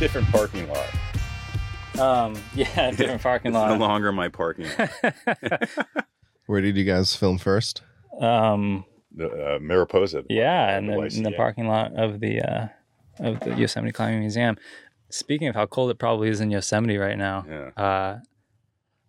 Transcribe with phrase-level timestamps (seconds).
[0.00, 0.88] different parking lot.
[2.00, 3.70] Um, yeah, different parking lot.
[3.70, 3.90] It's no lot.
[3.92, 4.90] longer my parking lot.
[6.46, 7.82] Where did you guys film first?
[8.20, 10.24] Um, The, uh, Mariposa.
[10.28, 12.68] yeah, in the, in the parking lot of the uh,
[13.18, 14.56] of the Yosemite Climbing Museum.
[15.10, 17.82] Speaking of how cold it probably is in Yosemite right now, Yeah.
[17.82, 18.18] uh,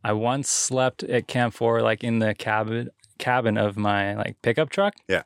[0.03, 4.69] I once slept at Camp Four, like in the cabin cabin of my like pickup
[4.69, 4.95] truck.
[5.07, 5.23] Yeah.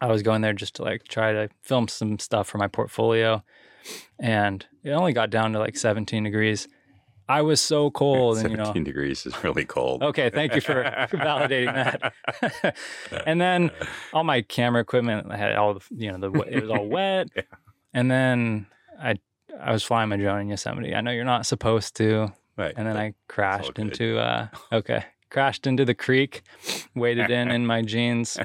[0.00, 3.42] I was going there just to like try to film some stuff for my portfolio,
[4.18, 6.68] and it only got down to like 17 degrees.
[7.28, 10.02] I was so cold, and you 17 know, degrees is really cold.
[10.02, 12.76] Okay, thank you for, for validating that.
[13.26, 13.72] and then
[14.12, 17.28] all my camera equipment I had all the you know the it was all wet.
[17.36, 17.42] Yeah.
[17.92, 18.66] And then
[19.00, 19.16] I
[19.58, 20.94] I was flying my drone in Yosemite.
[20.94, 22.32] I know you're not supposed to.
[22.56, 22.74] Right.
[22.76, 26.42] And then I crashed into uh okay crashed into the creek,
[26.94, 28.38] waded in in my jeans.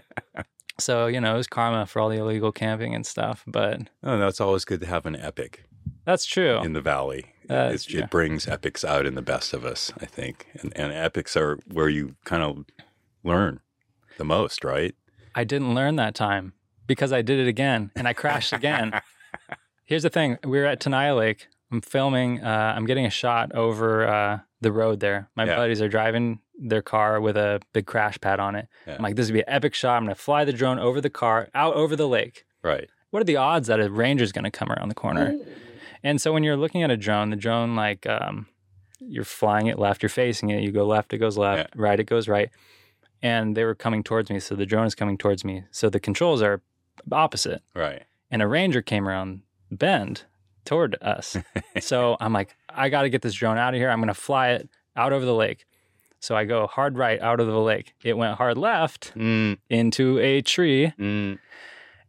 [0.81, 3.43] So you know it was karma for all the illegal camping and stuff.
[3.47, 5.63] But Oh, no, it's always good to have an epic
[6.05, 6.59] that's true.
[6.61, 7.25] in the valley.
[7.49, 8.01] Uh, It's, yeah.
[8.05, 10.47] It brings epics out in the best of us, I think.
[10.61, 12.65] And, and epics are where you kind of
[13.23, 13.59] learn
[14.17, 14.95] the most, right?
[15.35, 16.53] I didn't learn that time
[16.87, 18.93] because I did it again and I crashed again.
[19.85, 21.47] Here's the thing: we were at Tenaya Lake.
[21.71, 22.43] I'm filming.
[22.43, 25.29] Uh, I'm getting a shot over uh, the road there.
[25.35, 25.55] My Yeah.
[25.55, 28.67] buddies are driving their car with a big crash pad on it.
[28.85, 28.95] Yeah.
[28.95, 29.97] I'm like, this would be an epic shot.
[29.97, 32.45] I'm gonna fly the drone over the car, out over the lake.
[32.63, 32.89] Right.
[33.09, 35.35] What are the odds that a ranger's gonna come around the corner?
[36.03, 38.45] And so when you're looking at a drone, the drone like um,
[38.99, 40.61] you're flying it left, you're facing it.
[40.63, 41.75] You go left, it goes left.
[41.75, 42.49] Right, it goes right.
[43.23, 45.63] And they were coming towards me, so the drone is coming towards me.
[45.71, 46.61] So the controls are
[47.11, 48.03] opposite Right.
[48.29, 50.25] and a ranger came around the bend
[50.65, 51.37] toward us.
[51.79, 53.89] so I'm like, I got to get this drone out of here.
[53.89, 55.65] I'm going to fly it out over the lake.
[56.19, 57.93] So I go hard right out of the lake.
[58.03, 60.93] It went hard left Mm, into a tree.
[60.99, 61.39] mm.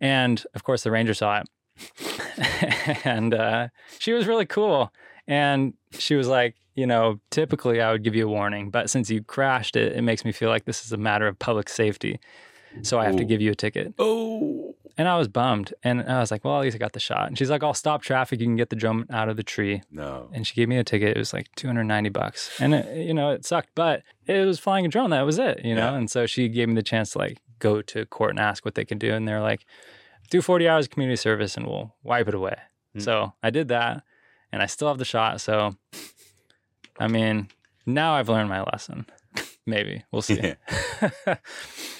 [0.00, 1.48] And of course, the ranger saw it.
[3.04, 4.92] and uh, she was really cool.
[5.26, 9.10] And she was like, you know, typically I would give you a warning, but since
[9.10, 12.18] you crashed it, it makes me feel like this is a matter of public safety.
[12.80, 13.94] So I have to give you a ticket.
[13.98, 14.74] Oh.
[14.98, 15.72] And I was bummed.
[15.82, 17.28] And I was like, well, at least I got the shot.
[17.28, 18.40] And she's like, I'll stop traffic.
[18.40, 19.82] You can get the drone out of the tree.
[19.90, 20.28] No.
[20.32, 21.16] And she gave me a ticket.
[21.16, 22.50] It was like 290 bucks.
[22.60, 25.10] And, it, you know, it sucked, but it was flying a drone.
[25.10, 25.92] That was it, you know?
[25.92, 25.96] Yeah.
[25.96, 28.74] And so she gave me the chance to like go to court and ask what
[28.74, 29.12] they could do.
[29.12, 29.64] And they're like,
[30.30, 32.56] do 40 hours of community service and we'll wipe it away.
[32.94, 33.00] Hmm.
[33.00, 34.02] So I did that
[34.50, 35.40] and I still have the shot.
[35.40, 35.76] So,
[36.98, 37.48] I mean,
[37.86, 39.06] now I've learned my lesson.
[39.66, 40.04] Maybe.
[40.10, 40.40] We'll see.
[40.40, 41.34] Yeah.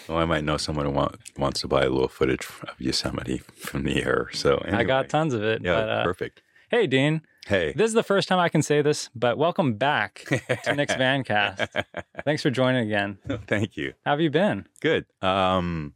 [0.08, 3.38] Well, I might know someone who want, wants to buy a little footage of Yosemite
[3.54, 4.28] from the air.
[4.32, 5.62] So I got tons of it.
[5.62, 6.42] Yeah, but, uh, perfect.
[6.70, 7.22] hey, Dean.
[7.46, 7.72] Hey.
[7.74, 10.24] This is the first time I can say this, but welcome back
[10.64, 11.84] to Nick's Vancast.
[12.24, 13.18] Thanks for joining again.
[13.46, 13.94] Thank you.
[14.04, 14.66] How have you been?
[14.80, 15.06] Good.
[15.22, 15.94] Um,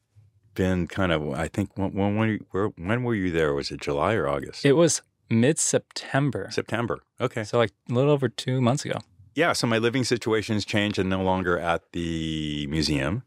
[0.54, 1.28] been kind of.
[1.34, 3.52] I think when when when, you- where, when were you there?
[3.54, 4.64] Was it July or August?
[4.64, 6.48] It was mid September.
[6.52, 7.00] September.
[7.20, 7.42] Okay.
[7.44, 8.98] So, like a little over two months ago.
[9.36, 10.98] Yeah, so my living situation's changed.
[10.98, 13.22] I'm no longer at the museum.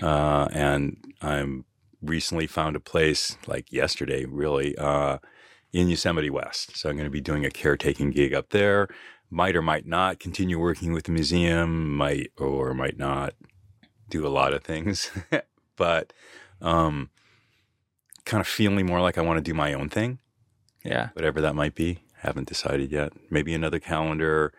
[0.00, 1.64] Uh, and I'm
[2.00, 5.18] recently found a place like yesterday, really, uh,
[5.72, 6.76] in Yosemite West.
[6.76, 8.88] So I'm going to be doing a caretaking gig up there.
[9.30, 13.34] Might or might not continue working with the museum, might or might not
[14.08, 15.10] do a lot of things.
[15.76, 16.12] but
[16.60, 17.10] um,
[18.24, 20.20] kind of feeling more like I want to do my own thing
[20.84, 21.08] Yeah.
[21.14, 21.98] whatever that might be.
[22.20, 23.12] Haven't decided yet.
[23.30, 24.52] Maybe another calendar,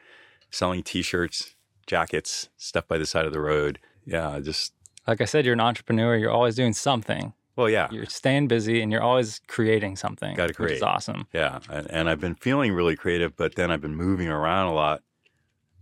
[0.52, 3.80] selling T-shirts, jackets, stuff by the side of the road.
[4.06, 4.74] Yeah, just
[5.08, 6.16] Like I said, you're an entrepreneur.
[6.16, 7.34] You're always doing something.
[7.56, 10.36] well, yeah, You're staying busy and you're always creating something.
[10.38, 10.84] Which is create.
[10.84, 11.28] awesome.
[11.34, 11.60] yeah.
[11.70, 15.02] And, and I've been feeling really creative, but then I've been moving around a lot.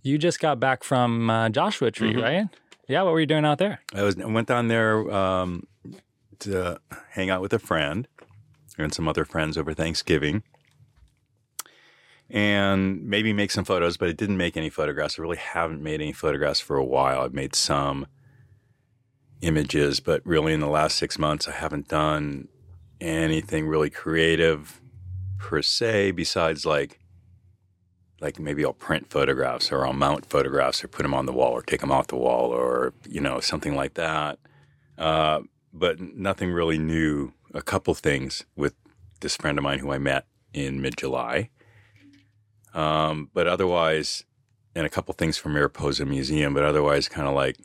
[0.02, 2.22] You just got back from uh, Joshua Tree, Mhm.
[2.22, 2.48] right?
[2.88, 3.02] Yeah.
[3.04, 3.80] What were you doing out there?
[3.94, 5.66] I was I went down there um,
[6.40, 6.80] to
[7.12, 8.08] hang out with a friend
[8.78, 10.44] and some other friends over Thanksgiving.
[12.30, 15.20] And maybe make some photos, but it didn't make any photographs.
[15.20, 17.22] I really haven't made any photographs for a while.
[17.22, 18.08] I've made some
[19.42, 22.48] images, but really in the last six months, I haven't done
[23.00, 24.82] anything really creative
[25.38, 27.00] per se, besides like
[28.22, 31.52] like maybe I'll print photographs or I'll mount photographs or put them on the wall
[31.52, 34.40] or take them off the wall or you know something like that.
[34.98, 35.42] Uh,
[35.74, 37.34] but nothing really new.
[37.54, 38.74] A couple things with
[39.22, 41.50] this friend of mine who I met in mid July.
[42.76, 44.24] Um, but otherwise,
[44.76, 46.54] and a couple things from Mariposa Museum.
[46.54, 47.58] But otherwise, kind of like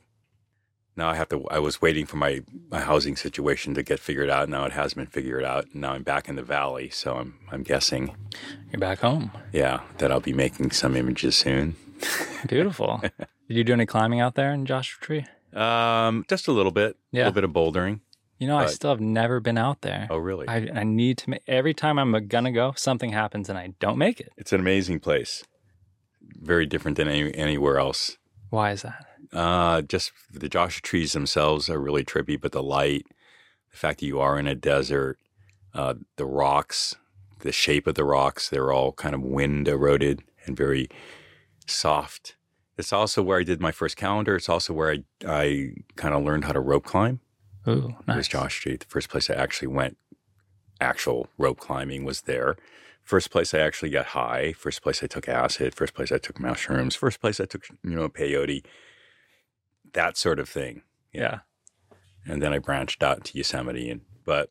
[0.96, 1.44] now I have to.
[1.48, 4.48] I was waiting for my my housing situation to get figured out.
[4.48, 5.66] Now it has been figured out.
[5.72, 8.14] And now I'm back in the valley, so I'm I'm guessing,
[8.72, 9.30] You're back home.
[9.52, 11.76] yeah, that I'll be making some images soon.
[12.48, 13.00] Beautiful.
[13.48, 15.26] Did you do any climbing out there in Joshua Tree?
[15.52, 17.24] Um, just a little bit, a Yeah.
[17.24, 18.00] little bit of bouldering.
[18.40, 20.08] You know, I still have never been out there.
[20.08, 20.48] Oh, really?
[20.48, 23.98] I, I need to make every time I'm gonna go, something happens and I don't
[23.98, 24.32] make it.
[24.38, 25.44] it's an amazing place.
[26.40, 28.16] Very different than any, anywhere else.
[28.48, 29.04] Why is that?
[29.31, 33.04] Uh, just the Joshua trees themselves are really trippy, but the light,
[33.70, 35.19] the fact that you are in a desert,
[35.75, 36.96] uh, the rocks,
[37.40, 40.88] the shape of the rocks, they're all kind of wind eroded and very
[41.66, 42.37] soft.
[42.78, 44.34] It's also where I did my first calendar.
[44.37, 47.20] It's also where I, I kind of learned how to rope climb.
[47.68, 48.28] Ooh, It was nice.
[48.28, 48.76] Josh Tree.
[48.76, 49.96] The first place I actually went
[50.80, 52.56] actual rope climbing was there.
[53.02, 54.52] First place I actually got high.
[54.52, 55.74] First place I took acid.
[55.74, 56.94] First place I took mushrooms.
[56.94, 58.64] First place I took, you know, peyote.
[59.92, 60.82] That sort of thing.
[61.12, 61.40] Yeah.
[62.24, 63.90] And then I branched out to Yosemite.
[63.90, 64.50] And but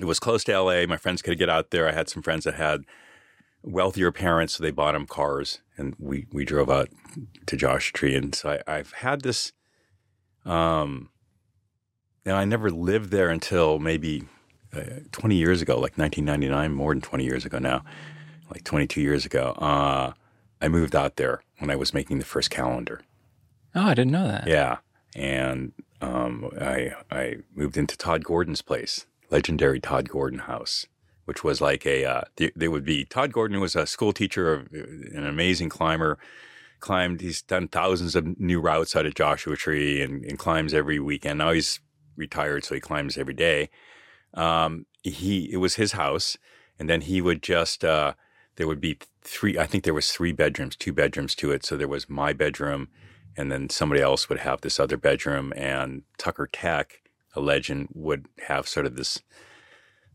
[0.00, 0.86] it was close to LA.
[0.86, 1.88] My friends could get out there.
[1.88, 2.82] I had some friends that had
[3.62, 6.88] wealthier parents, so they bought them cars, and we we drove out
[7.46, 8.16] to Josh Tree.
[8.16, 9.52] And so I, I've had this.
[10.44, 11.10] Um,
[12.24, 14.24] and I never lived there until maybe
[14.74, 17.84] uh, 20 years ago, like 1999, more than 20 years ago now,
[18.50, 19.52] like 22 years ago.
[19.58, 20.12] Uh,
[20.60, 23.00] I moved out there when I was making the first calendar.
[23.74, 24.46] Oh, I didn't know that.
[24.46, 24.78] Yeah,
[25.14, 30.86] and um, I I moved into Todd Gordon's place, legendary Todd Gordon house,
[31.24, 34.66] which was like a uh, th- there would be Todd Gordon was a school teacher,
[34.72, 36.18] an amazing climber.
[36.80, 40.98] Climbed, he's done thousands of new routes out of Joshua Tree and, and climbs every
[40.98, 41.38] weekend.
[41.38, 41.78] Now he's
[42.16, 43.70] retired, so he climbs every day.
[44.34, 46.36] Um, he it was his house,
[46.78, 48.14] and then he would just uh,
[48.56, 49.58] there would be three.
[49.58, 51.64] I think there was three bedrooms, two bedrooms to it.
[51.64, 52.88] So there was my bedroom,
[53.36, 57.02] and then somebody else would have this other bedroom, and Tucker Tech,
[57.34, 59.22] a legend, would have sort of this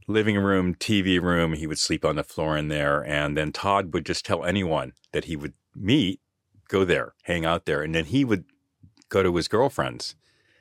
[0.07, 1.53] living room, TV room.
[1.53, 4.93] He would sleep on the floor in there, and then Todd would just tell anyone
[5.11, 6.21] that he would meet,
[6.69, 8.45] go there, hang out there, and then he would
[9.09, 10.15] go to his girlfriend's.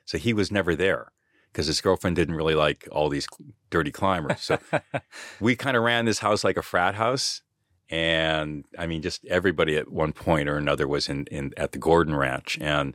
[0.04, 1.10] So he was never there
[1.56, 3.26] because his girlfriend didn't really like all these
[3.70, 4.42] dirty climbers.
[4.42, 4.58] So
[5.40, 7.40] we kind of ran this house like a frat house.
[7.88, 11.78] And I mean, just everybody at one point or another was in, in at the
[11.78, 12.58] Gordon Ranch.
[12.60, 12.92] And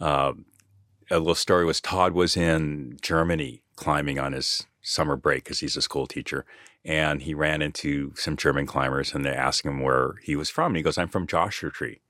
[0.00, 0.34] uh,
[1.10, 5.76] a little story was Todd was in Germany climbing on his summer break because he's
[5.76, 6.46] a school teacher.
[6.84, 10.66] And he ran into some German climbers and they asked him where he was from.
[10.66, 12.00] And he goes, I'm from Joshua Tree.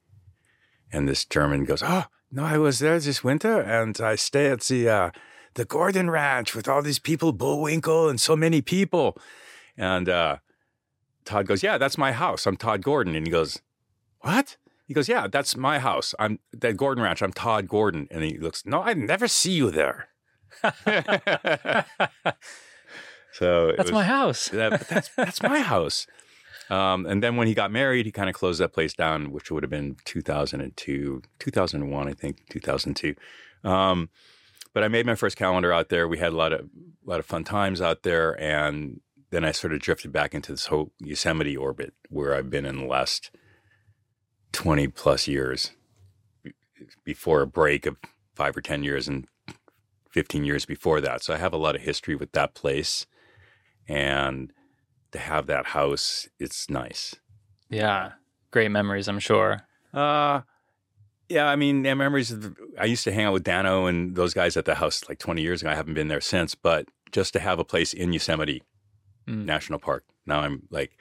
[0.93, 4.61] And this German goes, Oh, no, I was there this winter and I stay at
[4.61, 5.11] the uh,
[5.55, 9.17] the Gordon Ranch with all these people, Bullwinkle and so many people.
[9.77, 10.37] And uh,
[11.25, 12.47] Todd goes, Yeah, that's my house.
[12.47, 13.15] I'm Todd Gordon.
[13.15, 13.61] And he goes,
[14.21, 14.57] What?
[14.87, 16.15] He goes, Yeah, that's my house.
[16.19, 17.23] I'm that Gordon Ranch.
[17.23, 18.09] I'm Todd Gordon.
[18.11, 20.09] And he looks, No, I never see you there.
[23.33, 24.49] so it That's was- my house.
[24.49, 26.07] that, that's that's my house.
[26.71, 29.51] Um, and then when he got married, he kind of closed that place down, which
[29.51, 33.15] would have been 2002, 2001, I think, 2002.
[33.69, 34.09] Um,
[34.75, 36.09] but I made my first calendar out there.
[36.09, 39.53] We had a lot of a lot of fun times out there, and then I
[39.53, 43.31] sort of drifted back into this whole Yosemite orbit where I've been in the last
[44.53, 45.73] 20 plus years
[47.05, 47.97] before a break of
[48.35, 49.27] five or 10 years and
[50.11, 51.23] 15 years before that.
[51.23, 53.07] So I have a lot of history with that place.
[53.89, 54.53] And
[55.13, 57.15] to have that house, it's nice.
[57.71, 58.13] Yeah.
[58.51, 59.63] Great memories, I'm sure.
[59.95, 60.43] Uh,
[61.33, 64.57] yeah, I mean, memories of, I used to hang out with Dano and those guys
[64.57, 65.71] at the house like 20 years ago.
[65.71, 68.63] I haven't been there since, but just to have a place in Yosemite
[69.29, 69.45] Mm.
[69.45, 71.01] National Park, now I'm like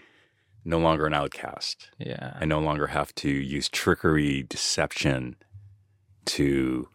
[0.64, 1.90] no longer an outcast.
[1.98, 2.34] Yeah.
[2.40, 5.36] I no longer have to use trickery, deception
[6.26, 6.88] to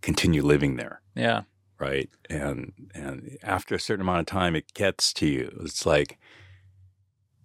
[0.00, 1.00] continue living there.
[1.14, 1.42] Yeah.
[1.78, 2.10] right?
[2.28, 5.56] And and after a certain amount of time, it gets to you.
[5.62, 6.18] It's like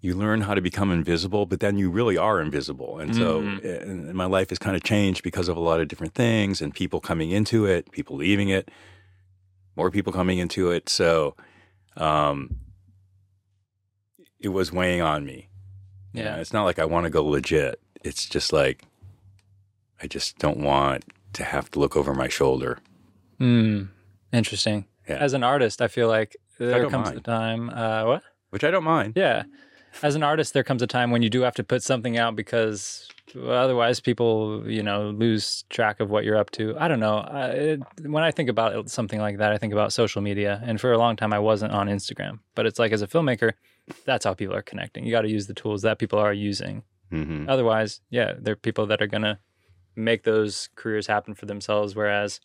[0.02, 3.00] you learn how to become invisible, but then you really are invisible.
[3.00, 3.82] And so, Mhm.
[3.82, 6.74] and my life has kind of changed because of a lot of different things, and
[6.74, 8.70] people coming into it, people leaving it,
[9.76, 10.88] more people coming into it.
[10.90, 11.36] So,
[11.96, 12.58] um,
[14.40, 15.50] it was weighing on me.
[16.14, 16.38] You know, Yeah.
[16.38, 17.80] it's not like I want to go legit.
[18.04, 18.84] It's just like
[20.00, 22.78] I just don't want to have to look over my shoulder.
[23.40, 23.88] Mm.
[24.32, 24.86] Interesting.
[25.10, 25.16] Yeah.
[25.18, 27.18] As an artist, I feel like there comes mind.
[27.18, 27.70] a time.
[27.72, 28.24] Uh, what?
[28.52, 29.14] Which I don't mind.
[29.16, 29.44] Yeah.
[30.04, 32.36] As an artist, there comes a time when you do have to put something out
[32.36, 36.76] because otherwise people, you know, lose track of what you're up to.
[36.78, 37.18] I don't know.
[37.18, 40.62] I, it, when I think about it- something like that, I think about social media.
[40.64, 42.40] And for a long time, I wasn't on Instagram.
[42.56, 43.54] But it's like as a filmmaker,
[44.06, 45.04] that's how people are connecting.
[45.06, 46.84] You got to use the tools that people are using.
[47.10, 49.40] hmm Otherwise, yeah, there are people that are going to
[49.96, 51.96] make those careers happen for themselves.
[51.96, 52.40] Whereas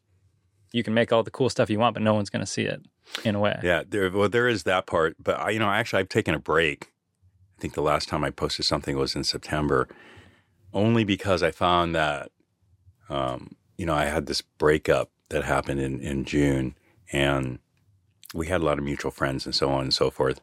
[0.73, 2.63] you can make all the cool stuff you want, but no one's going to see
[2.63, 2.81] it
[3.25, 3.59] in a way.
[3.63, 4.11] Yeah, there.
[4.11, 6.89] Well, there is that part, but I, you know, actually, I've taken a break.
[7.63, 9.87] I think the last time I posted something was in September,
[10.75, 12.33] only because I found that,
[13.09, 16.75] um, you know, I had this breakup that happened in in June,
[17.13, 17.61] and
[18.35, 20.41] we had a lot of mutual friends and so on and so forth.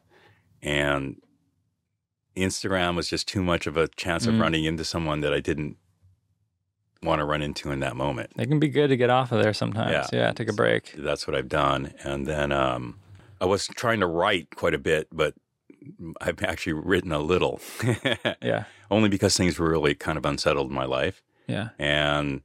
[0.62, 1.20] And
[2.34, 4.40] Instagram was just too much of a chance of Mm.
[4.40, 5.76] running into someone that I didn't
[7.02, 8.32] want to run into in that moment.
[8.38, 10.08] It can be good to get off of there sometimes.
[10.10, 10.20] Yeah.
[10.20, 10.94] Yeah, take a break.
[10.96, 11.92] That's what I've done.
[12.02, 12.98] And then um,
[13.42, 15.34] I was trying to write quite a bit, but
[16.20, 17.60] I've actually written a little,
[18.42, 21.22] Yeah, only because things were really kind of unsettled in my life.
[21.46, 22.42] yeah, And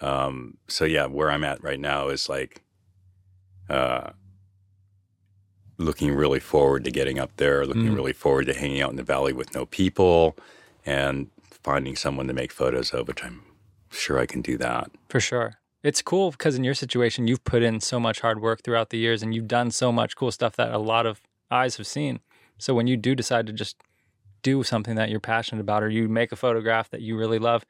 [0.00, 2.62] um, so, yeah, where I'm at right now is like
[3.68, 4.10] uh,
[5.78, 7.96] looking really forward to getting up there, looking Mm.
[7.96, 10.36] really forward to hanging out in the valley with no people
[10.84, 13.42] and finding someone to make photos of, which I'm
[13.90, 14.90] sure I can do that.
[15.08, 15.54] for sure.
[15.82, 18.98] It's cool because in your situation, you've put in so much hard work throughout the
[18.98, 22.20] years, and you've done so much cool stuff that a lot of eyes have seen.
[22.58, 23.76] So when you do decide to just
[24.42, 27.64] do something that you're passionate about, or you make a photograph that you really love,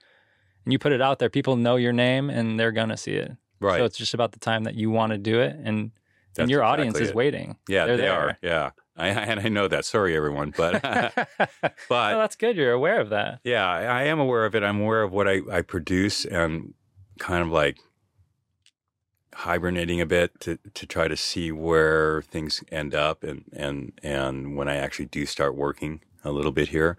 [0.64, 3.32] and you put it out there, people know your name and they're gonna see it.
[3.60, 3.78] Right.
[3.78, 5.92] So it's just about the time that you want to do it, and
[6.34, 7.16] That's and your audience exactly is it.
[7.16, 7.56] waiting.
[7.68, 8.38] yeah, they're they are.
[8.42, 8.70] Yeah.
[8.98, 9.84] I, and I know that.
[9.84, 10.54] Sorry, everyone.
[10.56, 10.80] But,
[11.88, 12.56] but that's good.
[12.56, 13.40] You're aware of that.
[13.44, 14.62] Yeah, I I am aware of it.
[14.62, 16.72] I'm aware of what I, I produce and
[17.18, 17.78] kind of like
[19.40, 24.56] hibernating a bit to, to try to see where things end up and, and, and
[24.56, 26.96] when I actually do start working a little bit here.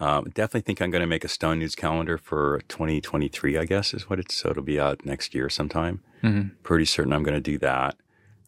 [0.00, 3.92] Um, definitely think I'm going to make a Stone Nudes calendar for 2023, I guess
[3.94, 4.34] is what it's.
[4.34, 6.02] So it'll be out next year sometime.
[6.22, 6.52] Mhm.
[6.62, 7.96] Pretty certain I'm going to do that.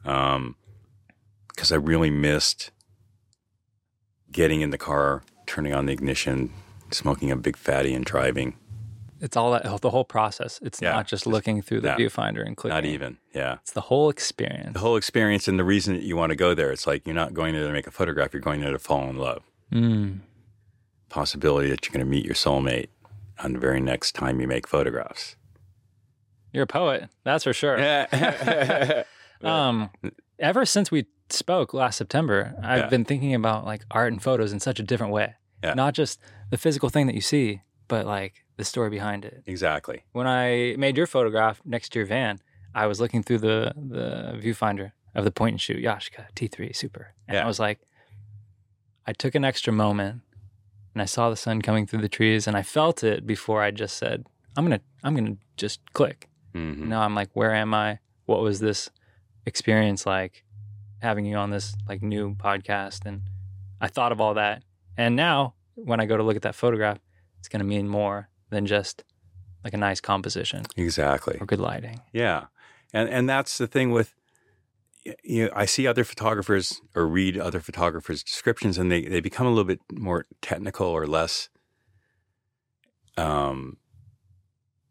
[0.04, 0.56] Um,
[1.48, 2.70] because I really missed
[4.30, 6.52] getting in the car, turning on the ignition,
[6.92, 8.56] smoking a big fatty and driving.
[9.20, 10.60] It's all that the whole process.
[10.62, 11.96] It's Yeah, not just looking through the yeah.
[11.96, 12.74] viewfinder and clicking.
[12.74, 13.18] Not even.
[13.34, 13.54] Yeah.
[13.62, 14.74] It's the whole experience.
[14.74, 16.70] The whole experience and the reason that you want to go there.
[16.70, 19.08] It's like you're not going there to make a photograph, you're going there to fall
[19.10, 19.42] in love.
[19.72, 20.20] Mm.
[21.08, 22.88] Possibility that you're going to meet your soulmate
[23.42, 25.36] on the very next time you make photographs.
[26.52, 27.78] You're a poet, that's for sure.
[27.78, 29.02] Yeah.
[29.40, 29.90] Um,
[30.40, 32.88] ever since we spoke last September, I've Yeah.
[32.88, 35.36] been thinking about like art and photos in such a different way.
[35.62, 35.74] Yeah.
[35.74, 36.18] Not just
[36.50, 39.42] the physical thing that you see, but like the story behind it.
[39.46, 39.98] exactly.
[40.12, 42.34] When I made your photograph next to your van,
[42.74, 47.04] I was looking through the the viewfinder of the point and shoot Yashica T3 Super,
[47.26, 47.44] and Yeah.
[47.44, 47.78] I was like,
[49.06, 50.20] I took an extra moment,
[50.94, 53.70] and I saw the sun coming through the trees, and I felt it before I
[53.70, 56.28] just said, I'm gonna I'm gonna just click.
[56.52, 57.98] hmm Now I'm like, where am I?
[58.26, 58.90] What was this
[59.46, 60.44] experience like
[61.00, 63.06] having you on this like new podcast?
[63.06, 63.22] And
[63.80, 64.62] I thought of all that.
[64.96, 66.98] And now when I go to look at that photograph,
[67.38, 69.04] it's going to mean more than just
[69.64, 71.36] like a nice composition Exactly.
[71.40, 72.00] or good lighting.
[72.12, 72.46] Yeah,
[72.92, 74.14] and and that's the thing with
[75.24, 75.46] you.
[75.46, 79.50] Know, I see other photographers or read other photographers' descriptions, and they they become a
[79.50, 81.48] little bit more technical or less
[83.16, 83.76] um,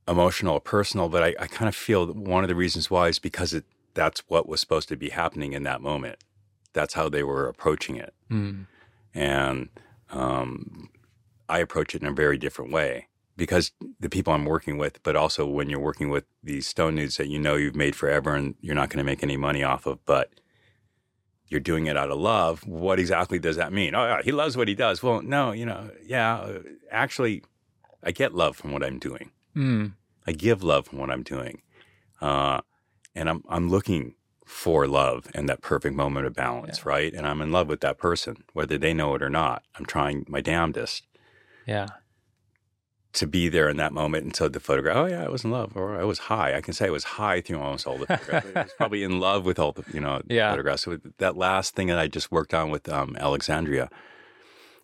[0.08, 1.10] emotional or personal.
[1.10, 3.66] But I, I kind of feel that one of the reasons why is because it
[3.94, 6.18] that's what was supposed to be happening in that moment.
[6.74, 8.68] That's how they were approaching it, Mm.
[9.16, 9.70] and
[10.12, 10.90] um,
[11.50, 15.16] I approach it in a very different way because the people I'm working with, but
[15.16, 18.56] also when you're working with these stone nudes that you know you've made forever and
[18.60, 20.32] you're not going to make any money off of, but
[21.48, 22.68] you're doing it out of love.
[22.68, 23.96] What exactly does that mean?
[23.96, 25.02] Oh, yeah, he loves what he does.
[25.02, 26.60] Well, no, you know, yeah, uh,
[26.92, 27.44] actually,
[28.04, 29.32] I get love from what I'm doing.
[29.56, 29.94] Mm.
[30.26, 31.62] I give love from what I'm doing,
[32.20, 32.62] uh,
[33.16, 34.16] and I'm I'm looking
[34.46, 37.14] for love and that perfect moment of balance, right?
[37.14, 39.64] And I'm in love with that person, whether they know it or not.
[39.76, 41.04] I'm trying my damnedest
[41.66, 41.88] Yeah.
[43.14, 44.96] To be there in that moment and so the photograph.
[44.98, 46.56] Oh yeah i was in love or i was high.
[46.56, 49.20] I can say i was high through almost all the photographs i was probably in
[49.20, 50.52] love with all the you know Yeah.
[50.52, 50.84] photographs.
[50.84, 53.90] So that last thing that i just worked on with um, alexandria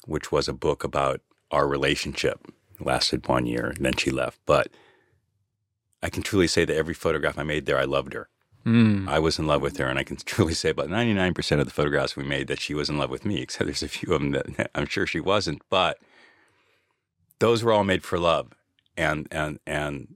[0.05, 2.39] which was a book about our relationship
[2.79, 4.39] It lasted one year and then she left.
[4.45, 4.67] But
[6.01, 8.29] i can truly say that every photograph i made there i loved her.
[8.65, 9.07] Mm.
[9.09, 11.71] i was in love with her and i can truly say about 99% of the
[11.73, 14.21] photographs we made that she was in love with me except there's a few of
[14.21, 15.97] them that i'm sure she wasn't but
[17.45, 18.47] those were all made for love
[19.05, 20.15] and and and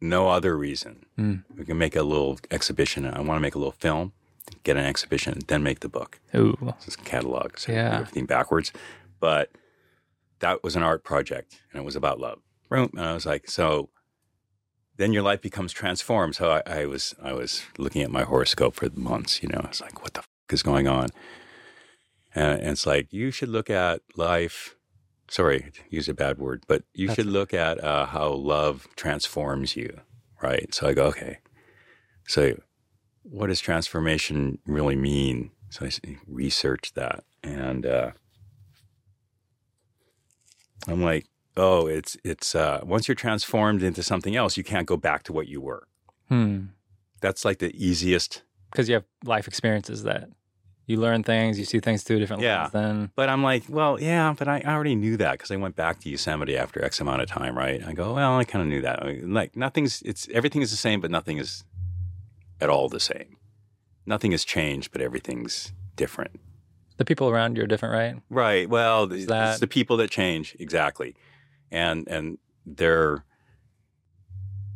[0.00, 0.94] no other reason.
[1.18, 1.44] Mm.
[1.56, 3.04] We can make a little exhibition.
[3.06, 4.12] I want to make a little film,
[4.62, 6.20] get an exhibition, and then make the book.
[6.34, 6.56] Ooh.
[6.86, 7.96] Is catalog, so Yeah.
[8.00, 8.72] everything backwards.
[9.20, 9.50] But
[10.38, 12.38] that was an art project, and it was about love.
[12.70, 13.88] And I was like, so
[14.98, 16.34] then your life becomes transformed.
[16.36, 19.42] So I, I was I was looking at my horoscope for months.
[19.42, 21.08] You know, I was like, what the f- is going on?
[22.34, 24.76] And, and it's like you should look at life.
[25.30, 29.76] Sorry, use a bad word, but you That's should look at uh, how love transforms
[29.76, 30.00] you,
[30.42, 30.72] right?
[30.74, 31.38] So I go, okay.
[32.26, 32.58] So,
[33.22, 35.50] what does transformation really mean?
[35.70, 35.90] So I
[36.26, 38.12] research that, and uh,
[40.86, 41.26] I'm like,
[41.58, 45.32] oh, it's it's uh, once you're transformed into something else, you can't go back to
[45.32, 45.86] what you were.
[46.28, 46.66] Hmm.
[47.20, 50.30] That's like the easiest because you have life experiences that
[50.88, 52.60] you learn things, you see things through different Yeah.
[52.62, 52.72] lens.
[52.72, 56.00] Then But I'm like, well, yeah, but I already knew that because I went back
[56.00, 57.80] to Yosemite after X amount of time, right?
[57.86, 59.02] I go, well, I kind of knew that.
[59.02, 61.62] I mean, like nothing's, it's everything is the same, but nothing is
[62.60, 63.36] at all the same.
[64.06, 66.40] Nothing has changed, but everything's different.
[66.96, 68.22] the people around you are different, right?
[68.28, 68.68] Right.
[68.68, 71.14] Well, it's that- the people that change exactly,
[71.70, 73.24] and and their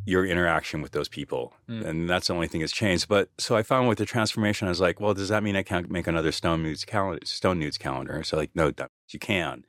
[0.04, 1.84] your interaction with those people, Mm.
[1.86, 3.08] and that's the only thing that's changed.
[3.08, 5.62] But so I found with the transformation, I was like, well, does that mean I
[5.62, 7.24] can't make another stone nudes calendar?
[7.24, 8.22] Stone nudes calendar?
[8.24, 9.64] So like, no, that- you can.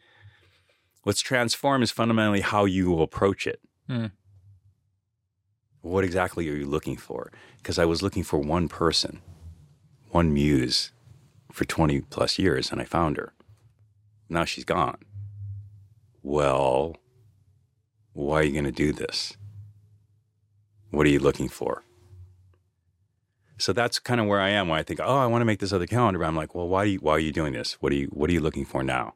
[1.04, 3.60] What's transformed is fundamentally how you will approach it.
[3.90, 4.12] Mm.
[5.82, 7.32] What exactly are you looking for?
[7.58, 9.22] Because I was looking for one person,
[10.12, 10.92] one muse,
[11.52, 13.34] for twenty plus years, and I found her
[14.30, 14.98] now she's gone.
[16.24, 16.96] Well,
[18.14, 19.38] why are you going to do this?
[20.94, 21.84] What are you looking for?
[23.58, 25.60] So that's kind of where I am when I think, oh, I want to make
[25.60, 26.20] this other calendar.
[26.20, 27.74] But I'm like, well, why, do you, why are you doing this?
[27.82, 29.16] What are you What are you looking for now?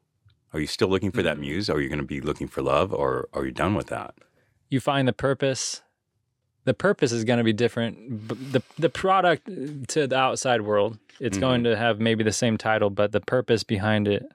[0.54, 1.70] Are you still looking for that muse?
[1.70, 4.16] Are you going to be looking for love, or are you done with that?
[4.70, 5.82] You find the purpose.
[6.64, 8.28] The purpose is going to be different.
[8.52, 9.46] The the product
[9.90, 11.42] to the outside world, it's Mhm.
[11.42, 14.26] going to have maybe the same title, but the purpose behind it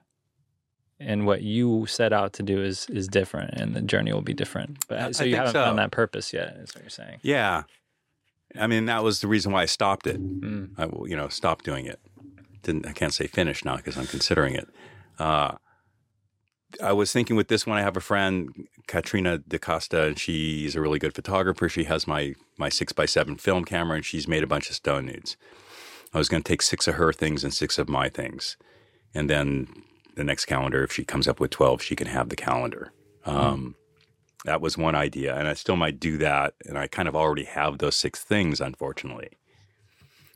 [0.99, 4.33] and what you set out to do is is different, and the journey will be
[4.33, 4.85] different.
[4.87, 5.63] But so I you haven't so.
[5.63, 6.55] found that purpose yet.
[6.57, 7.19] Is what you're saying.
[7.21, 7.63] Yeah,
[8.59, 10.21] I mean that was the reason why I stopped it.
[10.21, 10.71] Mm.
[10.77, 11.99] I you know, stopped doing it.
[12.61, 14.67] Didn't I can't say finish now because I'm considering it.
[15.19, 15.55] Uh,
[16.81, 20.81] I was thinking with this one, I have a friend, Katrina DaCosta, and she's a
[20.81, 21.69] really good photographer.
[21.69, 24.75] She has my my six by seven film camera, and she's made a bunch of
[24.75, 25.37] stone nudes.
[26.13, 28.57] I was going to take six of her things and six of my things,
[29.13, 29.67] and then
[30.15, 32.91] the next calendar, if she comes up with twelve, she can have the calendar.
[33.25, 33.75] Um,
[34.45, 36.53] that was one idea, and I still might do that.
[36.65, 39.29] And I kind of already have those six things, unfortunately.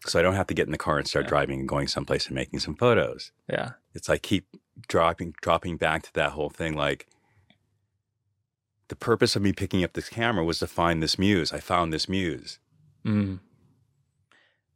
[0.06, 2.28] So I don't have to get in the car and start driving and going someplace
[2.28, 3.32] and making some photos.
[3.50, 3.72] Yeah.
[3.94, 4.48] It's like keep
[4.88, 6.76] dropping dropping back to that whole thing.
[6.76, 7.08] Like
[8.88, 11.52] the purpose of me picking up this camera was to find this muse.
[11.52, 12.60] I found this muse.
[13.06, 13.40] Mm.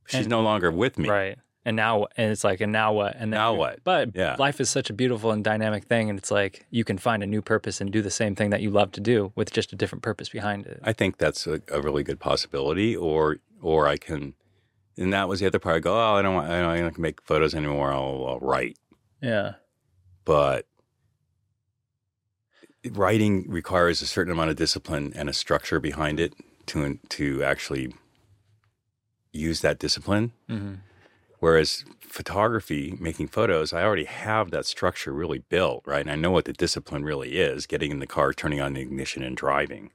[0.07, 1.07] She's And- no longer with me.
[1.09, 1.37] Right.
[1.63, 3.13] And now, and it's like, and now what?
[3.15, 3.83] And then Now what?
[3.83, 4.35] But Yeah.
[4.39, 7.27] life is such a beautiful and dynamic thing, and it's like you can find a
[7.27, 9.75] new purpose and do the same thing that you love to do with just a
[9.75, 10.79] different purpose behind it.
[10.83, 12.95] I think that's a, a really good possibility.
[12.95, 14.33] Or or I can,
[14.97, 15.75] and that was the other part.
[15.75, 17.93] I go, oh, I don't want, I don't, I don't make photos anymore.
[17.93, 18.77] I'll, I'll write.
[19.21, 19.53] Yeah.
[20.25, 20.65] but
[22.89, 26.33] writing requires a certain amount of discipline and a structure behind it
[26.65, 27.93] to to actually
[29.31, 30.73] use that discipline hmm
[31.41, 36.31] whereas photography making photos i already have that structure really built right and i know
[36.31, 39.91] what the discipline really is getting in the car turning on the ignition and driving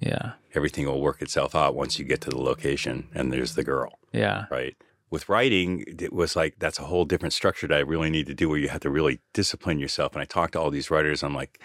[0.00, 0.32] Yeah.
[0.54, 3.98] everything will work itself out once you get to the location and there's the girl
[4.12, 4.46] Yeah.
[4.50, 4.76] right?
[5.10, 8.34] With writing, it was like that's a whole different structure that I really need to
[8.34, 10.12] do where you have to really discipline yourself.
[10.12, 11.60] And I talk to all these writers, I'm like,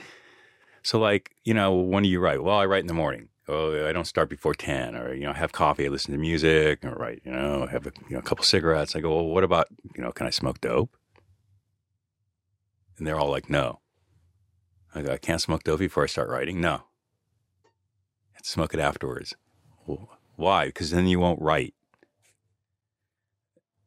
[0.83, 2.43] so like, you know, when do you write?
[2.43, 3.28] Well, I write in the morning.
[3.51, 6.85] Oh, I don't start before 10 or, you know, have coffee, I listen to music
[6.85, 8.95] or write, you know, have a, you know, a couple cigarettes.
[8.95, 10.95] I go, well, what about, you know, can I smoke dope?
[12.97, 13.79] And they're all like, no.
[14.93, 16.61] I go, I can't smoke dope before I start writing.
[16.61, 16.83] No.
[18.35, 19.33] I smoke it afterwards.
[19.87, 20.67] Well, why?
[20.67, 21.73] Because then you won't write.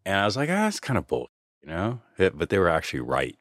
[0.04, 1.30] And I was like, ah, that's kind of bull,
[1.62, 2.00] you know?
[2.18, 3.36] It- but they were actually right,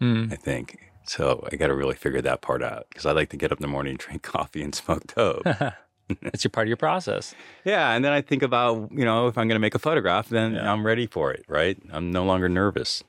[0.00, 0.32] Mm.
[0.32, 0.89] I think.
[1.10, 3.58] So I got to really figure that part out because I like to get up
[3.58, 5.42] in the morning, drink coffee, and smoke dope.
[6.22, 7.34] That's your part of your process.
[7.64, 7.92] yeah.
[7.94, 10.54] And then I think about, you know, if I'm going to make a photograph, then
[10.54, 10.72] Yeah.
[10.72, 11.76] I'm ready for it, right?
[11.92, 13.02] I'm no longer nervous.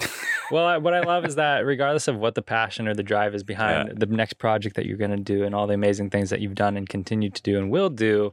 [0.52, 3.42] Well, what I love is that regardless of what the passion or the drive is
[3.42, 3.94] behind Yeah.
[3.96, 6.54] the next project that you're going to do and all the amazing things that you've
[6.54, 8.32] done and continue to do and will do,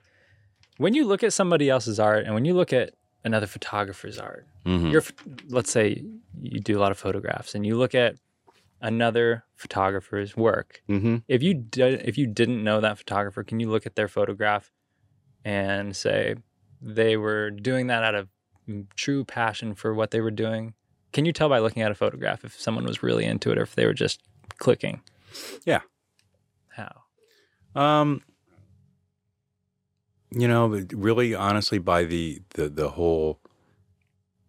[0.78, 2.92] when you look at somebody else's art and when you look at
[3.24, 4.92] another photographer's art, Mhm.
[4.92, 5.02] you're
[5.50, 6.04] let's say
[6.40, 8.14] you do a lot of photographs and you look at
[8.84, 10.84] another photographer's work.
[10.90, 11.18] Mm-hmm.
[11.28, 14.72] If you did, if you didn't know that photographer, can you look at their photograph
[15.44, 16.36] and say
[16.82, 18.28] they were doing that out of
[18.70, 20.74] mm, true passion for what they were doing?
[21.14, 23.62] Can you tell by looking at a photograph if someone was really into it or
[23.62, 24.22] if they were just
[24.58, 25.02] clicking?
[25.66, 25.82] Yeah.
[26.70, 27.04] How?
[27.76, 28.22] Um,
[30.30, 33.40] you know, really, honestly, by the, the the whole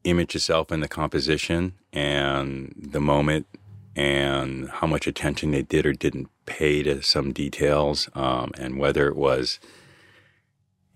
[0.02, 3.46] image itself and the composition and the moment
[3.96, 9.08] and how much attention they did or didn't pay to some details, um, and whether
[9.08, 9.60] it was,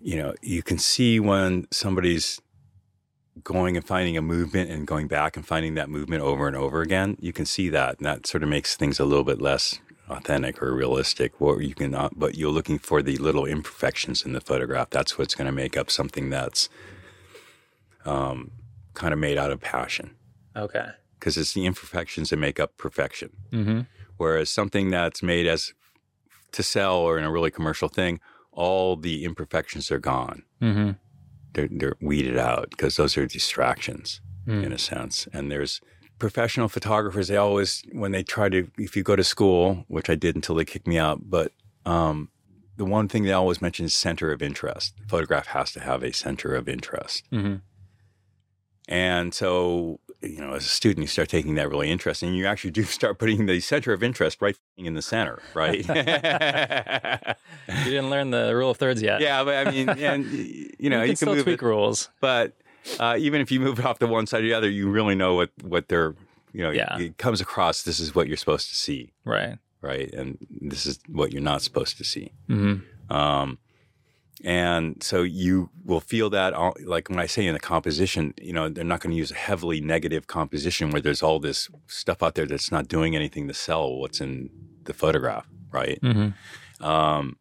[0.01, 2.41] you know, you can see when somebody's
[3.45, 6.83] going and finding a movement and going back and finding that movement over and over
[6.83, 7.17] again.
[7.21, 10.61] You can see that, and that sort of makes things a little bit less authentic
[10.61, 11.41] or realistic.
[11.41, 14.91] What you can, but you're looking for the little imperfections in the photograph.
[14.91, 16.69] That's what's going to make up something that's
[18.05, 18.51] um,
[18.95, 20.17] kind of made out of passion
[20.59, 20.87] Okay.
[21.19, 23.31] Because it's the imperfections that make up perfection.
[23.51, 23.81] Mm-hmm.
[24.17, 25.75] Whereas something that's made as
[26.53, 28.21] to sell or in a really commercial thing,
[28.53, 30.45] all the imperfections are gone.
[30.61, 30.93] Mm-hmm.
[31.53, 34.65] They're, they're weeded out because those are distractions Mm.
[34.65, 35.29] in a sense.
[35.35, 35.83] And there's
[36.19, 37.29] professional photographers.
[37.29, 40.55] They always, when they try to, if you go to school, which I did until
[40.55, 41.53] they kicked me out, but
[41.85, 42.31] um,
[42.79, 44.95] the one thing they always mention is center of interest.
[44.97, 47.25] The photograph has to have a center of interest.
[47.31, 47.57] Mm-hmm.
[48.89, 52.47] And so, you know, as a student, you start taking that really interest, And you
[52.47, 55.77] actually do start putting the center of interest right in the center, right?
[55.79, 55.85] You
[57.85, 59.21] didn't learn the rule of thirds yet.
[59.21, 60.25] yeah, but I mean, and
[60.79, 62.09] you know, you you, can can still move tweak it, rules.
[62.21, 62.55] but
[62.99, 65.15] uh, even if you move it off to one side or the other, you really
[65.15, 66.15] know what what they're,
[66.53, 66.99] you know, Yeah.
[66.99, 67.83] it comes across.
[67.83, 69.59] This is what you're supposed to see, Right.
[69.83, 70.13] right?
[70.13, 72.33] And this is what you're not supposed to see.
[72.49, 73.15] Mm-hmm.
[73.15, 73.59] Um,
[74.45, 78.69] and so you will feel that, like when I say in the composition, you know,
[78.69, 82.35] they're not going to use a heavily negative composition where there's all this stuff out
[82.35, 84.51] there that's not doing anything to sell what's in
[84.85, 86.01] the photograph, right?
[86.01, 86.85] Mm-hmm.
[86.85, 87.37] Um,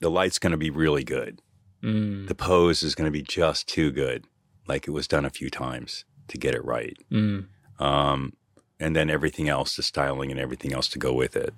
[0.00, 1.40] the light's going to be really good.
[1.82, 2.28] Mm.
[2.28, 4.26] The pose is going to be just too good,
[4.66, 6.96] like it was done a few times to get it right.
[7.10, 7.46] Mm.
[7.78, 8.34] Um,
[8.80, 11.54] and then everything else, the styling and everything else to go with it.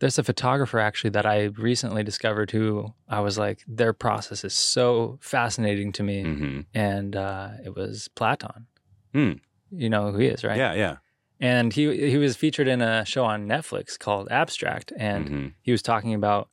[0.00, 4.54] There's a photographer actually that I recently discovered who I was like, their process is
[4.54, 6.22] so fascinating to me.
[6.22, 8.66] hmm And uh, it was Platon.
[9.12, 9.32] Hmm.
[9.70, 10.56] You know who he is, right?
[10.58, 10.96] Yeah, yeah.
[11.40, 15.52] And he he was featured in a show on Netflix called Abstract, and Mhm.
[15.62, 16.48] he was talking about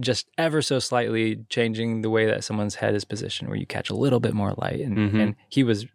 [0.00, 3.90] just ever so slightly changing the way that someone's head is positioned, where you catch
[3.90, 5.20] a little bit more light, and Mhm.
[5.20, 5.86] and he was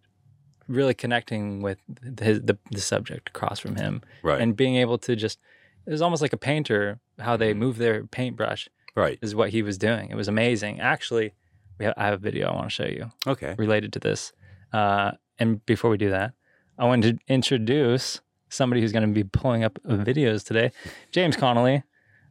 [0.68, 1.80] really connecting with
[2.22, 5.40] his, the the subject across from him, Right, and being able to just
[5.86, 7.58] it was almost like a painter how they Mhm.
[7.58, 9.20] move their paintbrush right.
[9.22, 10.10] is what he was doing.
[10.10, 10.80] It was amazing.
[10.80, 11.34] Actually,
[11.80, 13.56] we have, I have a video I want to show you Okay.
[13.58, 14.34] related to this.
[14.74, 16.34] Uh, and before we do that,
[16.78, 20.72] I wanted to introduce somebody who's going to be pulling up videos today,
[21.12, 21.84] James Connolly,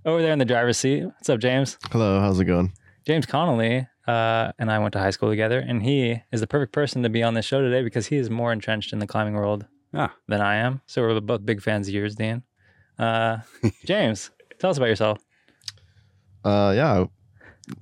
[0.05, 1.05] over there in the driver's seat.
[1.05, 1.79] What's up, James?
[1.91, 2.73] Hello, how's it going?
[3.07, 6.73] James Connolly uh, and I went to high school together, and he is the perfect
[6.73, 9.35] person to be on this show today because he is more entrenched in the climbing
[9.35, 10.15] world Ah.
[10.27, 10.81] than I am.
[10.87, 12.43] So we're both big fans of yours, Dean.
[13.01, 13.39] Uh,
[13.85, 15.19] James, tell us about yourself.
[16.45, 17.05] Uh, yeah.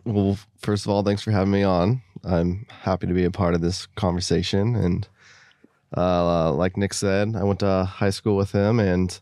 [0.04, 2.02] Well, first of all, thanks for having me on.
[2.24, 4.76] I'm happy to be a part of this conversation.
[4.76, 5.08] And
[5.96, 9.18] uh, like Nick said, I went to high school with him, and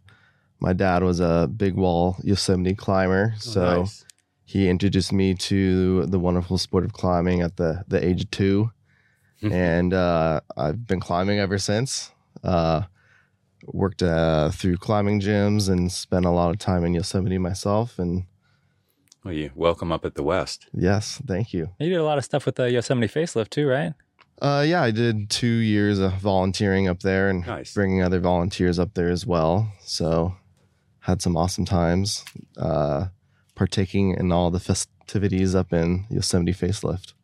[0.61, 3.35] my dad was a big wall Yosemite climber.
[3.39, 4.05] so Oh, nice.
[4.45, 8.71] he introduced me to the wonderful sport of climbing at the, the age of two.
[9.43, 12.11] and uh, I've been climbing ever since.
[12.43, 12.83] Uh,
[13.67, 17.99] worked uh, through climbing gyms and spent a lot of time in Yosemite myself.
[17.99, 18.25] And
[19.25, 20.67] Well, you welcome up at the West.
[20.73, 21.71] yes, thank you.
[21.79, 23.93] You did a lot of stuff with the Yosemite facelift too, right?
[24.41, 27.73] Uh, yeah, I did two years of volunteering up there and Nice.
[27.73, 29.73] bringing other volunteers up there as well.
[29.81, 30.35] So
[31.01, 32.25] had some awesome times
[32.59, 33.07] uh,
[33.55, 37.15] partaking in all the festivities up in Yosemite Facelift.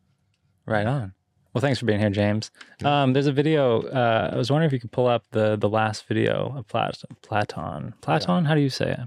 [0.65, 1.13] Right on.
[1.53, 2.49] Well, thanks for being here, James.
[2.83, 3.83] Um, there's a video.
[3.83, 7.03] Uh, I was wondering if you could pull up the the last video of Plat-
[7.21, 7.93] Platon.
[8.01, 8.45] Platon?
[8.45, 8.99] How do you say it?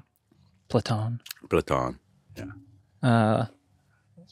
[0.68, 1.20] Platon.
[1.48, 1.98] Platon.
[2.37, 2.44] Yeah.
[3.02, 3.46] Uh,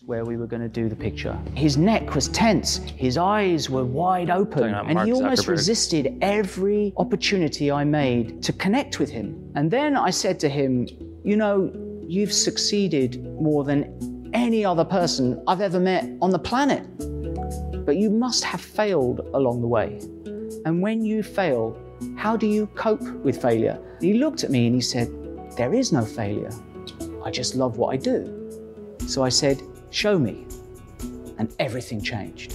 [0.07, 1.37] where we were going to do the picture.
[1.55, 5.48] His neck was tense, his eyes were wide open, and Mark he almost Zuckerberg.
[5.48, 9.50] resisted every opportunity I made to connect with him.
[9.55, 10.87] And then I said to him,
[11.24, 11.72] You know,
[12.07, 16.85] you've succeeded more than any other person I've ever met on the planet.
[17.85, 19.99] But you must have failed along the way.
[20.64, 21.79] And when you fail,
[22.16, 23.79] how do you cope with failure?
[24.01, 25.09] He looked at me and he said,
[25.57, 26.51] There is no failure.
[27.25, 28.97] I just love what I do.
[29.07, 30.47] So I said, Show me.
[31.38, 32.55] And everything changed.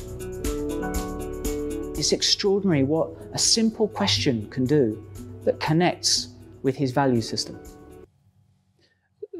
[1.97, 5.03] It's extraordinary what a simple question can do
[5.43, 6.29] that connects
[6.63, 7.59] with his value system.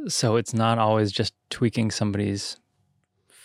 [0.08, 2.58] so it's not always just tweaking somebody's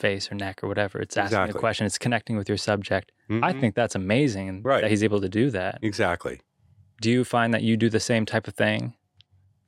[0.06, 0.96] face or neck or whatever.
[1.00, 1.58] It's asking Exactly.
[1.58, 1.86] a question.
[1.86, 3.10] It's connecting with your subject.
[3.30, 3.60] I Mhm.
[3.60, 4.82] think that's amazing Right.
[4.82, 5.78] that he's able to do that.
[5.82, 6.36] Exactly.
[7.00, 8.94] Do you find that you do the same type of thing?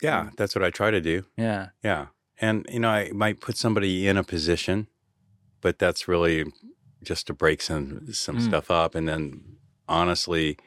[0.02, 1.16] Yeah, that's what I try to do.
[1.38, 1.68] Yeah.
[1.82, 2.06] Yeah.
[2.38, 4.88] And, you know, I might put somebody in a position,
[5.62, 6.44] but that's really
[7.02, 8.42] just to break some some Mm.
[8.48, 8.94] stuff up.
[8.94, 9.56] And then
[9.88, 10.58] honestly,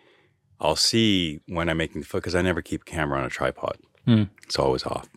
[0.60, 3.30] I'll see when I'm making the foot because I never keep a camera on a
[3.40, 3.78] tripod.
[4.08, 4.30] Mm.
[4.46, 5.08] It's always off.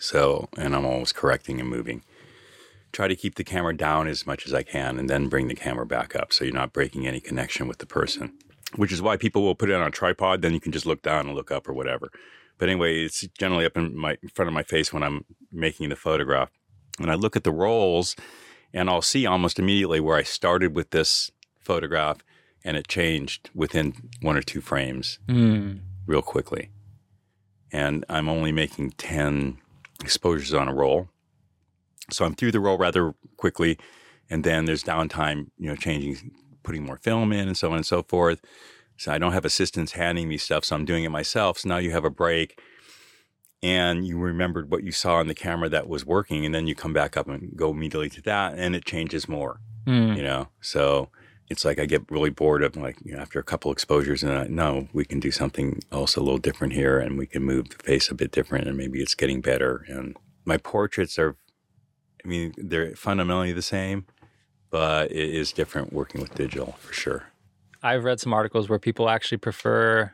[0.00, 2.02] So, and I'm always correcting and moving.
[2.92, 5.54] Try to keep the camera down as much as I can and then bring the
[5.54, 8.32] camera back up so you're not breaking any connection with the person,
[8.76, 10.40] which is why people will put it on a tripod.
[10.42, 12.10] Then you can just look down and look up or whatever.
[12.56, 15.90] But anyway, it's generally up in my in front of my face when I'm making
[15.90, 16.50] the photograph.
[16.98, 18.16] And I look at the rolls
[18.74, 22.18] and I'll see almost immediately where I started with this photograph,
[22.64, 25.80] and it changed within one or two frames Mm.
[26.06, 26.70] real quickly.
[27.70, 29.58] And I'm only making 10
[30.00, 31.08] exposures on a roll.
[32.10, 33.78] So I'm through the roll rather quickly.
[34.30, 37.86] And then there's downtime, you know, changing, putting more film in and so on and
[37.86, 38.40] so forth.
[38.96, 40.64] So I don't have assistants handing me stuff.
[40.64, 41.58] So I'm doing it myself.
[41.58, 42.60] So now you have a break
[43.62, 46.44] and you remembered what you saw on the camera that was working.
[46.44, 49.60] And then you come back up and go immediately to that and it changes more
[49.86, 50.16] Mm.
[50.18, 51.08] you know so
[51.48, 54.30] it's like i get really bored of like you know, after a couple exposures and
[54.32, 57.70] I, no we can do something else a little different here and we can move
[57.70, 61.36] the face a bit different and maybe it's getting better and my portraits are
[62.28, 64.04] i mean they're fundamentally the same
[64.70, 67.22] but it is different working with digital for sure
[67.82, 70.12] I've read some articles where people actually prefer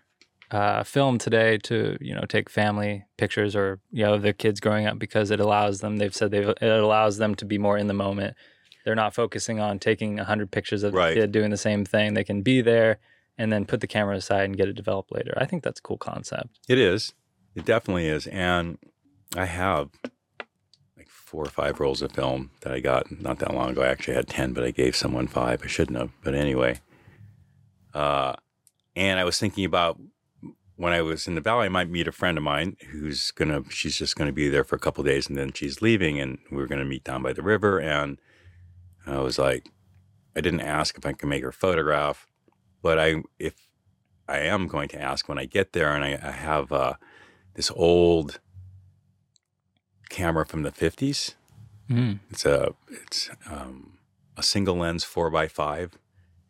[0.51, 4.87] uh, film today to you know take family pictures or you know their kids growing
[4.87, 5.97] up because it allows them.
[5.97, 8.37] They've said they it allows them to be more in the moment.
[8.85, 11.15] They're not focusing on taking hundred pictures of Right.
[11.15, 12.13] the kid doing the same thing.
[12.13, 12.99] They can be there
[13.39, 15.33] and then put the camera aside and get it developed later.
[15.39, 16.51] I think that's a cool concept.
[16.69, 17.15] it is
[17.55, 18.77] it definitely is and
[19.37, 19.89] i have
[21.35, 23.83] four or five rolls of film that i got not that long ago.
[23.83, 25.63] I actually had 10 but i gave someone five.
[25.65, 26.79] I shouldn't have but anyway.
[27.93, 28.35] Uh,
[28.95, 29.99] and i was thinking about
[30.77, 33.63] when i was in the valley i might meet a friend of mine who's gonna
[33.69, 36.63] she's just gonna be there for a couple days and then she's leaving and we
[36.63, 37.81] are gonna meet down by the river.
[37.81, 38.19] And
[39.05, 39.71] i was like
[40.37, 42.29] i didn't ask if i could make her photograph
[42.81, 43.55] but i if
[44.29, 46.95] i am going to ask when i get there and i, I have uh,
[47.55, 48.39] this old
[50.15, 51.35] camera from the 50s
[51.91, 52.21] Mm.
[52.31, 53.99] it's a it's um,
[54.39, 55.99] a single lens four by five,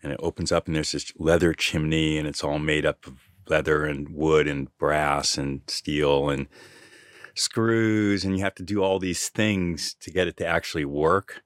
[0.03, 3.15] and it opens up and there's this leather chimney and it's all made up of
[3.49, 6.47] leather and wood and brass and steel and
[7.35, 11.43] screws and you have to do all these things to get it to actually work.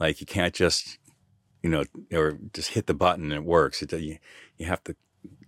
[0.00, 0.98] Like you can't just
[1.62, 3.82] you know or just hit the button and it works.
[3.82, 4.16] It, you
[4.56, 4.96] you have to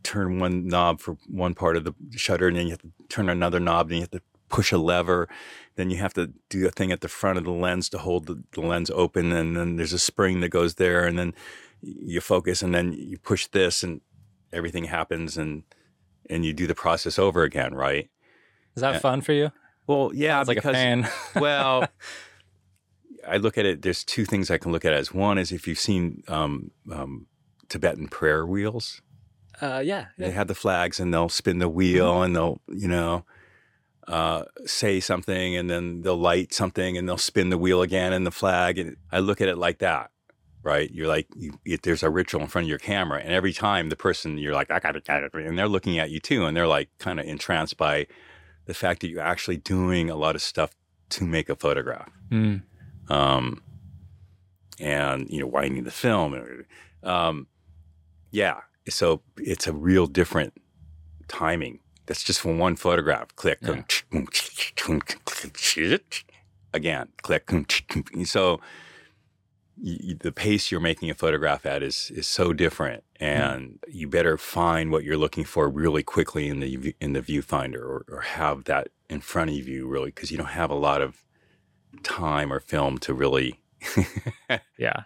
[0.02, 3.30] turn one knob for one part of the shutter and then you have to turn
[3.30, 5.28] another knob and you have to push a lever
[5.76, 8.26] then you have to do a thing at the front of the lens to hold
[8.26, 11.34] the, the lens open and then there's a spring that goes there and then
[11.82, 14.00] you focus and then you push this and
[14.52, 15.62] everything happens and
[16.30, 18.08] and you do the process over again right
[18.74, 18.98] Is that Yeah.
[19.00, 19.50] fun for you?
[19.86, 21.08] well yeah It's like a because fan.
[21.36, 21.86] well
[23.28, 25.66] i look at it there's two things i can look at as one is if
[25.66, 27.26] you've seen um, um,
[27.68, 29.02] tibetan prayer wheels
[29.62, 30.06] uh, yeah.
[30.18, 32.22] they have the flags and they'll spin the wheel Mm-hmm.
[32.24, 33.24] and they'll you know
[34.08, 38.24] uh, say something and then they'll light something and they'll spin the wheel again and
[38.26, 40.10] the flag and i look at it like that
[40.62, 43.88] right you're like you, there's a ritual in front of your camera and every time
[43.88, 46.44] the person you're like i got it, got it and they're looking at you too
[46.44, 48.06] and they're like kind of entranced by
[48.66, 50.70] the fact that you're actually doing a lot of stuff
[51.08, 52.62] to make a photograph Mm.
[53.08, 53.62] um,
[54.80, 56.64] and you know winding the film.
[57.02, 57.46] Um,
[58.30, 60.54] yeah, so it's a real different
[61.28, 61.78] timing.
[62.06, 63.34] That's just from one photograph.
[63.36, 63.82] Click, Yeah.
[66.74, 67.50] again, click.
[68.24, 68.60] So
[69.78, 74.90] the pace you're making a photograph at is is so different, and you better find
[74.92, 78.88] what you're looking for really quickly in the in the viewfinder, or, or have that
[79.10, 81.24] in front of you really, because you don't have a lot of
[82.02, 83.60] time or film to really
[84.78, 85.04] Yeah.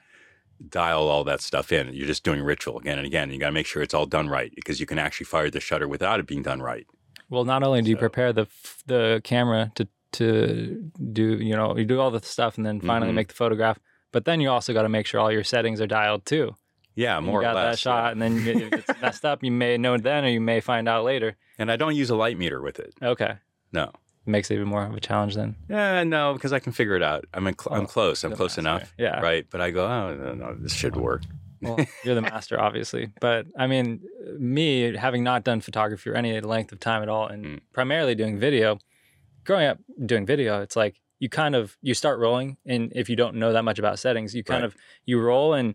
[0.69, 1.93] Dial all that stuff in.
[1.95, 3.31] You're just doing ritual again and again.
[3.31, 5.61] You got to make sure it's all done right because you can actually fire the
[5.61, 6.87] shutter without it being done right.
[7.29, 8.47] Well, not only do you prepare the
[8.87, 13.13] the camera to to do you know you do all the stuff and then finally
[13.13, 13.15] Mhm.
[13.15, 13.79] make the photograph,
[14.13, 16.57] but then you also got to make sure all your settings are dialed too.
[16.97, 17.77] Yeah, more you got less.
[17.77, 18.11] that shot, yeah.
[18.13, 20.89] and then you- if it's messed up, you may know then, or you may find
[20.89, 21.37] out later.
[21.57, 22.95] And I don't use a light meter with it.
[23.01, 23.35] Okay,
[23.73, 23.93] No.
[24.27, 25.57] Makes it even more of a challenge then.
[25.69, 27.25] Yeah, no, because I can figure it out.
[27.35, 28.23] I'm in cl- I'm Oh, close.
[28.25, 28.61] I'm close master.
[28.61, 28.95] enough.
[28.99, 29.21] Yeah.
[29.21, 29.47] Right.
[29.51, 31.23] But I go, oh no, no, this should work.
[31.63, 33.11] Well, you're the master, obviously.
[33.21, 34.01] But I mean,
[34.39, 37.61] me having not done photography for any length of time at all, and Mm.
[37.73, 38.79] primarily doing video,
[39.45, 43.17] growing up doing video, it's like you kind of you start rolling, and if you
[43.17, 44.67] don't know that much about settings, you kind Right.
[44.73, 45.75] of you roll and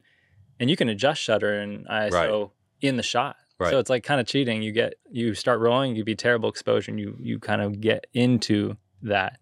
[0.59, 2.49] and you can adjust shutter and ISO Right.
[2.81, 3.35] in the shot.
[3.59, 3.69] Right.
[3.71, 4.61] So it's like kind of cheating.
[4.61, 8.07] You get you start rolling, you be terrible exposure, and you you kind of get
[8.13, 9.39] into that.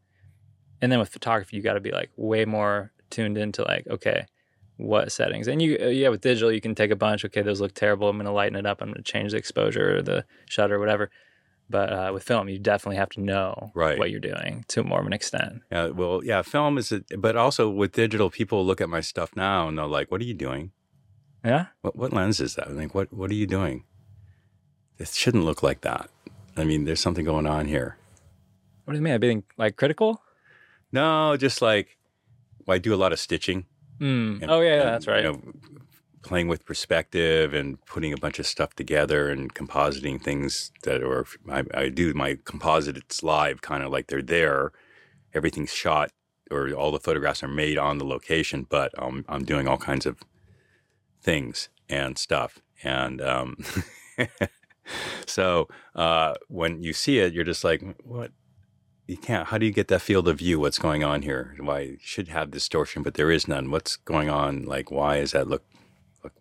[0.81, 4.25] And then with photography, you got to be like way more tuned into like okay,
[4.77, 5.47] what settings.
[5.47, 7.25] And you, uh, yeah, with digital, you can take a bunch.
[7.25, 8.07] Okay, those look terrible.
[8.09, 8.81] I'm going to lighten it up.
[8.81, 11.09] I'm going to change the exposure or the shutter, or whatever.
[11.69, 13.97] But uh, with film, you definitely have to know Right.
[13.97, 15.61] what you're doing to more of an extent.
[15.71, 15.87] Yeah.
[15.87, 19.69] Well, yeah, film is, a, but also with digital, people look at my stuff now
[19.69, 20.71] and they're like, "What are you doing?
[21.43, 21.67] Yeah.
[21.81, 22.67] What what lens is that?
[22.67, 23.85] I'm like, what what are you doing?
[24.99, 26.09] It shouldn't look like that.
[26.55, 27.97] I mean, there's something going on here.
[28.85, 29.13] What do you mean?
[29.13, 30.21] I'm being like critical?
[30.91, 31.97] No, just like
[32.65, 33.65] well, I do a lot of stitching.
[33.99, 34.41] Mm.
[34.41, 35.23] and- oh yeah, and, that's right.
[35.23, 35.41] You know,
[36.23, 41.25] playing with perspective and putting a bunch of stuff together and compositing things that are
[41.51, 44.71] I, I do my composites live kind of like they're there
[45.33, 46.11] everything's shot
[46.49, 50.05] or all the photographs are made on the location but um, i'm doing all kinds
[50.05, 50.19] of
[51.21, 53.57] things and stuff and um,
[55.25, 58.31] so uh, when you see it you're just like what
[59.07, 61.79] you can't how do you get that field of view what's going on here why
[61.79, 65.47] you should have distortion but there is none what's going on like why is that
[65.47, 65.63] look
[66.23, 66.33] look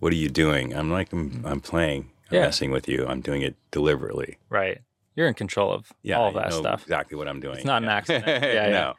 [0.00, 0.72] what are you doing?
[0.76, 2.12] I'm like, I'm, I'm playing.
[2.30, 2.42] I'm Yeah.
[2.42, 3.04] messing with you.
[3.04, 4.38] I'm doing it deliberately.
[4.48, 4.78] Right.
[5.16, 6.82] You're in control of Yeah, all of that stuff.
[6.82, 7.56] Exactly what I'm doing.
[7.56, 8.26] It's not an accident.
[8.44, 8.70] Yeah, yeah.
[8.70, 8.94] no.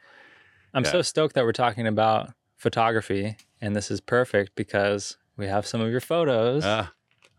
[0.74, 0.90] I'm Yeah.
[0.90, 5.80] so stoked that we're talking about photography, and this is perfect because we have some
[5.80, 6.64] of your photos.
[6.66, 6.92] Ah,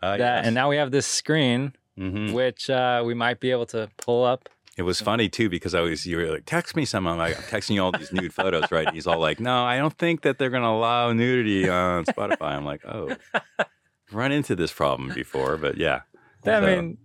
[0.04, 0.46] ah, that, yes.
[0.46, 2.34] And now we have this screen, Mhm.
[2.34, 4.50] which uh, we might be able to pull up.
[4.78, 7.06] It was funny too because I was you were like text me some.
[7.06, 8.90] I'm like I'm texting you all these nude photos, right?
[8.94, 12.54] He's all like, no, I don't think that they're going to allow nudity on Spotify.
[12.56, 13.16] I'm like, oh,
[14.12, 16.02] run into this problem before, but yeah.
[16.46, 16.98] I So- mean,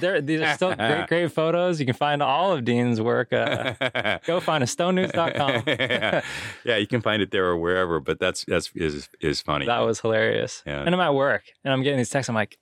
[0.00, 1.78] there, these are still great, great photos.
[1.78, 3.32] You can find all of Dean's work.
[3.32, 5.62] Uh, go find a stonenudes.com.
[5.66, 6.22] yeah.
[6.64, 8.00] yeah, you can find it there or wherever.
[8.00, 9.66] But that's that's is is funny.
[9.66, 10.62] That was hilarious.
[10.66, 10.80] Yeah.
[10.82, 12.28] And I'm at work and I'm getting these texts.
[12.28, 12.58] I'm like,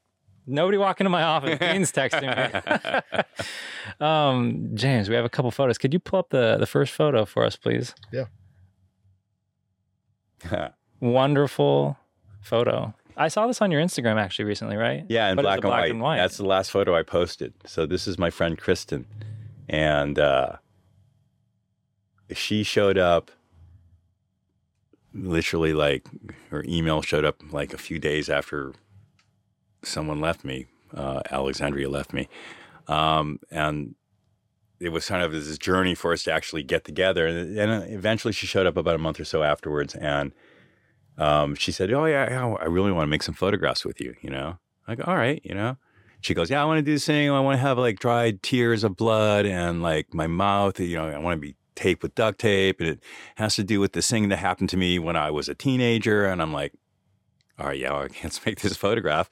[0.47, 1.59] nobody walk into my office.
[1.59, 3.25] Dean's texting me.
[4.07, 5.79] um, James, we have a couple photos.
[5.79, 7.95] Could you pull up the, the first photo for us, please?
[8.13, 8.25] Yeah.
[11.01, 11.97] Wonderful
[12.41, 12.95] photo.
[13.17, 15.05] I saw this on your Instagram actually recently, right?
[15.09, 15.91] Yeah, in black, and, black white.
[15.91, 16.17] and white.
[16.17, 17.53] That's the last photo I posted.
[17.65, 19.07] So this is my friend Kristen,
[19.69, 20.57] and uh,
[22.33, 23.31] she showed up.
[25.15, 26.07] Literally, like
[26.49, 28.73] her email showed up like a few days after
[29.83, 30.67] someone left me.
[30.95, 32.31] Uh, Alexandria left me,
[32.89, 33.95] um, and
[34.81, 37.27] it was kind of this journey for us to actually get together.
[37.27, 40.33] And, and eventually, she showed up about a month or so afterwards, and
[41.19, 44.31] um, she said, "Oh yeah, I really want to make some photographs with you." You
[44.31, 45.77] know, like "All right," you know.
[46.21, 47.31] She goes, "Yeah, I want to do this thing.
[47.31, 50.79] I want to have like dried tears of blood and like my mouth.
[50.81, 53.03] You know, I want to be taped with duct tape, and it
[53.37, 56.25] has to do with this thing that happened to me when I was a teenager."
[56.27, 56.73] And I'm like,
[57.59, 59.29] "All right, yeah, well, let's make this photograph."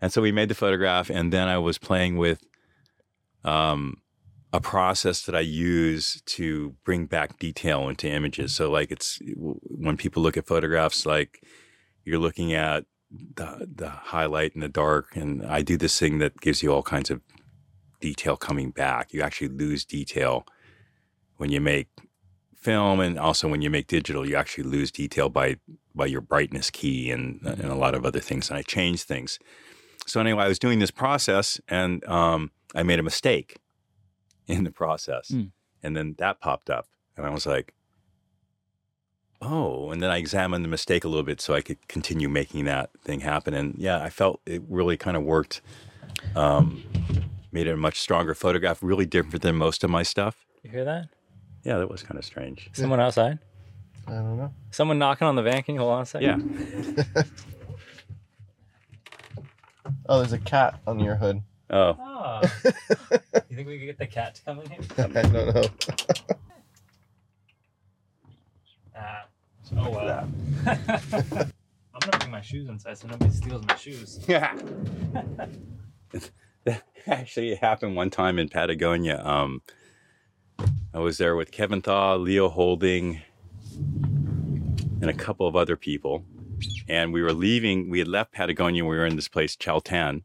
[0.00, 2.44] And so we made the photograph, and then I was playing with
[3.44, 4.02] um,
[4.52, 8.54] a process that I use to bring back detail into images.
[8.54, 11.42] So, like, it's when people look at photographs, like
[12.04, 16.40] you're looking at the the highlight and the dark, and I do this thing that
[16.40, 17.22] gives you all kinds of
[18.00, 19.12] detail coming back.
[19.12, 20.46] You actually lose detail
[21.36, 21.88] when you make
[22.54, 25.56] film, and also when you make digital, you actually lose detail by
[25.94, 28.50] by your brightness key and and a lot of other things.
[28.50, 29.38] And I change things.
[30.06, 33.56] So anyway, I was doing this process, and um, I made a mistake
[34.46, 35.50] in the process, Mm.
[35.82, 37.74] and then that popped up, and I was like,
[39.40, 42.64] "Oh!" And then I examined the mistake a little bit so I could continue making
[42.66, 43.54] that thing happen.
[43.54, 45.60] And yeah, I felt it really kind of worked.
[46.36, 46.82] Um,
[47.50, 50.44] made it a much stronger photograph, really different than most of my stuff.
[50.62, 51.08] You hear that?
[51.64, 52.70] Yeah, that was kind of strange.
[52.72, 53.38] Someone outside?
[54.06, 54.52] I don't know.
[54.70, 55.62] Someone knocking on the van.
[55.62, 57.04] Can you hold on a second?
[57.16, 57.22] Yeah.
[60.08, 61.42] Oh, there's a cat on your hood.
[61.72, 62.40] Oh, Oh.
[63.48, 64.80] you think we could get the cat to come in here?
[64.98, 65.64] I don't know.
[68.94, 69.24] Ah.
[69.76, 70.28] Oh well.
[70.66, 74.20] I'm gonna bring my shoes inside so nobody steals my shoes.
[74.28, 74.54] Yeah.
[76.64, 79.22] that actually happened one time in Patagonia.
[79.24, 79.62] Um,
[80.92, 83.22] I was there with Kevin Thaw, Leo Houlding,
[85.00, 86.24] and a couple of other people.
[86.86, 88.84] And we were leaving, we had left Patagonia.
[88.84, 90.22] We were in this place, Chalten,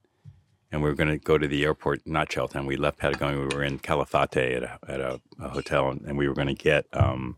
[0.71, 2.65] and we were going to go to the airport, not Chalten.
[2.65, 3.39] We left Patagonia.
[3.39, 6.47] We were in Calafate at a, at a, a hotel, and, and we were going
[6.47, 7.38] to get um,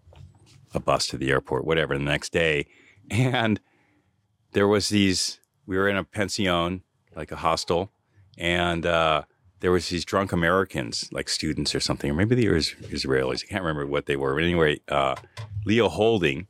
[0.73, 2.67] a bus to the airport, whatever, the next day.
[3.11, 3.59] And
[4.51, 6.83] there was these, we were in a pension,
[7.15, 7.91] like a hostel,
[8.37, 9.23] and uh,
[9.61, 13.43] there was these drunk Americans, like students or something, or maybe they were Israelis.
[13.43, 14.35] I can't remember what they were.
[14.35, 15.15] But anyway, uh,
[15.65, 16.47] Leo Houlding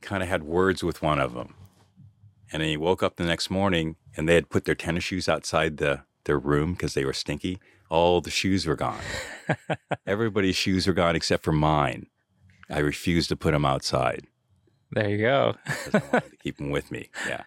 [0.00, 1.54] kind of had words with one of them.
[2.54, 5.28] And then he woke up the next morning and they had put their tennis shoes
[5.28, 7.58] outside the their room because they were stinky.
[7.90, 9.00] All the shoes were gone.
[10.06, 12.06] Everybody's shoes were gone except for mine.
[12.70, 14.28] I refused to put them outside
[14.92, 15.56] There you go.
[15.66, 17.10] I wanted to keep them with me.
[17.28, 17.42] Yeah.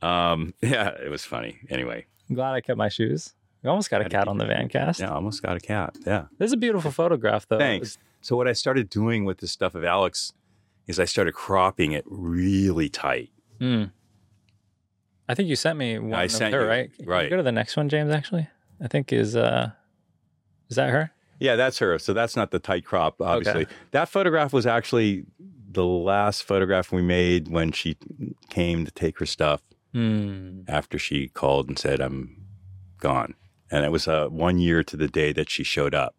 [0.00, 1.58] Um, yeah, it was funny.
[1.68, 3.34] Anyway, I'm glad I kept my shoes.
[3.62, 5.00] We almost got a cat on the Vancast.
[5.00, 5.96] yeah, almost got a cat.
[6.06, 6.28] Yeah.
[6.38, 7.58] This is a beautiful photograph though.
[7.58, 7.98] Thanks.
[8.22, 10.32] So what I started doing with the stuff of Alex
[10.86, 13.30] is I started cropping it really tight.
[13.60, 13.90] Mm.
[15.28, 16.92] I think you sent me one I of sent her, you- right?
[16.94, 17.30] Can you right.
[17.30, 18.12] go to the next one, James.
[18.12, 18.48] Actually,
[18.80, 19.70] I think is uh,
[20.68, 21.10] is that her?
[21.40, 21.98] Yeah, that's her.
[21.98, 23.66] So that's not the tight crop, obviously.
[23.90, 25.24] That photograph was actually
[25.70, 27.96] the last photograph we made when she
[28.48, 29.62] came to take her stuff
[29.92, 30.60] Hmm.
[30.68, 32.44] after she called and said, I'm
[33.00, 33.34] gone.
[33.70, 36.14] And it was uh, one year to the day that she showed up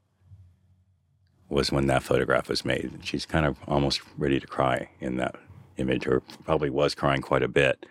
[1.50, 2.92] was when that photograph was made.
[3.04, 5.36] She's kind of almost ready to cry in that
[5.78, 7.86] image, or probably was crying quite a bit.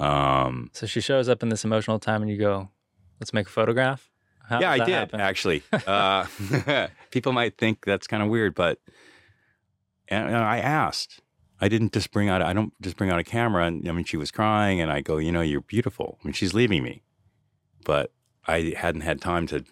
[0.00, 2.70] Um, So she shows up in this emotional time, and you go,
[3.20, 4.10] "Let's make a photograph."
[4.48, 5.20] How yeah, I did happen?
[5.20, 5.62] actually.
[5.86, 6.26] Uh,
[7.10, 8.78] people might think that's kind of weird, but
[10.08, 11.20] and, and I asked.
[11.62, 12.40] I didn't just bring out.
[12.42, 13.66] I don't just bring out a camera.
[13.66, 16.18] And I mean, she was crying, and I go, you know, you're beautiful.
[16.20, 17.02] I mean, she's leaving me,
[17.84, 18.12] but
[18.46, 19.64] I hadn't had time to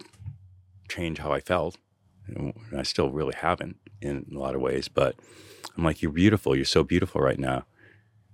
[0.88, 1.78] change how I felt.
[2.26, 5.16] And I still really haven't in a lot of ways, but
[5.76, 6.54] I'm like, you're beautiful.
[6.54, 7.64] You're so beautiful right now.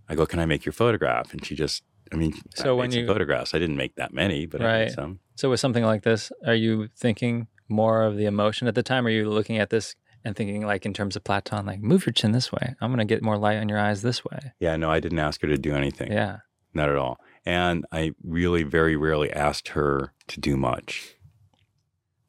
[0.08, 1.32] I go, can I make your photograph?
[1.32, 1.82] And she just,
[2.12, 4.92] I mean, So I when you- photographs, I didn't make that many, but I made
[4.92, 5.20] some.
[5.36, 9.06] So with something like this, are you thinking more of the emotion at the time?
[9.06, 12.06] Or are you looking at this and thinking like in terms of Platon, like move
[12.06, 12.74] your chin this way.
[12.80, 14.52] I'm gonna get more light on your eyes this way.
[14.58, 16.10] Yeah, no, I didn't ask her to do anything.
[16.12, 16.38] Yeah.
[16.72, 17.18] Not at all.
[17.44, 21.16] And I really very rarely asked her to do much.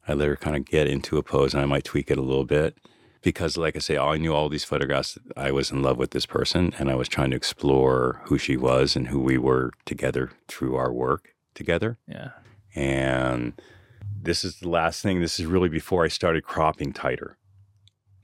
[0.06, 2.22] I let her kind of get into a pose and I might tweak it a
[2.22, 2.76] little bit
[3.22, 5.18] because, like I say, I knew all these photographs.
[5.36, 8.56] I was in love with this person and I was trying to explore who she
[8.56, 11.98] was and who we were together through our work together.
[12.06, 12.30] Yeah.
[12.74, 13.60] And
[14.22, 15.20] this is the last thing.
[15.20, 17.38] This is really before I started cropping tighter.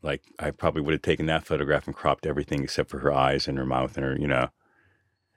[0.02, 3.46] Like I probably would have taken that photograph and cropped everything except for her eyes
[3.48, 4.48] and her mouth and her, you know,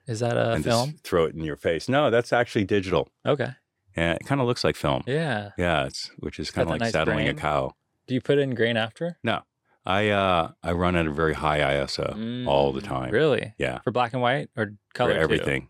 [0.06, 0.94] Is that a and film?
[1.02, 1.88] throw it in your face.
[1.88, 3.08] No, that's actually digital.
[3.24, 3.50] Okay.
[3.94, 5.02] And it kind of looks like film.
[5.06, 5.50] Yeah.
[5.56, 7.74] Yeah, it's which is kind of like nice saddling a cow.
[8.06, 9.18] Do you put it in grain after?
[9.22, 9.42] No.
[9.84, 13.10] I uh I run at a very high ISO all the Mm, time.
[13.12, 13.54] Really?
[13.58, 15.12] Yeah, For black and white or color?
[15.12, 15.22] for too?
[15.22, 15.68] everything.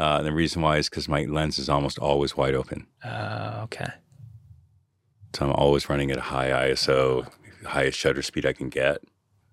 [0.00, 3.60] Uh, and the reason why is because my lens is almost always wide open, Oh,
[3.64, 3.86] okay.
[5.36, 7.30] so I'm always running at a high ISO,
[7.64, 8.98] highest shutter speed I can get,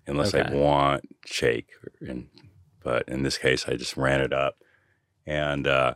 [0.06, 1.68] unless I want shake.
[2.00, 2.28] And
[2.82, 4.56] but in this case, I just ran it up,
[5.26, 5.94] and uh,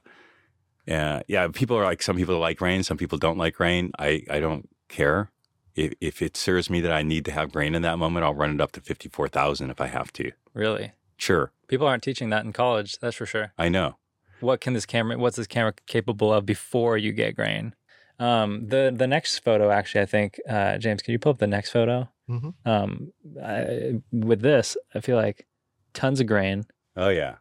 [0.86, 1.48] yeah, yeah.
[1.48, 3.90] People are like some people like rain, some people don't like rain.
[3.98, 5.30] I I don't care.
[5.74, 8.34] If if it serves me that I need to have grain in that moment, I'll
[8.34, 10.30] run it up to fifty four thousand if I have to.
[10.52, 10.92] Really?
[11.16, 12.98] Sure, People aren't teaching that in college.
[12.98, 13.52] That's for sure.
[13.56, 13.96] I know.
[14.40, 15.16] What can this camera?
[15.16, 17.74] What's this camera capable of before you get grain?
[18.18, 21.46] Um, the the next photo, actually, I think, uh, James, can you pull up the
[21.46, 22.08] next photo?
[22.28, 22.54] Mhm.
[22.64, 23.12] Um,
[23.42, 25.46] I, with this, I feel like
[25.92, 26.64] tons of grain,
[26.96, 27.36] Oh yeah,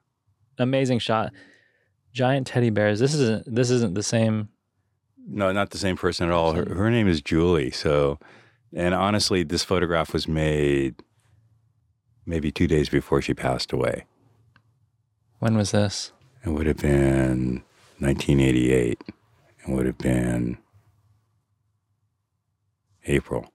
[0.57, 1.31] amazing shot,
[2.11, 2.99] giant teddy bears.
[2.99, 4.49] This isn't this isn't the same.
[5.27, 6.53] No, not the same person at all.
[6.53, 7.71] Her, her name is Julie.
[7.71, 8.19] So,
[8.73, 10.95] and honestly, this photograph was made
[12.25, 14.05] maybe two days before she passed away.
[15.39, 16.11] When was this?
[16.45, 17.63] It would have been
[17.99, 19.01] 1988.
[19.07, 20.57] It would have been
[23.05, 23.53] April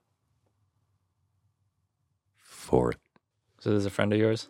[2.51, 2.95] 4th.
[3.59, 4.47] So this is a friend of yours.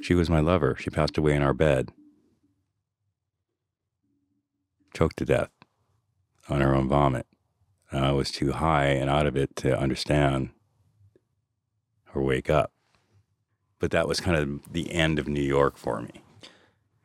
[0.00, 0.76] She was my lover.
[0.78, 1.90] She passed away in our bed.
[4.92, 5.50] Choked to death
[6.48, 7.26] on her own vomit.
[7.90, 10.50] I was too high and out of it to understand
[12.14, 12.72] or wake up.
[13.78, 16.22] But that was kind of the end of New York for me.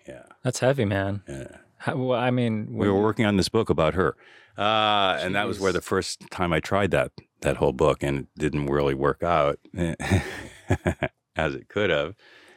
[0.07, 0.23] Yeah.
[0.43, 1.23] That's heavy, man.
[1.27, 1.57] yeah.
[1.79, 4.15] How, well, I mean, we were working on this book about her,
[4.57, 7.11] uh, and that was where the first time I tried that
[7.41, 9.59] that whole book, and it didn't really work out
[11.35, 12.15] as it could have.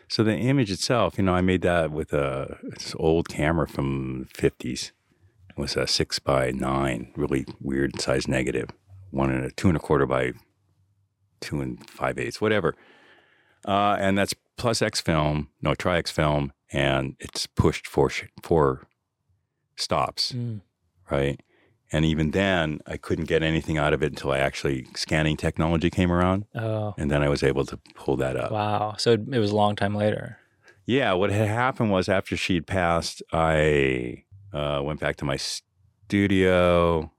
[0.09, 2.59] So the image itself, you know, I made that with a
[2.97, 4.85] old camera from the fifties.
[4.89, 5.00] It
[5.57, 8.71] was a six by nine, really weird size negative,
[9.11, 10.33] one and a two and a quarter by
[11.41, 12.75] two and five eighths, whatever.
[13.67, 18.11] Uh, and that's plus X film, no tri X film, and it's pushed four
[18.43, 18.87] four
[19.77, 20.61] stops, Mm.
[21.11, 21.41] right?
[21.93, 25.91] And even then, I couldn't get anything out of it until I actually scanning technology
[25.91, 28.53] came around, Oh, and then I was able to pull that up.
[28.53, 28.95] wow.
[28.97, 30.39] So it, it was a long time later.
[30.87, 37.11] Yeah, what had happened was after she'd passed, I uh, went back to my studio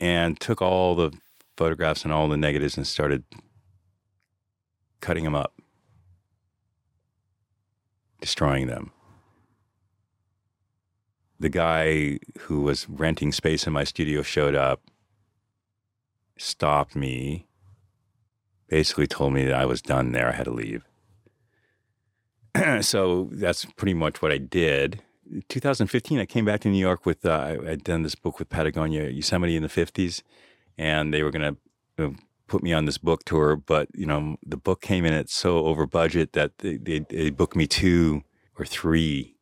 [0.00, 1.10] and took all the
[1.56, 3.24] photographs and all the negatives and started
[5.00, 5.54] cutting them up,
[8.20, 8.92] destroying them.
[11.40, 14.82] The guy who was renting space in my studio showed up,
[16.36, 17.46] stopped me,
[18.68, 20.28] basically told me that I was done there.
[20.28, 20.84] I had to leave.
[22.80, 25.02] so that's pretty much what I did.
[25.48, 29.08] 2015, I came back to New York with, uh, I'd done this book with Patagonia
[29.08, 30.22] Yosemite in the 50s,
[30.76, 31.56] and they were going
[31.96, 32.14] to
[32.46, 33.56] put me on this book tour.
[33.56, 37.30] But, you know, the book came in at so over budget that they, they, they
[37.30, 38.22] booked me two
[38.58, 39.36] or three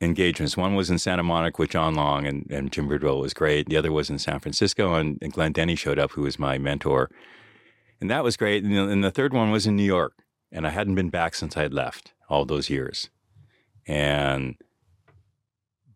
[0.00, 0.56] engagements.
[0.56, 3.68] One was in Santa Monica with John Long and, and Jim Bridwell was great.
[3.68, 6.58] The other was in San Francisco, and, and Glenn Denny showed up, who was my
[6.58, 7.10] mentor.
[8.00, 8.64] And that was great.
[8.64, 10.14] And and the third one was in New York
[10.52, 13.08] and I hadn't been back since I had left all those years.
[13.86, 14.56] And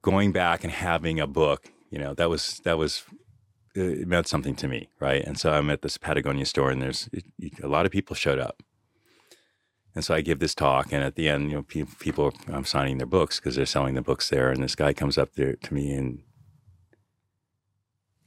[0.07, 3.02] going back and having a book, you know, that was that was
[3.74, 5.22] it meant something to me, right?
[5.24, 7.11] And so I'm at this Patagonia store, and there's
[7.61, 8.62] a lot of people showed up.
[9.96, 12.64] And so I give this talk, and at the end, you know, pe- people I'm
[12.64, 14.52] signing their books because they're selling the books there.
[14.52, 16.22] And this guy comes up there to me and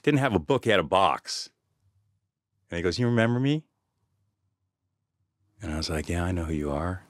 [0.04, 1.50] didn't have a book; he had a box.
[2.70, 3.64] And he goes, "You remember me?"
[5.62, 7.06] And I was like, "Yeah, I know who you are.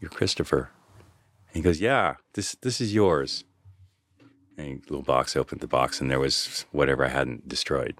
[0.00, 0.70] You're Christopher."
[1.48, 3.44] And he goes, "Yeah, this this is yours."
[4.58, 7.96] He, little box opened the box, and there was whatever I hadn't destroyed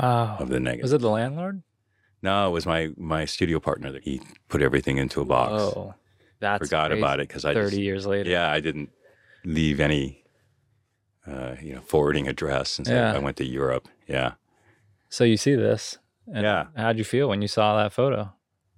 [0.00, 0.36] Wow.
[0.40, 0.82] of the negative.
[0.82, 1.62] Was it the landlord?
[2.22, 5.62] No, it was my my studio partner that he put everything into a box.
[5.62, 5.94] Oh,
[6.40, 7.00] that's Forgot crazy.
[7.00, 8.28] about it because I Thirty just, years later.
[8.30, 8.90] yeah I didn't
[9.44, 10.24] leave any
[11.26, 13.12] uh, you know forwarding address, and so Yeah.
[13.14, 13.88] I went to Europe.
[14.08, 14.32] Yeah,
[15.08, 15.98] So you see this.
[16.26, 16.66] And Yeah.
[16.76, 18.32] How'd you feel when you saw that photo?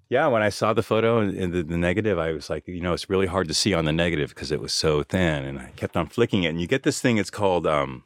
[0.09, 0.27] Yeah.
[0.27, 3.11] When I saw the photo and, the, the negative, I was like, you know, it's
[3.11, 5.97] really hard to see on the negative because it was so thin, and I kept
[5.97, 7.19] on flicking it, and you get this thing.
[7.19, 8.05] It's called um,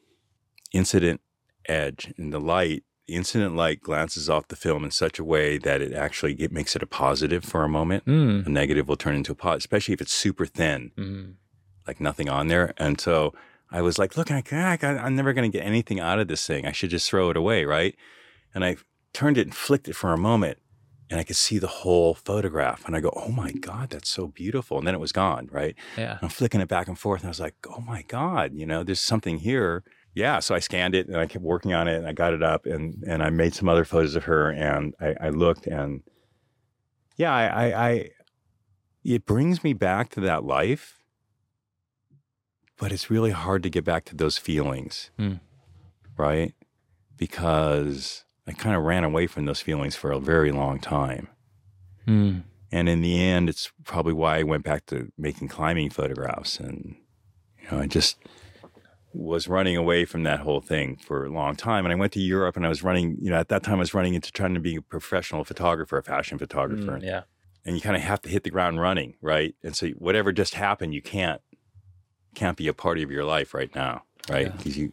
[0.72, 1.20] incident
[1.68, 2.84] edge, and the light.
[3.08, 6.76] Incident light glances off the film in such a way that it actually it makes
[6.76, 8.06] it a positive for a moment.
[8.06, 8.46] Mm.
[8.46, 10.92] A negative will turn into a positive, especially if it's super thin.
[10.96, 11.34] Mm.
[11.88, 12.72] like nothing on there.
[12.78, 13.34] And so
[13.68, 16.46] I was like, look, I, I, I'm never going to get anything out of this
[16.46, 16.66] thing.
[16.66, 17.96] I should just throw it away, right?
[18.54, 18.76] And I
[19.12, 20.58] turned it and flicked it for a moment
[21.10, 22.86] and I could see the whole photograph.
[22.86, 24.78] And I go, oh my God, that's so beautiful.
[24.78, 25.74] And then it was gone, right?
[25.98, 26.12] Yeah.
[26.12, 27.20] And I'm flicking it back and forth.
[27.22, 29.82] And I was like, oh my God, you know, there's something here.
[30.14, 30.38] Yeah.
[30.38, 32.64] So I scanned it and I kept working on it and I got it up
[32.64, 36.02] and, and I made some other photos of her and I, I looked and
[37.16, 38.10] yeah, I, I, I,
[39.04, 40.96] it brings me back to that life
[42.78, 45.34] but it's really hard to get back to those feelings, Hmm.
[46.16, 46.54] right?
[47.14, 51.28] Because I kind of ran away from those feelings for a very long time.
[52.06, 52.42] Mm.
[52.72, 56.58] And in the end, it's probably why I went back to making climbing photographs.
[56.58, 56.96] And,
[57.62, 58.16] you know, I just
[59.12, 61.84] was running away from that whole thing for a long time.
[61.84, 63.80] And I went to Europe and I was running, you know, at that time I
[63.80, 66.98] was running into trying to be a professional photographer, a fashion photographer.
[66.98, 67.22] Mm, yeah.
[67.64, 69.54] and you kind of have to hit the ground running, right?
[69.62, 71.40] And so whatever just happened, you can't
[72.34, 74.52] can't be a part of your life right now, right?
[74.64, 74.72] Yeah.
[74.72, 74.92] you,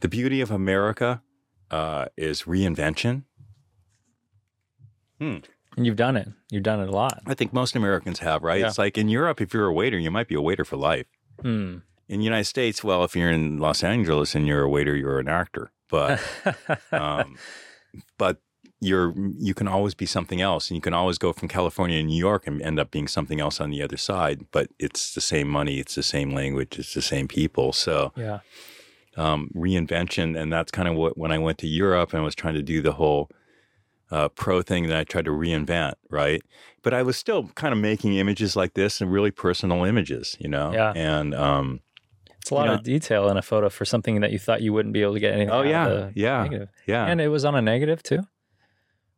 [0.00, 1.22] the beauty of America
[1.70, 3.24] uh, is reinvention.
[5.76, 6.28] And you've done it.
[6.50, 7.22] You've done it a lot.
[7.26, 8.60] I think most Americans have, right?
[8.60, 8.68] Yeah.
[8.68, 11.06] It's like in Europe, if you're a waiter, you might be a waiter for life.
[11.42, 11.82] Mm.
[12.08, 15.18] In the United States, well, if you're in Los Angeles and you're a waiter, you're
[15.18, 15.72] an actor.
[15.88, 16.20] But
[16.92, 17.36] um,
[18.16, 18.38] but
[18.80, 22.04] you're you can always be something else, and you can always go from California to
[22.04, 24.46] New York and end up being something else on the other side.
[24.50, 27.72] But it's the same money, it's the same language, it's the same people.
[27.72, 28.40] So yeah.
[29.16, 32.54] Um, reinvention, and that's kind of what when I went to Europe and was trying
[32.54, 33.30] to do the whole
[34.10, 36.42] uh, pro thing that I tried to reinvent, right?
[36.82, 40.48] But I was still kind of making images like this and really personal images, you
[40.48, 40.72] know.
[40.72, 40.92] Yeah.
[40.94, 41.80] And um,
[42.40, 44.72] It's a lot You of detail in a photo for something that you thought you
[44.72, 46.68] wouldn't be able to get anything oh yeah, yeah, negative.
[46.86, 47.06] yeah.
[47.06, 48.20] And it was on a negative too.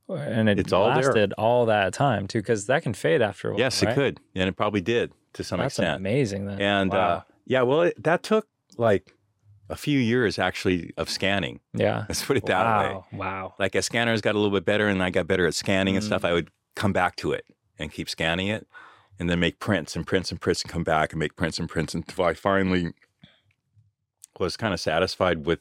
[0.09, 1.03] And it It's all there.
[1.03, 3.59] lasted all that time too, because that can fade after a while.
[3.61, 3.93] yes, right?
[3.93, 5.97] it could, and it probably did to some That's extent.
[5.97, 6.47] amazing.
[6.47, 6.61] Then.
[6.63, 8.47] And uh, yeah, well, it, that took
[8.79, 9.15] like
[9.71, 11.61] a few years actually of scanning.
[11.75, 12.05] yeah.
[12.09, 12.93] Let's put it that way.
[12.95, 13.05] wow.
[13.13, 13.55] Wow.
[13.59, 16.03] Like as scanners got a little bit better and I got better at scanning and
[16.03, 16.07] Mm.
[16.07, 17.45] stuff, I would come back to it
[17.79, 18.67] and keep scanning it
[19.19, 21.69] and then make prints and prints and prints and come back and make prints and
[21.69, 22.93] prints until I finally
[24.39, 25.59] was kind of satisfied with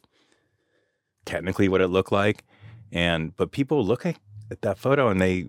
[1.26, 2.45] technically what it looked like.
[2.91, 4.18] And but people look at,
[4.49, 5.47] at that photo and they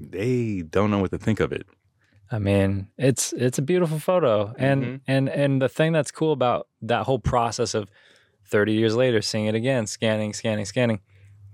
[0.00, 1.66] they don't know what to think of it.
[2.30, 5.00] I mean, it's it's a beautiful photo, and Mhm.
[5.06, 7.88] and and the thing that's cool about that whole process of
[8.44, 11.00] thirty years later, seeing it again, scanning, scanning, scanning.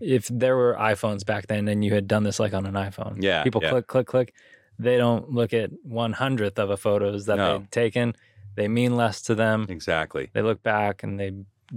[0.01, 3.23] If there were iPhones back then, and you had done this like on an iPhone,
[3.23, 3.71] Yeah, people yeah.
[3.71, 4.35] click, click, click.
[4.79, 7.59] They don't look at one hundredth of a photos that No.
[7.59, 8.17] they've taken.
[8.57, 9.67] They mean less to them.
[9.69, 10.31] Exactly.
[10.33, 11.33] They look back and they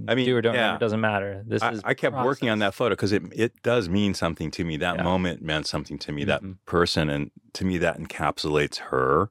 [0.07, 0.55] I mean, do or don't.
[0.55, 0.75] yeah.
[0.75, 1.43] It doesn't matter.
[1.47, 1.81] This I, is.
[1.85, 4.77] I kept working on that photo because it it does mean something to me.
[4.77, 5.03] That Yeah.
[5.03, 6.23] moment meant something to me.
[6.23, 6.27] Mhm.
[6.27, 9.29] That person, and to me, that encapsulates her.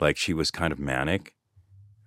[0.00, 1.34] Like she was kind of manic.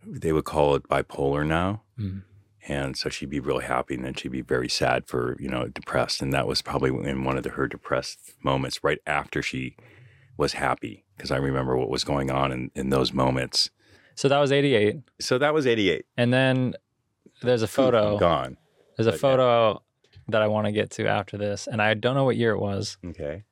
[0.05, 2.23] They would call it bipolar now, Mhm.
[2.67, 5.67] and so she'd be really happy, and then she'd be very sad for you know
[5.67, 9.75] depressed, and that was probably in one of the, her depressed moments, right after she
[10.37, 13.69] was happy, because I remember what was going on in in those moments.
[14.15, 16.05] So that was '88, So that was eighty eight.
[16.17, 16.73] and then
[17.41, 18.17] there's a photo.
[18.17, 18.57] gone.
[18.97, 19.21] There's a But, yeah.
[19.21, 19.81] photo
[20.27, 22.59] that I want to get to after this, and I don't know what year it
[22.59, 22.97] was.
[23.05, 23.43] Okay.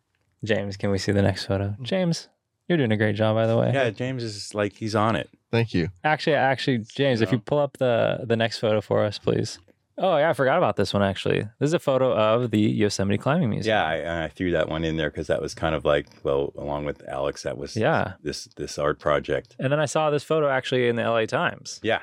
[0.44, 1.76] James, can we see the next photo?
[1.82, 2.30] James,
[2.68, 3.72] you're doing a great job, by the way.
[3.74, 5.30] Yeah, James is like he's on it.
[5.52, 5.90] Thank you.
[6.04, 7.38] Actually, actually, James, if know?
[7.38, 9.60] you pull up the the next photo for us, please.
[10.00, 11.40] Oh yeah, I forgot about this one actually.
[11.60, 13.76] This is a photo of the Yosemite Climbing Museum.
[13.76, 16.54] Yeah, I, I threw that one in there because that was kind of like, well,
[16.56, 18.14] along with Alex, that was Yeah.
[18.22, 19.56] this this art project.
[19.58, 22.02] And then I saw this photo actually in the LA Times Yeah,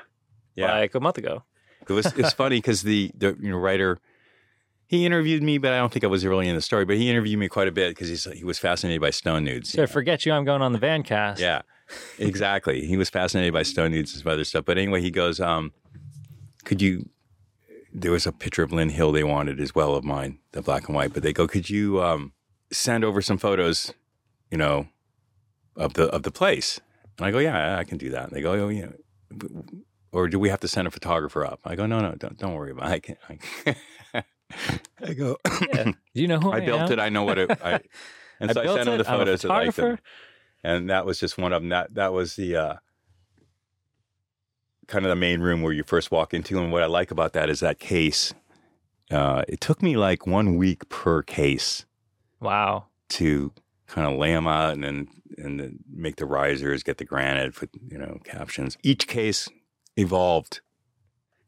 [0.55, 0.73] yeah.
[0.77, 1.43] like a month ago.
[1.89, 3.99] It was it's funny because the the you know, writer
[4.87, 6.85] he interviewed me, but I don't think I was really in the story.
[6.85, 9.71] But he interviewed me quite a bit because he was fascinated by stone nudes.
[9.71, 11.39] So forget you, I'm going on the Vancast.
[11.39, 11.63] Yeah,
[12.19, 12.85] exactly.
[12.85, 14.65] he was fascinated by stone nudes and some other stuff.
[14.65, 15.73] But anyway, he goes, um,
[16.63, 17.09] "Could you?"
[17.91, 20.87] There was a picture of Lynn Hill they wanted as well of mine, the black
[20.87, 21.13] and white.
[21.13, 22.33] But they go, "Could you um,
[22.71, 23.93] send over some photos,
[24.51, 24.87] you know,
[25.75, 26.79] of the of the place?"
[27.17, 28.89] And I go, "Yeah, I can do that." And they go, "Oh, yeah."
[30.15, 31.59] Or do we have to send a photographer up?
[31.65, 32.93] I go, no, no, don't, don't worry about it.
[32.93, 33.17] I can.
[33.27, 33.37] I,
[34.13, 34.23] can.
[35.09, 35.37] I go.
[35.73, 35.83] Yeah.
[36.13, 36.91] Do you know who I, I built am?
[36.93, 36.99] it.
[36.99, 37.51] I know what it.
[37.61, 37.81] I,
[38.39, 39.97] and so I, built sent him the photos that I liked them
[40.63, 41.69] and that was just one of them.
[41.69, 42.73] That that was the uh,
[44.87, 46.59] kind of the main room where you first walk into.
[46.59, 48.33] And what I like about that is that case.
[49.11, 51.85] Uh, it took me like one week per case
[52.39, 52.85] Wow.
[53.09, 53.51] to
[53.85, 55.07] kind of lay them out and then
[55.37, 58.77] and then make the risers, get the granite, put you know captions.
[58.81, 59.47] Each case
[59.97, 60.61] evolved,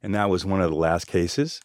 [0.01, 1.61] and that was one of the last cases.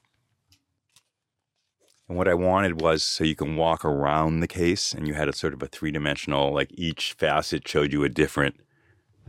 [2.09, 5.29] And what I wanted was so you can walk around the case, and you had
[5.29, 8.57] a sort of a three dimensional, like each facet showed you a different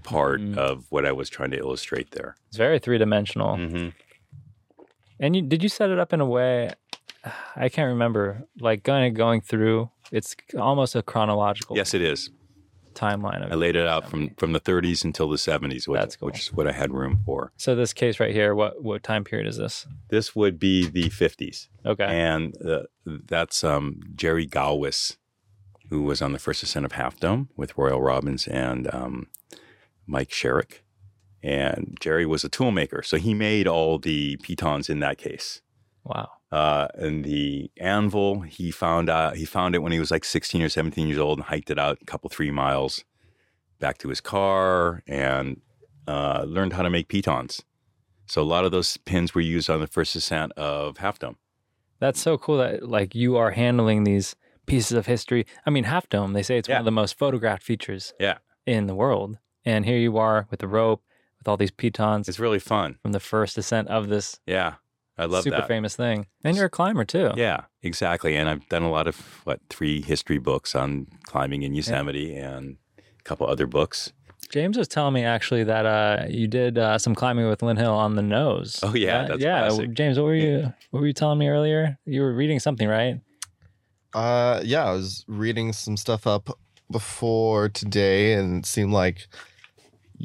[0.04, 0.58] part Mhm.
[0.58, 2.36] of what I was trying to illustrate there.
[2.50, 3.56] It's very three dimensional.
[3.56, 3.90] Mm-hmm.
[5.20, 6.72] And you did you set it up in a way
[7.56, 9.90] I can't remember, like kind of going through.
[10.12, 12.30] It's almost a chronological Yes, it is.
[12.94, 16.28] Timeline I laid it out from from the 30s until the 70s, which, cool.
[16.28, 17.52] which is what I had room for.
[17.58, 19.88] So this case right here, what what time period is this?
[20.10, 21.68] This would be the 50s.
[21.86, 22.06] Okay.
[22.06, 25.18] And uh, that's um, Jerry Gallwas,
[25.90, 29.28] who was on the first ascent of Half Dome with Royal Robbins and um,
[30.08, 30.80] Mike Sherrick.
[31.42, 35.62] And Jerry was a tool maker, so he made all the pitons in that case.
[36.06, 36.30] wow.
[36.54, 40.62] Uh, and the anvil, he found out he found it when he was like 16
[40.62, 43.04] or 17 years old and hiked it out a couple three miles
[43.80, 45.62] back to his car and
[46.08, 47.64] uh, learned how to make pitons.
[48.28, 51.38] So a lot of those pins were used on the first ascent of Half Dome.
[52.00, 54.36] That's so cool that like you are handling these
[54.68, 55.46] pieces of history.
[55.66, 58.38] I mean, Half Dome, they say it's one of the most photographed features Yeah.
[58.66, 59.40] in the world.
[59.66, 61.02] And here you are with the rope,
[61.40, 62.98] with all these pitons It's really fun.
[63.02, 64.76] from the first ascent of this Yeah,
[65.18, 65.44] I love that.
[65.44, 65.68] super that.
[65.68, 66.26] famous thing.
[66.44, 67.32] And you're a climber too.
[67.36, 68.36] Yeah, exactly.
[68.36, 72.78] And I've done a lot of what three history books on climbing in Yosemite and
[72.98, 74.12] a couple other books.
[74.50, 77.94] James was telling me actually that uh, you did uh, some climbing with Lynn Hill
[77.94, 78.80] on the nose.
[78.84, 79.68] Oh, yeah, Uh, that's yeah.
[79.68, 79.94] classic.
[79.94, 81.98] James, what were you what were you telling me earlier?
[82.06, 83.20] You were reading something, right?
[84.14, 86.50] Uh, yeah, I was reading some stuff up
[86.92, 89.28] before today, and it seemed like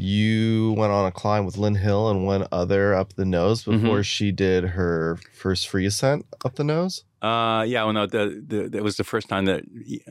[0.00, 4.04] you went on a climb with Lynn Hill and one other up the nose before
[4.04, 7.02] she did her first free ascent up the nose.
[7.20, 9.64] Uh, yeah, well, no, the, the, that was the first time that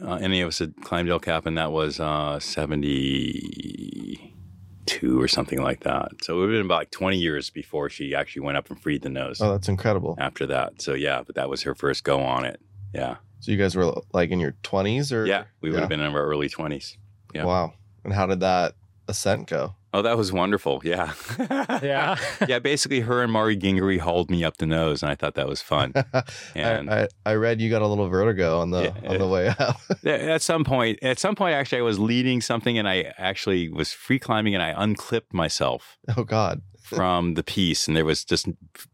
[0.04, 5.62] uh, any of us had climbed El Cap, and that was uh, 72 or something
[5.62, 6.10] like that.
[6.22, 8.78] So it would have been about like 20 years before she actually went up and
[8.82, 10.18] freed the nose Oh, that's incredible.
[10.20, 10.82] after that.
[10.82, 12.60] So, yeah, but that was her first go on it.
[12.94, 13.16] Yeah.
[13.40, 15.80] So you guys were like in your twenties, or Yeah, we would Yeah.
[15.82, 16.98] have been in our early 20s.
[17.34, 17.46] yeah.
[17.46, 17.74] Wow.
[18.04, 18.74] And how did that
[19.08, 19.76] ascent go?
[19.94, 20.82] Oh, that was wonderful.
[20.84, 21.14] Yeah.
[21.82, 22.18] Yeah.
[22.48, 25.48] yeah, basically, her and Mari Gingery hauled me up the nose, and I thought that
[25.48, 25.94] was fun.
[26.56, 29.10] And- I, I I read you got a little vertigo on the Yeah.
[29.10, 29.78] on the way up.
[30.06, 33.94] at some point, at some point, actually, I was leading something, and I actually was
[33.94, 36.62] free climbing, and I unclipped myself oh God.
[36.82, 38.48] from the piece, and there was just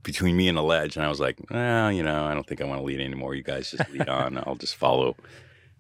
[0.04, 2.62] between me and a ledge, and I was like, well, you know, I don't think
[2.62, 3.34] I want to lead anymore.
[3.34, 4.38] You guys just lead on.
[4.38, 5.16] I'll just follow.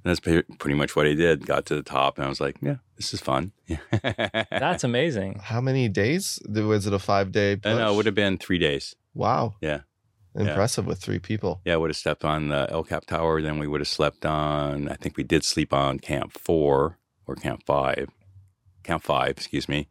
[0.05, 1.45] And that's pretty much what I did.
[1.45, 3.51] Got to the top, and I was like, yeah, this is fun.
[3.67, 3.77] Yeah.
[4.51, 5.39] That's amazing.
[5.43, 6.39] How many days?
[6.47, 7.53] Was it a five day?
[7.63, 8.95] Uh, no, it would have been three days.
[9.13, 9.55] Wow.
[9.61, 9.81] Yeah.
[10.35, 11.61] Impressive with three people.
[11.63, 13.41] Yeah, would have slept on the El Cap Tower.
[13.41, 14.89] Then we would have slept on.
[14.89, 18.09] I think we did sleep on Camp Four or Camp Five,
[18.83, 19.87] Camp Five, excuse me,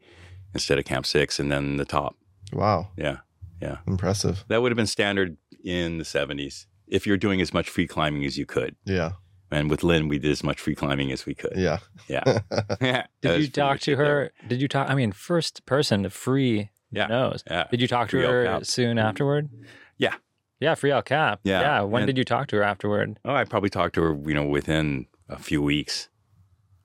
[0.52, 2.16] instead of Camp Six, and then the top.
[2.52, 2.88] Wow.
[2.96, 3.18] Yeah.
[3.60, 4.44] Yeah, Impressive.
[4.48, 8.24] that would have been standard in the seventies if you're doing as much free climbing
[8.24, 8.74] as you could.
[8.84, 9.12] Yeah.
[9.52, 11.52] And with Lynn, we did as much free climbing as we could.
[11.56, 11.78] Yeah.
[12.08, 12.40] Yeah.
[12.80, 14.06] That Did you talk to it there.
[14.06, 14.32] her?
[14.48, 14.88] Did you talk?
[14.90, 17.06] I mean, first person to free Yeah.
[17.06, 17.44] nose.
[17.48, 17.66] Yeah.
[17.70, 18.66] Did you talk to Free El her Cap.
[18.66, 19.06] soon mm-hmm.
[19.06, 19.50] afterward?
[19.98, 20.14] Yeah.
[20.58, 21.40] Yeah, free El Cap.
[21.44, 21.60] Yeah.
[21.60, 21.80] Yeah.
[21.82, 23.18] When And- did you talk to her afterward?
[23.24, 26.08] Oh, I probably talked to her, you know, within a few weeks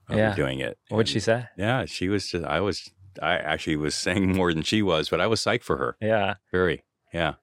[0.08, 0.34] of Yeah.
[0.34, 0.78] doing it.
[0.88, 1.46] What'd she say?
[1.56, 2.44] Yeah, she was just.
[2.44, 2.90] I was.
[3.22, 5.96] I actually was saying more than she was, but I was psyched for her.
[6.00, 6.34] Yeah.
[6.52, 6.84] Very.
[7.12, 7.34] Yeah.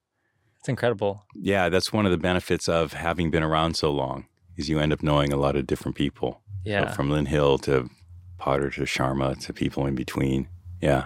[0.59, 1.25] It's incredible.
[1.35, 4.25] Yeah, that's one of the benefits of having been around so long
[4.57, 6.41] is you end up knowing a lot of different people.
[6.65, 6.91] So Yeah.
[6.91, 7.89] from Lynn Hill to
[8.37, 10.47] Potter to Sharma to people in between.
[10.81, 11.05] Yeah.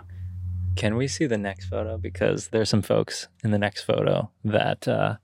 [0.76, 1.97] Can we see the next photo?
[1.97, 5.18] Because there's some folks in the next photo that uh,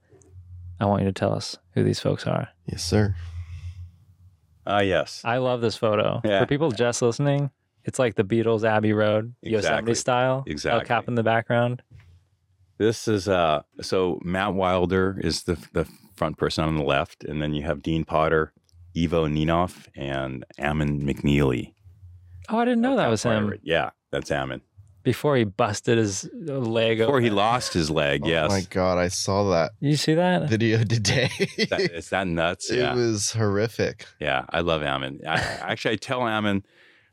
[0.80, 2.50] I want you to tell us who these folks are.
[2.66, 3.16] Yes, sir.
[4.68, 5.22] Ah, yes.
[5.24, 6.22] I love this photo.
[6.24, 6.40] Yeah.
[6.40, 7.52] For people just listening,
[7.84, 9.58] it's like the Beatles Abbey Road, Yosemite
[9.92, 9.96] Exactly.
[9.96, 10.44] style.
[10.48, 10.80] Exactly.
[10.82, 11.82] El Cap in the background.
[12.78, 17.42] This is uh so Matt Wilder is the the front person on the left, and
[17.42, 18.54] then you have Dean Potter,
[18.98, 21.74] Ivo Ninov, and Ammon McNeely.
[22.50, 23.62] Oh, I didn't know that was him Pirate.
[23.64, 24.62] Yeah, that's Ammon.
[25.04, 27.00] before he busted his leg.
[27.00, 28.50] Before he lost his leg, Oh yes.
[28.50, 30.48] my god, I saw that You see that?
[30.50, 31.30] video today.
[31.58, 32.70] Is that, is that nuts?
[32.72, 34.06] it was horrific.
[34.20, 35.22] Yeah, I love Ammon.
[35.28, 36.64] I, actually, I tell Ammon,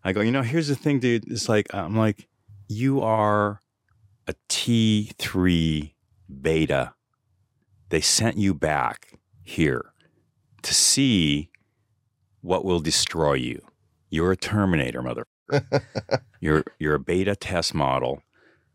[0.05, 1.31] I go, you know, here's the thing, dude.
[1.31, 2.29] It's like, I'm like,
[2.69, 3.61] you are
[4.29, 5.93] a T3
[6.41, 6.95] beta.
[7.93, 9.93] They sent you back here
[10.63, 11.51] to see
[12.41, 13.61] what will destroy you.
[14.09, 15.27] You're a Terminator, mother.
[16.41, 18.23] you're you're a beta test model,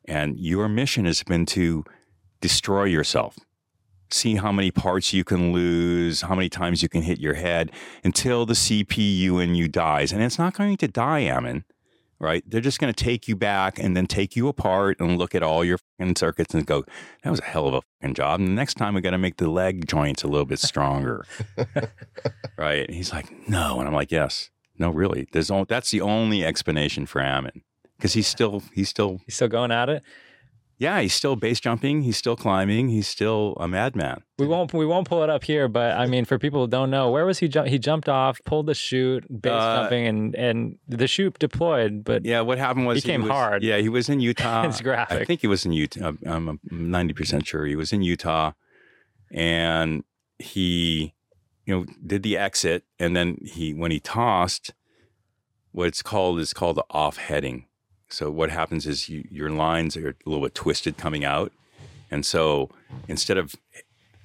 [0.05, 1.83] and your mission has been to
[2.41, 3.39] destroy yourself.
[4.11, 7.71] See how many parts you can lose, how many times you can hit your head
[8.03, 10.11] until the CPU in you dies.
[10.11, 11.65] And it's not going to die, Ammon,
[12.19, 12.43] right?
[12.47, 15.43] They're just going to take you back and then take you apart and look at
[15.43, 16.83] all your fucking circuits and go,
[17.23, 18.39] that was a hell of a fucking job.
[18.39, 21.25] And the next time we got to make the leg joints a little bit stronger.
[22.57, 22.85] right?
[22.87, 23.79] And he's like, no.
[23.79, 24.49] And I'm like, yes.
[24.79, 25.27] No, really.
[25.31, 27.63] There's only, that's the only explanation for Ammon.
[27.97, 30.03] Because he's still, he's still, He's still going at it.
[30.79, 32.03] Yeah, he's still base jumping.
[32.03, 32.89] He's still climbing.
[32.89, 34.21] He's still a madman.
[34.37, 36.91] We won't we won't pull it up here, but I mean, for people who don't
[36.91, 37.47] know, where was he?
[37.47, 37.67] Jump?
[37.67, 42.03] He jumped off, pulled the chute, base Uh, jumping, and and the chute deployed.
[42.03, 43.63] But Yeah, what happened was He came was- hard.
[43.63, 44.67] Yeah, he was in Utah.
[44.67, 45.21] It's graphic.
[45.21, 46.11] I think he was in Utah.
[46.25, 48.51] I'm ninety percent sure he was in Utah,
[49.31, 50.03] and
[50.39, 51.13] he,
[51.65, 54.73] you know, did the exit, and then he when he tossed,
[55.71, 57.65] what it's called is called the off heading.
[58.09, 61.51] So what happens is you, your lines are a little bit twisted coming out,
[62.09, 62.69] and so
[63.07, 63.55] instead of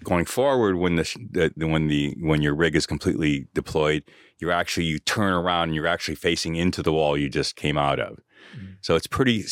[0.04, 4.02] going forward when the, the the- when the when your rig is completely deployed,
[4.38, 7.78] you're actually you turn around and you're actually facing into the wall you just came
[7.78, 8.20] out of.
[8.56, 8.72] Mm-hmm.
[8.80, 9.44] So it's pretty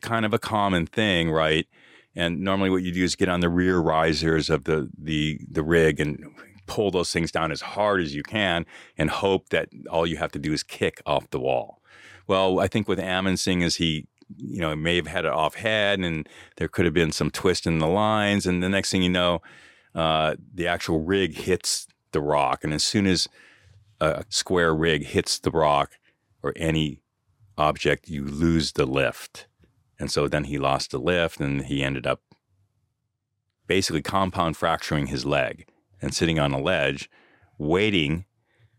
[0.00, 1.66] kind of a common thing, right?
[2.16, 5.62] And normally what you do is get on the rear risers of the the the
[5.62, 6.24] rig and
[6.66, 8.66] pull those things down as hard as you can
[8.98, 11.80] and hope that all you have to do is kick off the wall.
[12.28, 14.06] Well, I think with Ammon Singh is he
[14.36, 17.66] you know, may have had it off head and there could have been some twist
[17.66, 18.46] in the lines.
[18.46, 19.40] And the next thing you know,
[19.94, 22.62] uh, the actual rig hits the rock.
[22.62, 23.28] And as soon as
[24.00, 25.92] a square rig hits the rock
[26.42, 27.00] or any
[27.56, 29.46] object, you lose the lift.
[29.98, 32.20] And so then he lost the lift and he ended up
[33.66, 35.66] basically compound fracturing his leg
[36.00, 37.10] and sitting on a ledge
[37.58, 38.26] waiting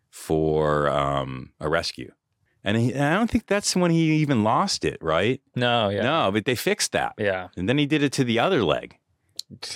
[0.10, 2.12] for um, a rescue.
[2.64, 5.42] And, he, and I don't think that's when he even lost it, right?
[5.56, 7.14] no, yeah, No, but they fixed that.
[7.18, 7.48] yeah.
[7.56, 8.98] And then he did it to the other leg.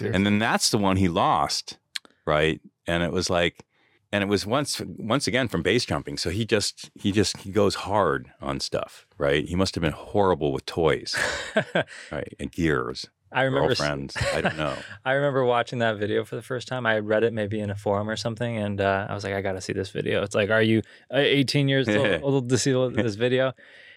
[0.01, 1.77] And then that's the one he lost,
[2.25, 2.59] right?
[2.85, 3.63] And it was like,
[4.11, 6.17] and it was once once again from base jumping.
[6.17, 9.43] So he just he just he goes hard on stuff, right?
[9.47, 11.15] He must have been horrible with toys,
[12.11, 12.33] right?
[12.39, 13.69] And gears, I remember.
[13.69, 14.15] girlfriends.
[14.33, 14.75] I don't know.
[15.05, 16.85] I remember watching that video for the first time.
[16.85, 19.41] I read it maybe in a forum or something, and uh, I was like, I
[19.41, 20.23] got to see this video.
[20.23, 20.81] It's like, are you
[21.13, 23.53] uh, 18 years old, old to see this video?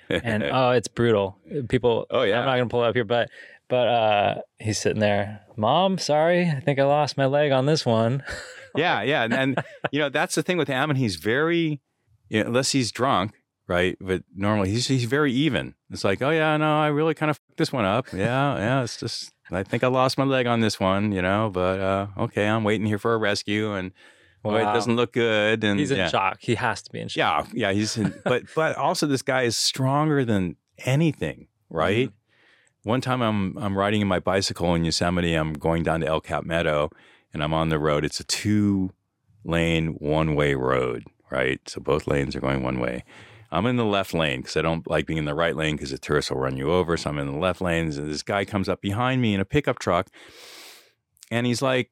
[0.08, 1.38] And oh, it's brutal.
[1.68, 2.06] People.
[2.10, 2.40] Oh, yeah.
[2.40, 3.28] I'm not gonna pull it up here, but
[3.68, 5.40] but uh, he's sitting there.
[5.56, 8.22] Mom, sorry, I think I lost my leg on this one.
[8.76, 10.96] yeah, yeah, and, and you know that's the thing with Ammon.
[10.96, 11.80] He's very,
[12.28, 13.32] you know, unless he's drunk,
[13.68, 13.96] right?
[14.00, 15.74] But normally he's he's very even.
[15.90, 18.12] It's like, oh yeah, no, I really kind of fucked this one up.
[18.12, 21.50] Yeah, yeah, it's just I think I lost my leg on this one, you know.
[21.52, 23.92] But uh, okay, I'm waiting here for a rescue, and
[24.42, 25.62] boy, it doesn't look good.
[25.64, 26.08] And He's in yeah.
[26.08, 26.38] shock.
[26.40, 27.48] He has to be in shock.
[27.52, 32.10] Yeah, yeah, he's in, but but also this guy is stronger than anything, right?
[32.82, 35.34] One time I'm I'm riding in my bicycle in Yosemite.
[35.34, 36.90] I'm going down to El Cap Meadow,
[37.32, 38.04] and I'm on the road.
[38.04, 38.90] It's a two
[39.44, 41.60] lane one way road, right?
[41.68, 43.04] So both lanes are going one way.
[43.50, 45.90] I'm in the left lane because I don't like being in the right lane because
[45.90, 46.96] the tourists will run you over.
[46.96, 47.86] So I'm in the left lane.
[47.86, 50.08] And this guy comes up behind me in a pickup truck,
[51.30, 51.90] and he's like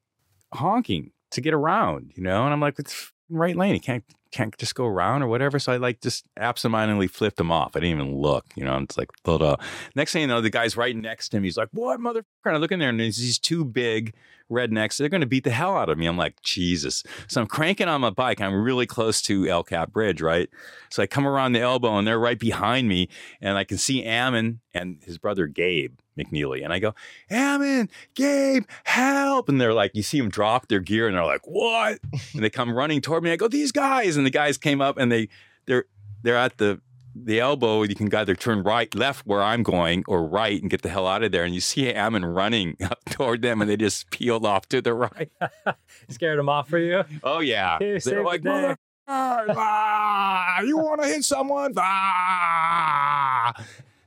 [0.53, 2.45] honking to get around, you know.
[2.45, 3.75] And I'm like, it's right lane.
[3.75, 5.61] He can't can't just go around or whatever.
[5.61, 7.77] So I like just absentmindedly flipped him off.
[7.77, 8.77] I didn't even look, you know.
[8.79, 9.57] It's like, uh,
[9.95, 11.45] next thing you know, the guy's right next to him.
[11.45, 14.13] He's like, "What motherfucker?" And I look in there, and there's these two big
[14.51, 14.97] rednecks.
[14.97, 16.07] They're going to beat the hell out of me.
[16.07, 17.03] I'm like, Jesus.
[17.29, 18.41] So I'm cranking on my bike.
[18.41, 20.51] I'm really close to El Cap Bridge, right?
[20.91, 23.09] So I come around the elbow, and they're right behind me,
[23.41, 26.95] and I can see Ammon and his brother Gabe McNeely, and I go,
[27.31, 29.49] Ammon, Gabe, help!
[29.49, 31.99] And they're like, you see them drop their gear, and they're like, what?
[32.35, 33.33] and they come running toward me.
[33.33, 35.29] I go, these guys, and the guys came up, and they
[35.67, 35.85] they're
[36.23, 36.81] they're at the
[37.15, 40.83] the elbow, you can either turn right, left where I'm going, or right and get
[40.83, 41.45] the hell out of there.
[41.45, 44.95] And you see Ammon running up toward them, and they just peeled off to the
[44.95, 45.31] right.
[46.09, 47.05] Scared them off for you?
[47.23, 48.43] Oh yeah, they're like.
[48.43, 51.75] "Mother- ah, you want to hit someone?
[51.77, 53.53] Ah.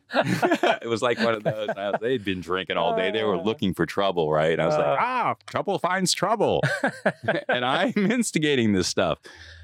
[0.14, 1.70] it was like one of those.
[1.70, 3.12] I was- They'd been drinking all day.
[3.12, 4.53] They were looking for trouble, right?
[4.53, 4.80] And I was Uh.
[4.80, 6.62] like, ah, trouble finds trouble,
[7.49, 9.20] and I'm instigating this stuff.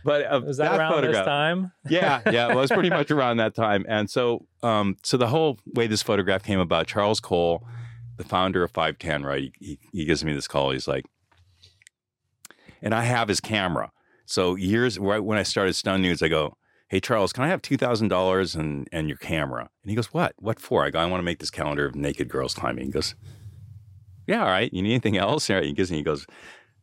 [0.05, 1.71] But uh, Was that, around this time?
[1.89, 3.85] yeah, yeah, it was pretty much around that time.
[3.87, 7.65] And so, um, so the whole way this photograph came about, Charles Cole,
[8.17, 9.53] the founder of 510, right?
[9.59, 10.71] He, he, he gives me this call.
[10.71, 11.05] He's like,
[12.81, 13.91] and I have his camera.
[14.25, 16.57] So years right when I started Stone Nudes, I go,
[16.93, 20.13] "Hey Charles, can I have two thousand dollars and and your camera?" And he goes,
[20.13, 20.35] "What?
[20.37, 22.91] What for?" I go, "I want to make this calendar of naked girls climbing." He
[22.91, 23.15] goes,
[24.27, 24.71] "Yeah, all right.
[24.71, 25.65] You need anything else?" All right.
[25.65, 25.97] He gives me.
[25.97, 26.27] He goes,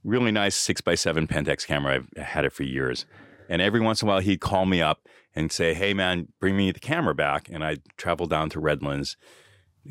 [0.03, 2.03] "Really nice six by seven Pentax camera.
[2.17, 3.07] I've had it for years."
[3.49, 5.07] And every once in a while, he'd call me up
[5.37, 9.17] and say, "Hey man, bring me the camera back." And I'd travel down to Redlands,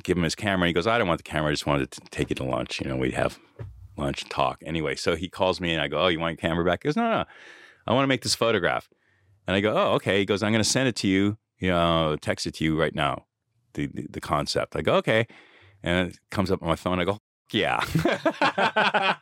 [0.03, 0.67] give him his camera.
[0.67, 1.51] He goes, "I don't want the camera.
[1.51, 2.81] I just wanted to take you to lunch.
[2.81, 3.39] You know, we'd have."
[3.95, 4.61] lunch talk.
[4.65, 6.83] Anyway, so he calls me and I go, Oh, you want your camera back?
[6.83, 7.25] He goes, No, no,
[7.85, 8.89] I want to make this photograph.
[9.49, 10.19] And I go, Oh, okay.
[10.19, 12.79] He goes, I'm going to send it to you, you know, text it to you
[12.79, 13.25] right now,
[13.73, 14.75] the, the, the concept.
[14.75, 15.25] I go, Okay.
[15.81, 16.99] And it comes up on my phone.
[16.99, 17.17] I go,
[17.51, 17.83] Yeah.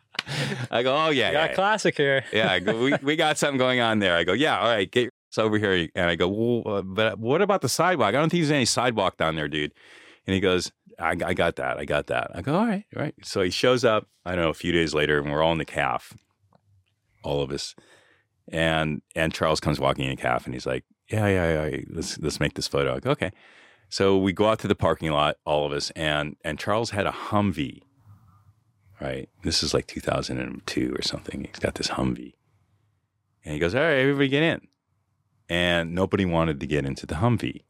[0.69, 1.31] I go, Oh, yeah.
[1.31, 2.25] got yeah, classic here.
[2.33, 2.51] yeah.
[2.51, 4.17] I go, we, we got something going on there.
[4.17, 5.87] I go, Yeah, all right, get your over here.
[5.95, 8.09] And I go, Well, uh, but what about the sidewalk?
[8.09, 9.73] I don't think there's any sidewalk down there, dude.
[10.25, 11.77] And he goes, I, I got that.
[11.77, 12.31] I got that.
[12.33, 13.15] I go, all right, all right.
[13.23, 15.57] So he shows up, I don't know, a few days later, and we're all in
[15.57, 16.13] the calf,
[17.23, 17.75] all of us.
[18.49, 22.17] And and Charles comes walking in the calf and he's like, Yeah, yeah, yeah, let's
[22.19, 22.99] let's make this photo.
[22.99, 23.31] Go, okay.
[23.89, 27.07] So we go out to the parking lot, all of us, and and Charles had
[27.07, 27.81] a Humvee.
[28.99, 29.29] Right.
[29.43, 31.45] This is like 2002 or something.
[31.45, 32.33] He's got this Humvee.
[33.45, 34.67] And he goes, All right, everybody get in.
[35.49, 37.63] And nobody wanted to get into the Humvee.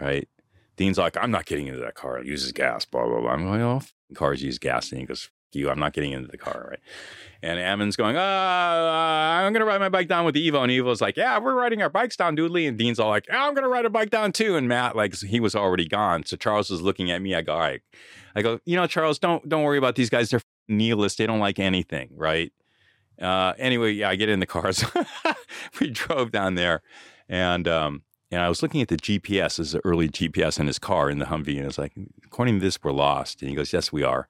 [0.00, 0.28] Right.
[0.76, 2.18] Dean's like, I'm not getting into that car.
[2.18, 3.32] It uses gas, blah, blah, blah.
[3.32, 3.82] I'm going, oh,
[4.14, 4.90] cars use gas.
[4.90, 6.78] And he goes, you, I'm not getting into the car, right?
[7.42, 10.62] And Ammon's going, uh, I'm going to ride my bike down with Ivo.
[10.62, 12.68] And Ivo's like, yeah, we're riding our bikes down, Doodly.
[12.68, 14.56] And Dean's all like, I'm going to ride a bike down too.
[14.56, 16.26] And Matt, like, he was already gone.
[16.26, 17.34] So Charles was looking at me.
[17.34, 17.80] I go, all right.
[18.34, 20.30] I go, you know, Charles, don't don't worry about these guys.
[20.30, 21.18] They're nihilists.
[21.18, 22.52] They don't like anything, right?
[23.20, 24.84] Uh, anyway, yeah, I get in the cars.
[25.80, 26.82] we drove down there.
[27.28, 30.78] And um, and I was looking at the GPS, as the early GPS in his
[30.78, 31.92] car in the Humvee, and it's like,
[32.24, 33.42] according to this, we're lost.
[33.42, 34.28] And he goes, Yes, we are.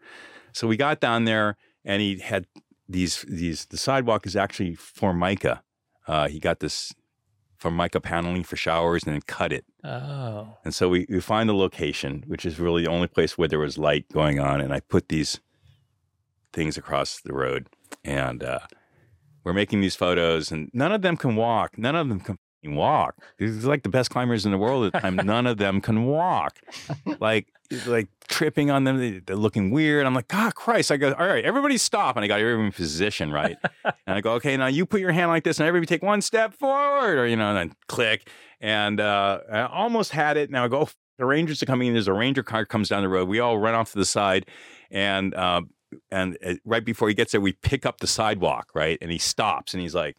[0.52, 2.46] So we got down there, and he had
[2.90, 3.66] these these.
[3.66, 5.62] The sidewalk is actually Formica.
[6.06, 6.92] Uh, he got this
[7.56, 9.64] Formica paneling for showers, and then cut it.
[9.84, 10.56] Oh.
[10.64, 13.58] And so we, we find the location, which is really the only place where there
[13.58, 14.60] was light going on.
[14.60, 15.40] And I put these
[16.52, 17.68] things across the road,
[18.02, 18.60] and uh,
[19.44, 21.78] we're making these photos, and none of them can walk.
[21.78, 23.16] None of them can walk.
[23.38, 25.16] These are like the best climbers in the world at the time.
[25.16, 26.58] none of them can walk.
[27.18, 27.48] Like
[27.86, 28.98] like tripping on them.
[28.98, 30.06] They, they're looking weird.
[30.06, 30.90] I'm like, God Christ.
[30.90, 32.16] I go, all right, everybody stop.
[32.16, 33.56] And I got everyone in position, right?
[33.84, 36.20] and I go, okay, now you put your hand like this and everybody take one
[36.20, 38.28] step forward or, you know, and then click.
[38.60, 40.50] And uh, I almost had it.
[40.50, 40.88] Now I go,
[41.18, 41.94] the Rangers are coming in.
[41.94, 43.28] There's a Ranger car comes down the road.
[43.28, 44.46] We all run off to the side.
[44.90, 45.62] And, uh,
[46.10, 48.98] and uh, right before he gets there, we pick up the sidewalk, right?
[49.00, 50.16] And he stops and he's like,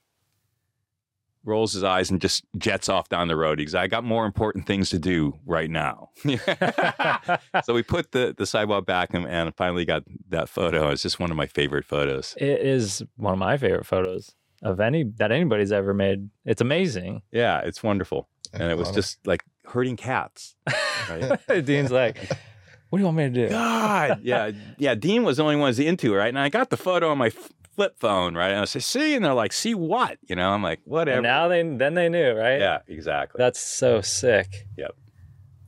[1.44, 3.60] rolls his eyes and just jets off down the road.
[3.60, 6.10] He's, I got more important things to do right now.
[7.64, 10.90] so we put the, the sidewalk back and, and finally got that photo.
[10.90, 12.36] It's just one of my favorite photos.
[12.38, 16.30] It is one of my favorite photos of any that anybody's ever made.
[16.46, 17.24] It's amazing.
[17.32, 18.28] Yeah, it's wonderful.
[18.54, 18.94] And it was Wow.
[18.96, 20.56] just like herding cats.
[21.10, 21.40] Right?
[21.66, 22.18] Dean's like,
[22.90, 24.94] "What do you want me to do?" God, yeah, yeah.
[24.94, 26.28] Dean was the only one who's into it, right?
[26.30, 28.52] And I got the photo on my f- flip phone, right?
[28.52, 30.52] And I say, "See," and they're like, "See what?" You know?
[30.52, 32.60] I'm like, "Whatever." And now they then they knew, right?
[32.60, 33.40] yeah, exactly.
[33.40, 34.68] That's so sick.
[34.78, 34.92] Yep.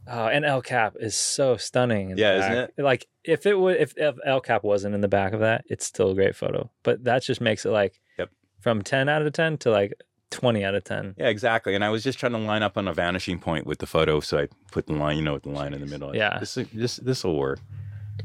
[0.06, 2.18] Oh, and El Cap is so stunning.
[2.18, 2.84] Yeah, isn't back.
[2.84, 5.86] Like if it would, if, if El Cap wasn't in the back of that, it's
[5.86, 6.70] still a great photo.
[6.84, 8.30] But that just makes it like, Yep.
[8.60, 9.94] from ten out of ten to like
[10.30, 11.16] twenty out of ten.
[11.18, 11.74] Yeah, exactly.
[11.74, 14.20] And I was just trying to line up on a vanishing point with the photo,
[14.20, 16.14] so I put the line, you know, the line in the middle.
[16.14, 16.38] Yeah.
[16.40, 17.60] this this this will work.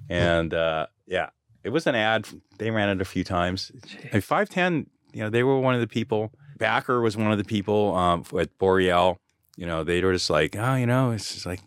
[0.09, 1.31] And uh, yeah,
[1.65, 2.29] it was an ad.
[2.59, 3.71] They ran it a few times.
[4.23, 6.33] Five ten, you know, they were one of the people.
[6.59, 9.19] Backer was one of the people um, at Boreal.
[9.57, 11.61] You know, they were just like, oh, you know, it's just like,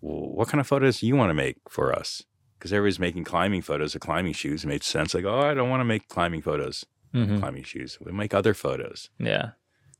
[0.00, 2.22] well, what kind of photos do you want to make for us?
[2.58, 4.64] Because everybody's making climbing photos of climbing shoes.
[4.64, 5.14] It made sense.
[5.14, 6.84] Like, oh, I don't want to make climbing photos,
[7.14, 7.38] Mhm.
[7.38, 7.98] climbing shoes.
[8.00, 9.10] We make other photos.
[9.18, 9.50] Yeah.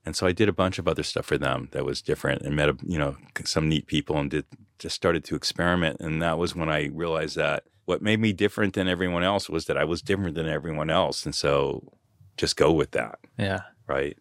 [0.05, 2.55] And so I did a bunch of other stuff for them that was different and
[2.55, 4.45] met, a, you know, some neat people and did
[4.79, 6.01] just started to experiment.
[6.01, 9.65] And that was when I realized that what made me different than everyone else was
[9.67, 11.25] that I was different than everyone else.
[11.25, 11.93] And so
[12.37, 13.61] just go with that, Yeah.
[13.89, 14.17] right?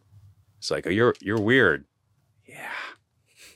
[0.59, 1.85] It's like, oh, you're, you're weird.
[2.47, 2.71] Yeah.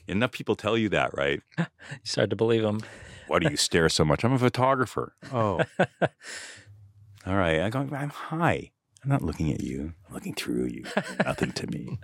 [0.06, 1.40] Enough people tell you that, right?
[1.58, 1.66] You
[2.04, 2.80] start to believe them.
[3.28, 4.22] Why do you stare so much?
[4.24, 5.14] I'm a photographer.
[5.32, 5.60] Oh.
[7.26, 7.60] All right.
[7.60, 8.70] I go, I'm high.
[9.02, 9.94] I'm not looking at you.
[10.08, 10.84] I'm looking through you.
[11.24, 11.98] Nothing to me.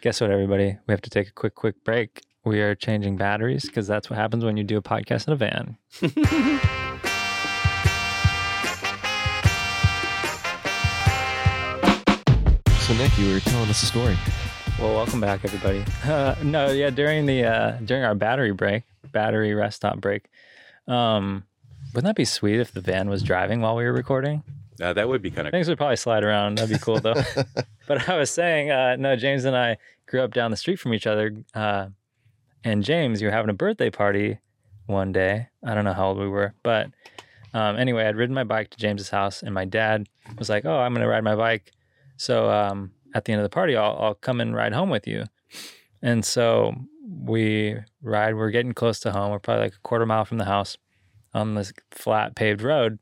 [0.00, 0.76] Guess what, everybody?
[0.86, 2.22] We have to take a quick, quick break.
[2.46, 5.36] We are changing batteries because that's what happens when you do a podcast in a
[5.36, 5.76] van.
[12.86, 14.16] So Nick, you were telling us a story.
[14.78, 15.84] Well, welcome back, everybody.
[16.04, 20.30] Uh, no, yeah, during the uh, during our battery break, battery rest stop break,
[20.86, 21.42] um,
[21.92, 24.44] wouldn't that be sweet if the van was driving while we were recording?
[24.80, 26.58] Uh, that would be kind of Things would probably slide around.
[26.58, 27.20] That'd be cool, though.
[27.88, 30.94] but I was saying, uh, no, James and I grew up down the street from
[30.94, 31.34] each other.
[31.52, 31.88] Uh,
[32.66, 34.38] and James, you were having a birthday party
[34.86, 35.48] one day.
[35.64, 36.90] I don't know how old we were, but
[37.54, 40.08] um, anyway, I'd ridden my bike to James's house, and my dad
[40.38, 41.72] was like, "Oh, I'm going to ride my bike."
[42.16, 45.06] So um, at the end of the party, I'll, I'll come and ride home with
[45.06, 45.24] you.
[46.02, 46.74] And so
[47.24, 48.34] we ride.
[48.34, 49.30] We're getting close to home.
[49.30, 50.76] We're probably like a quarter mile from the house
[51.34, 52.98] on this flat paved road.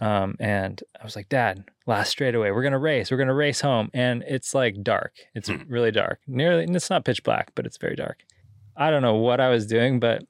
[0.00, 3.10] Um, and I was like, Dad, last straightaway, we're gonna race.
[3.10, 3.88] We're gonna race home.
[3.94, 5.14] And it's like dark.
[5.34, 5.62] It's Hmm.
[5.68, 6.18] really dark.
[6.26, 8.24] Nearly, and it's not pitch black, but it's very dark.
[8.76, 10.24] I don't know what I was doing, but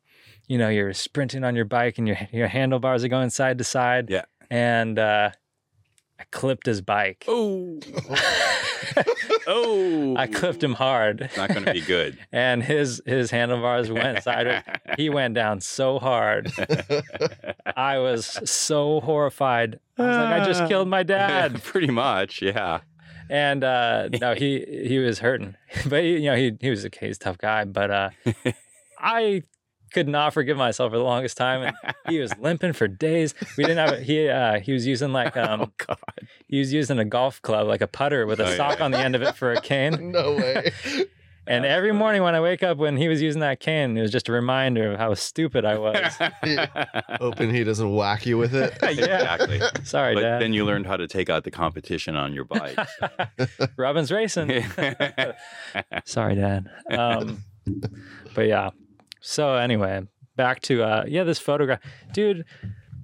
[0.49, 3.65] you know, you're sprinting on your bike and your your handlebars are going side to
[3.65, 4.11] side.
[4.11, 4.25] Yeah.
[4.51, 5.31] And uh,
[6.19, 7.25] I clipped his bike.
[7.27, 7.81] Oh.
[9.47, 10.15] oh.
[10.17, 11.23] I clipped him hard.
[11.23, 12.19] It's not going to be good.
[12.33, 14.63] and his his handlebars went sideways.
[14.99, 16.53] He went down so hard.
[17.75, 19.81] I was so horrified.
[19.97, 21.63] I was like, I just killed my dad.
[21.63, 22.81] Pretty much, yeah.
[23.33, 25.57] And uh, no, he he was hurting,
[25.89, 27.65] but he, you know he he was a he's a tough guy.
[27.65, 28.11] But uh,
[28.99, 29.43] I
[29.95, 33.35] could not forgive myself for the longest time, and he was limping for days.
[33.57, 35.99] We didn't have he uh, he was using like um oh God.
[36.47, 38.57] he was using a golf club like a putter with a Oh, yeah.
[38.57, 40.13] sock on the end of it for a cane.
[40.13, 40.71] No way.
[41.47, 44.13] And every morning when I wake up, when he was using that cane, it was
[44.13, 46.13] just a reminder of how stupid I was.
[47.21, 48.77] Hoping he doesn't whack you with it.
[48.83, 48.89] yeah.
[48.89, 49.61] Exactly.
[49.83, 50.21] Sorry, Dad.
[50.21, 50.43] But Dad.
[50.43, 52.79] then you learned how to take out the competition on your bike.
[53.77, 54.65] Robin's racing.
[56.05, 56.71] Sorry, Dad.
[56.91, 57.43] Um,
[58.35, 58.71] but yeah.
[59.21, 60.03] So anyway,
[60.37, 61.81] back to uh, yeah, this photograph,
[62.13, 62.45] dude.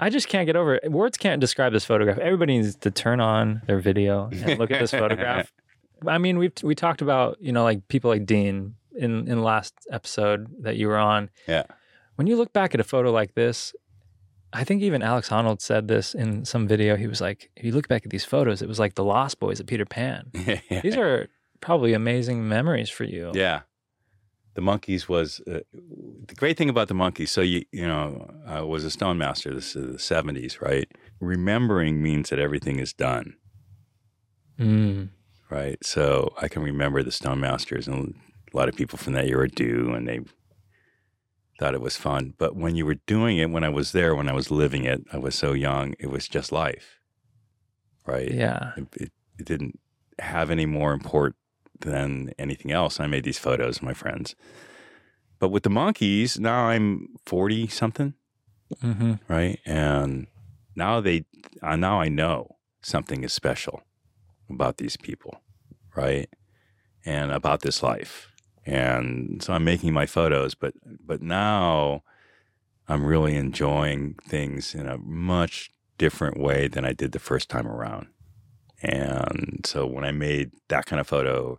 [0.00, 0.92] I just can't get over it.
[0.92, 2.18] Words can't describe this photograph.
[2.18, 5.52] Everybody needs to turn on their video and look at this photograph.
[6.06, 9.42] I mean, we we talked about you know like people like Dean in in the
[9.42, 11.30] last episode that you were on.
[11.46, 11.64] Yeah.
[12.16, 13.74] When you look back at a photo like this,
[14.52, 16.96] I think even Alex Honnold said this in some video.
[16.96, 19.38] He was like, if you look back at these photos, it was like the Lost
[19.38, 20.30] Boys of Peter Pan.
[20.82, 21.28] These are
[21.60, 23.30] probably amazing memories for you.
[23.34, 23.60] Yeah.
[24.54, 25.60] The monkeys was uh,
[26.26, 27.30] the great thing about the monkeys.
[27.30, 29.54] So you you know I was a stone master.
[29.54, 30.90] This is the seventies, right?
[31.20, 33.36] Remembering means that everything is done,
[34.58, 35.10] Mm.
[35.50, 35.84] Right?
[35.84, 38.14] So I can remember the stone masters, and
[38.52, 40.20] a lot of people from that era do, and they
[41.58, 42.34] thought it was fun.
[42.38, 45.02] But when you were doing it, when I was there, when I was living it,
[45.12, 45.94] I was so young.
[45.98, 47.00] It was just life,
[48.06, 48.30] right?
[48.30, 48.72] Yeah.
[48.76, 49.78] it, it, it didn't
[50.18, 51.34] have any more import
[51.80, 53.00] than anything else.
[53.00, 54.34] I made these photos of my friends.
[55.38, 58.14] But with the monkeys, now I'm 40 something,
[58.80, 59.60] hmm right?
[59.64, 60.26] And
[60.74, 61.26] now they,
[61.62, 63.82] uh, now I know something is special
[64.50, 65.40] about these people,
[65.96, 66.28] right?
[67.04, 68.28] And about this life.
[68.66, 72.02] And so I'm making my photos, but, but now
[72.86, 77.66] I'm really enjoying things in a much different way than I did the first time
[77.66, 78.08] around.
[78.82, 81.58] And so when I made that kind of photo,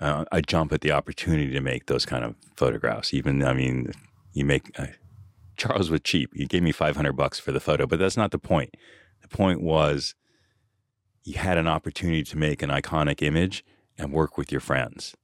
[0.00, 3.12] uh, I jump at the opportunity to make those kind of photographs.
[3.12, 3.92] Even, I mean,
[4.32, 4.86] you make, uh,
[5.56, 6.30] Charles was cheap.
[6.34, 8.76] He gave me 500 bucks for the photo, but that's not the point.
[9.22, 10.14] The point was
[11.24, 13.64] you had an opportunity to make an iconic image
[13.98, 15.14] and work with your friends.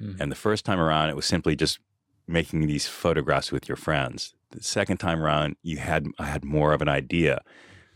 [0.00, 0.20] Mhm.
[0.20, 1.78] And the first time around, it was simply just
[2.26, 4.34] making these photographs with your friends.
[4.50, 7.40] The second time around, you had I had more of an idea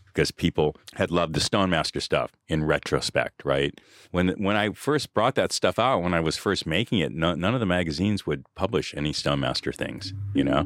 [0.07, 3.79] because people had loved the Stone Master stuff in retrospect, right?
[4.11, 7.33] When when I first brought that stuff out, when I was first making it, no,
[7.35, 10.65] none of the magazines would publish any Stone Master things, you know,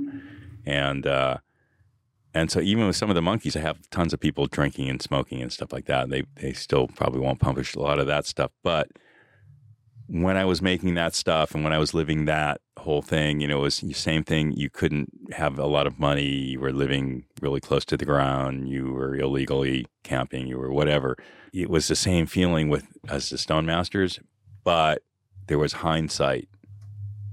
[0.65, 1.37] and uh,
[2.35, 5.01] and so even with some of the monkeys, I have tons of people drinking and
[5.01, 6.09] smoking and stuff like that.
[6.09, 8.89] They they still probably won't publish a lot of that stuff, but
[10.07, 13.47] when I was making that stuff and when I was living that whole thing, you
[13.47, 14.51] know, it was the same thing.
[14.51, 16.25] You couldn't have a lot of money.
[16.25, 18.69] You were living really close to the ground.
[18.69, 20.45] You were illegally camping.
[20.45, 21.17] You were whatever.
[21.53, 24.19] It was the same feeling with as the Stone Masters,
[24.63, 25.01] but
[25.47, 26.49] there was hindsight.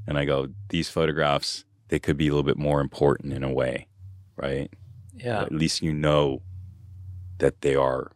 [0.07, 3.53] And I go, these photographs, they could be a little bit more important in a
[3.53, 3.89] way,
[4.37, 4.71] right?
[5.15, 5.43] Yeah.
[5.43, 6.43] At least you know
[7.39, 8.13] that they are,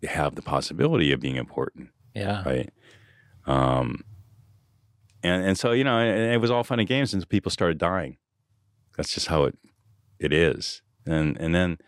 [0.00, 2.42] they have the possibility of being important Yeah.
[2.44, 2.70] right?
[3.46, 4.04] Um,
[5.22, 7.78] and and so you know, it, it was all fun and games until people started
[7.78, 8.16] dying.
[8.96, 9.58] That's just how it
[10.18, 11.78] it is, and and then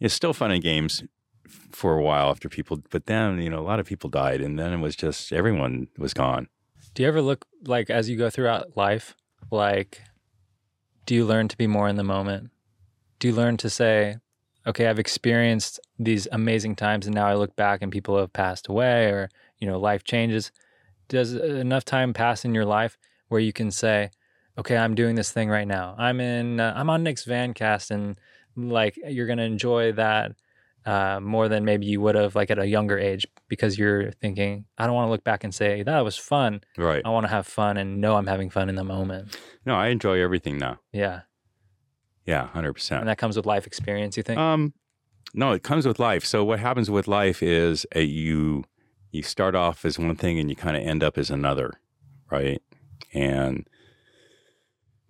[0.00, 1.02] it's still fun and games
[1.70, 4.58] for a while after people, but then you know a lot of people died, and
[4.58, 6.48] then it was just everyone was gone.
[6.94, 9.16] Do you ever look like as you go throughout life,
[9.50, 10.00] like,
[11.06, 12.50] do you learn to be more in the moment?
[13.22, 14.16] Do you learn to say,
[14.66, 18.66] okay, I've experienced these amazing times and now I look back and people have passed
[18.66, 19.28] away or,
[19.60, 20.50] you know, life changes.
[21.06, 22.98] Does enough time pass in your life
[23.28, 24.10] where you can say,
[24.58, 25.94] okay, I'm doing this thing right now.
[25.96, 28.18] I'm in, uh, I'm on Nick's Vancast and
[28.56, 30.32] like you're going to enjoy that
[30.84, 34.64] uh, more than maybe you would have like at a younger age because you're thinking,
[34.78, 36.62] I don't want to look back and say that was fun.
[36.76, 37.02] Right.
[37.04, 39.38] I want to have fun and know I'm having fun in the moment.
[39.64, 40.80] No, I enjoy everything now.
[40.90, 41.20] Yeah.
[42.26, 43.00] Yeah, hundred percent.
[43.00, 44.38] And that comes with life experience, you think?
[44.38, 44.74] Um,
[45.34, 46.24] no, it comes with life.
[46.24, 48.64] So what happens with life is a, you
[49.10, 51.72] you start off as one thing and you kind of end up as another,
[52.30, 52.62] right?
[53.12, 53.68] And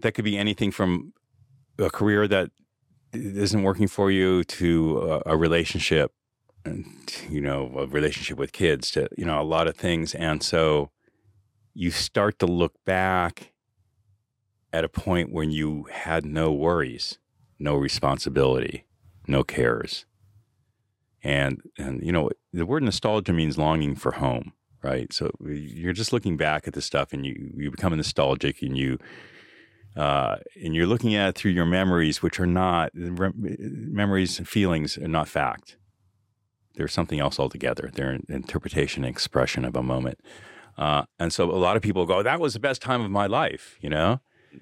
[0.00, 1.12] that could be anything from
[1.78, 2.50] a career that
[3.12, 6.12] isn't working for you to a, a relationship,
[6.64, 6.86] and
[7.28, 10.14] you know, a relationship with kids to you know a lot of things.
[10.14, 10.90] And so
[11.74, 13.51] you start to look back
[14.72, 17.18] at a point when you had no worries,
[17.58, 18.86] no responsibility,
[19.26, 20.06] no cares.
[21.22, 24.52] And and you know, the word nostalgia means longing for home,
[24.82, 25.12] right?
[25.12, 28.98] So you're just looking back at the stuff and you you become nostalgic and you
[29.96, 34.96] uh, and you're looking at it through your memories, which are not memories and feelings
[34.96, 35.76] are not fact.
[36.74, 37.90] They're something else altogether.
[37.92, 40.18] They're an interpretation and expression of a moment.
[40.78, 43.26] Uh, and so a lot of people go, "That was the best time of my
[43.26, 44.20] life," you know.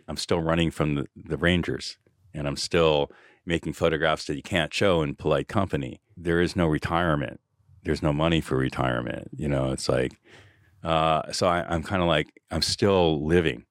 [0.09, 1.99] I'm still running from the, the Rangers
[2.35, 3.11] and I'm still
[3.47, 6.01] making photographs that you can't show in polite company.
[6.17, 7.41] There is no retirement.
[7.83, 9.31] There's no money for retirement.
[9.37, 10.13] You know, it's like,
[10.85, 13.65] uh, so I, I'm kind of like, I'm still living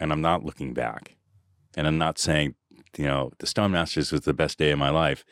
[0.00, 1.16] and I'm not looking back.
[1.76, 2.54] And I'm not saying,
[2.96, 5.24] you know, the Stone Masters was the best day of my life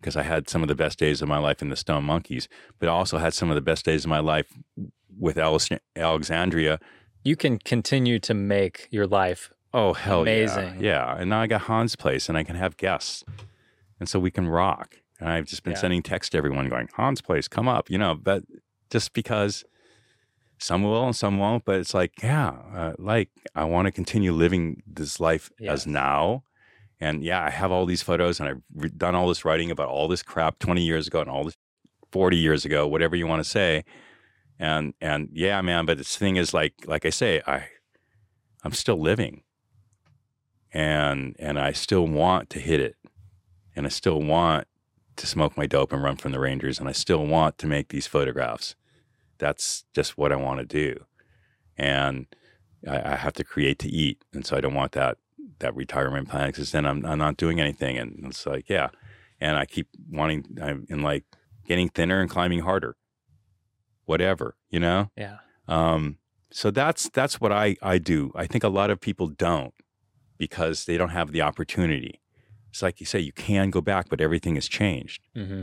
[0.00, 2.48] because I had some of the best days of my life in the Stone Monkeys,
[2.78, 4.52] but I also had some of the best days of my life
[5.18, 6.78] with Alexandria
[7.24, 10.76] you can continue to make your life oh hell amazing.
[10.80, 11.14] Yeah.
[11.14, 11.16] yeah.
[11.18, 13.24] And now I got Hans' place and I can have guests.
[13.98, 14.98] And so we can rock.
[15.18, 15.78] And I've just been yeah.
[15.80, 18.44] sending text to everyone going, Hans' place, come up, you know, but
[18.90, 19.64] just because
[20.58, 24.32] some will and some won't, but it's like, yeah, uh, like I want to continue
[24.32, 25.72] living this life yes.
[25.72, 26.44] as now.
[27.00, 30.08] And yeah, I have all these photos and I've done all this writing about all
[30.08, 31.56] this crap 20 years ago and all this
[32.12, 33.84] 40 years ago, whatever you want to say
[34.58, 37.68] and and yeah man but this thing is like like i say i
[38.64, 39.42] i'm still living.
[40.72, 42.96] And and i still want to hit it.
[43.76, 44.66] And i still want
[45.16, 46.80] to smoke my dope and run from the rangers.
[46.80, 48.74] And i still want to make these photographs.
[49.38, 51.04] That's just what i want to do.
[51.76, 52.26] And
[52.88, 54.24] I, I, have to create to eat.
[54.32, 55.18] And so i don't want that
[55.60, 57.96] that retirement plan because then I'm, I'm not doing anything.
[57.96, 58.88] And it's like yeah.
[59.40, 61.24] And i keep wanting i'm in like
[61.66, 62.96] getting thinner and climbing harder
[64.06, 65.10] whatever, you know?
[65.16, 65.38] Yeah.
[65.68, 66.18] Um,
[66.50, 68.32] so that's that's what I, I do.
[68.34, 69.74] I think a lot of people don't
[70.38, 72.20] because they don't have the opportunity.
[72.70, 75.22] It's like you say, you can go back, but everything has changed.
[75.36, 75.62] Mm-hmm.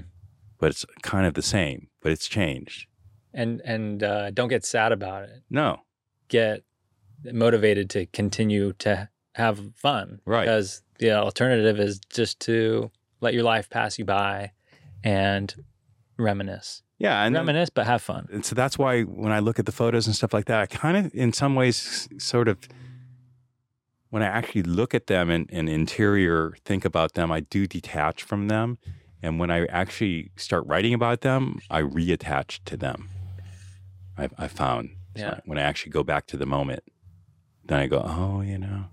[0.59, 2.87] But it's kind of the same, but it's changed.
[3.33, 5.43] And and uh, don't get sad about it.
[5.49, 5.81] No.
[6.27, 6.63] Get
[7.23, 10.19] motivated to continue to have fun.
[10.25, 10.41] Right.
[10.43, 12.91] Because the alternative is just to
[13.21, 14.51] let your life pass you by
[15.03, 15.53] and
[16.17, 16.83] reminisce.
[17.01, 18.27] Yeah, and reminisce, but have fun.
[18.31, 20.67] And so that's why when I look at the photos and stuff like that, I
[20.67, 22.59] kind of, in some ways, sort of,
[24.11, 28.21] when I actually look at them and, and interior think about them, I do detach
[28.21, 28.77] from them.
[29.23, 33.09] And when I actually start writing about them, I reattach to them.
[34.15, 34.91] I, I found.
[35.15, 35.39] Yeah.
[35.45, 36.83] when I actually go back to the moment,
[37.65, 38.85] then I go, oh, you know,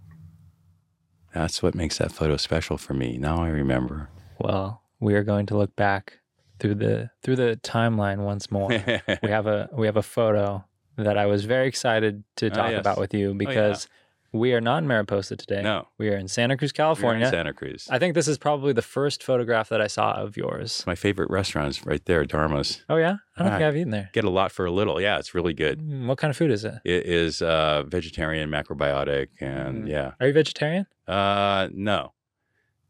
[1.35, 3.19] that's what makes that photo special for me.
[3.19, 4.09] Now I remember.
[4.41, 6.21] Well, we are going to look back
[6.59, 8.69] through the through the timeline once more.
[9.23, 10.65] we have a we have a photo
[10.97, 12.81] that I was very excited to ah, talk oh, yes.
[12.81, 13.95] about with you because oh,
[14.35, 14.41] yeah.
[14.41, 15.63] we are not in Mariposa today.
[15.63, 17.29] No, we are in Santa Cruz, California.
[17.31, 17.87] Santa Cruz.
[17.91, 20.83] I think this is probably the first photograph that I saw of yours.
[20.87, 22.83] My favorite restaurant is right there, Dharma's.
[22.89, 24.11] Oh yeah, I don't ah, think I've eaten there.
[24.13, 25.01] Get a lot for a little.
[25.01, 25.81] Yeah, it's really good.
[25.81, 26.75] Mm, what kind of food is it?
[26.85, 29.89] It is uh, vegetarian, macrobiotic, and mm.
[29.89, 30.13] yeah.
[30.21, 30.87] Are you vegetarian?
[31.07, 32.13] Uh, no.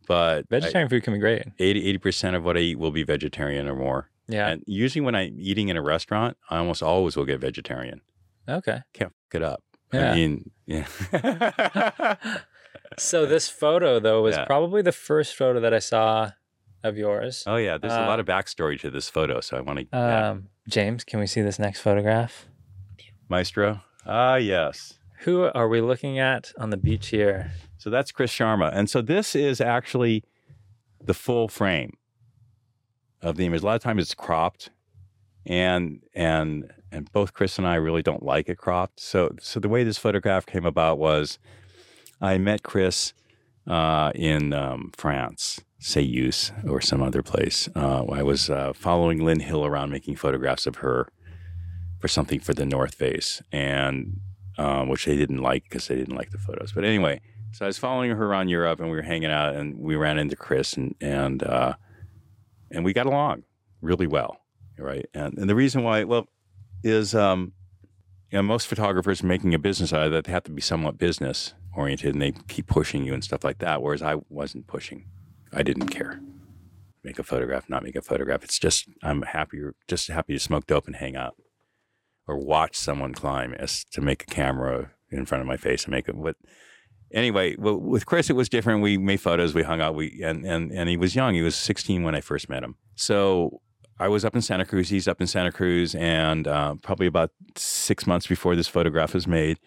[0.08, 1.44] But vegetarian I, food can be great.
[1.58, 4.10] 80 percent of what I eat will be vegetarian or more.
[4.26, 4.48] Yeah.
[4.48, 8.00] And usually when I'm eating in a restaurant, I almost always will get vegetarian.
[8.48, 8.80] Okay.
[8.92, 9.62] Can't fuck it up.
[9.92, 10.12] Yeah.
[10.12, 10.86] I mean, yeah.
[12.98, 14.44] so this photo though was yeah.
[14.46, 16.32] probably the first photo that I saw
[16.82, 17.44] of yours.
[17.46, 19.98] Oh yeah, there's uh, a lot of backstory to this photo, so I want to.
[19.98, 22.46] Um, James, can we see this next photograph?
[23.28, 24.97] Maestro, Ah, yes.
[25.22, 27.52] Who are we looking at on the beach here?
[27.76, 28.70] So that's Chris Sharma.
[28.72, 30.24] And so this is actually
[31.02, 31.96] the full frame
[33.20, 33.62] of the image.
[33.62, 34.70] A lot of times it's cropped
[35.46, 39.00] and and and both Chris and I really don't like it cropped.
[39.00, 41.38] So so the way this photograph came about was
[42.20, 43.12] I met Chris
[43.66, 47.68] uh, in um, France, Céüse or some other place.
[47.74, 51.08] Uh, I was uh, following Lynn Hill around making photographs of her
[51.98, 54.20] for something for the North Face, and
[54.58, 56.72] um, which they didn't like because they didn't like the photos.
[56.72, 57.20] But anyway,
[57.52, 60.18] so I was following her around Europe, and we were hanging out, and we ran
[60.18, 61.74] into Chris, and and uh,
[62.70, 63.44] and we got along
[63.80, 64.40] really well,
[64.78, 65.06] right?
[65.14, 66.26] And and the reason why, well,
[66.82, 67.52] is um,
[68.30, 70.98] you know, most photographers making a business out of that, they have to be somewhat
[70.98, 73.82] business oriented and they keep pushing you and stuff like that.
[73.82, 75.06] Whereas I wasn't pushing.
[75.52, 76.20] I didn't care.
[77.04, 78.44] Make a photograph, not make a photograph.
[78.44, 81.36] It's just I'm happier, just happy to smoke dope and hang out,
[82.28, 85.92] or watch someone climb as to make a camera in front of my face and
[85.92, 86.14] make it.
[86.14, 86.36] What
[87.10, 88.82] anyway, well, with Chris it was different.
[88.82, 91.34] We made photos, we hung out, we and and and he was young.
[91.34, 92.76] He was 16 when I first met him.
[92.94, 93.60] So
[93.98, 94.90] I was up in Santa Cruz.
[94.90, 99.26] He's up in Santa Cruz, and uh, probably about six months before this photograph was
[99.26, 99.58] made,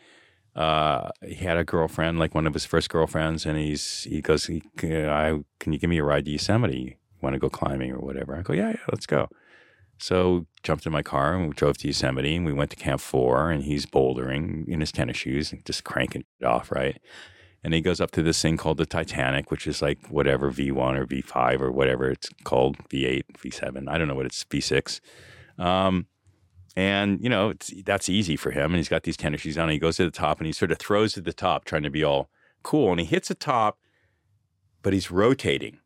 [0.56, 4.46] uh, he had a girlfriend, like one of his first girlfriends, and he's he goes,
[4.46, 6.98] he, I, "Can you give me a ride to Yosemite?
[7.22, 9.30] Want to go climbing or whatever?" I go, "Yeah, yeah, let's go."
[10.02, 13.02] So jumped in my car and we drove to Yosemite, and we went to Camp
[13.02, 17.00] Four, and he's bouldering in his tennis shoes, and just cranking it off, right?
[17.64, 20.98] and he goes up to this thing called the Titanic, which is like whatever V1
[20.98, 23.88] or V5 or whatever it's called, V8, V7.
[23.88, 25.00] I don't know what it's V6.
[25.60, 26.08] Um,
[26.76, 27.54] and you know
[27.86, 29.70] that's easy for him, and he's got these tennis shoes on.
[29.70, 31.90] He goes to the top, and he sort of throws to the top, trying to
[31.90, 32.30] be all
[32.64, 32.92] cool.
[32.92, 33.78] And he hits the top,
[34.82, 35.80] but he's rotating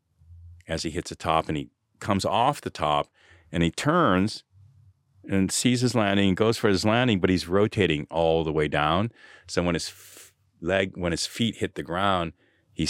[0.68, 3.08] as he hits the top, and he comes off the top,
[3.56, 4.44] and he turns
[5.26, 8.68] and sees his landing and goes for his landing, but he's rotating all the way
[8.68, 9.10] down.
[9.48, 9.90] So when his
[10.60, 12.34] leg, when his feet hit the ground,
[12.74, 12.86] he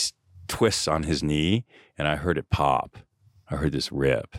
[0.48, 1.66] twists on his knee,
[1.96, 2.98] and I heard it pop.
[3.48, 4.38] I heard this rip,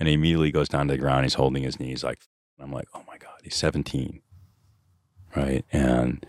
[0.00, 1.26] and he immediately goes down to the ground.
[1.26, 2.22] He's holding his knees like,
[2.58, 4.20] I'm like, oh my god, he's 17,
[5.36, 5.64] right?
[5.70, 6.26] And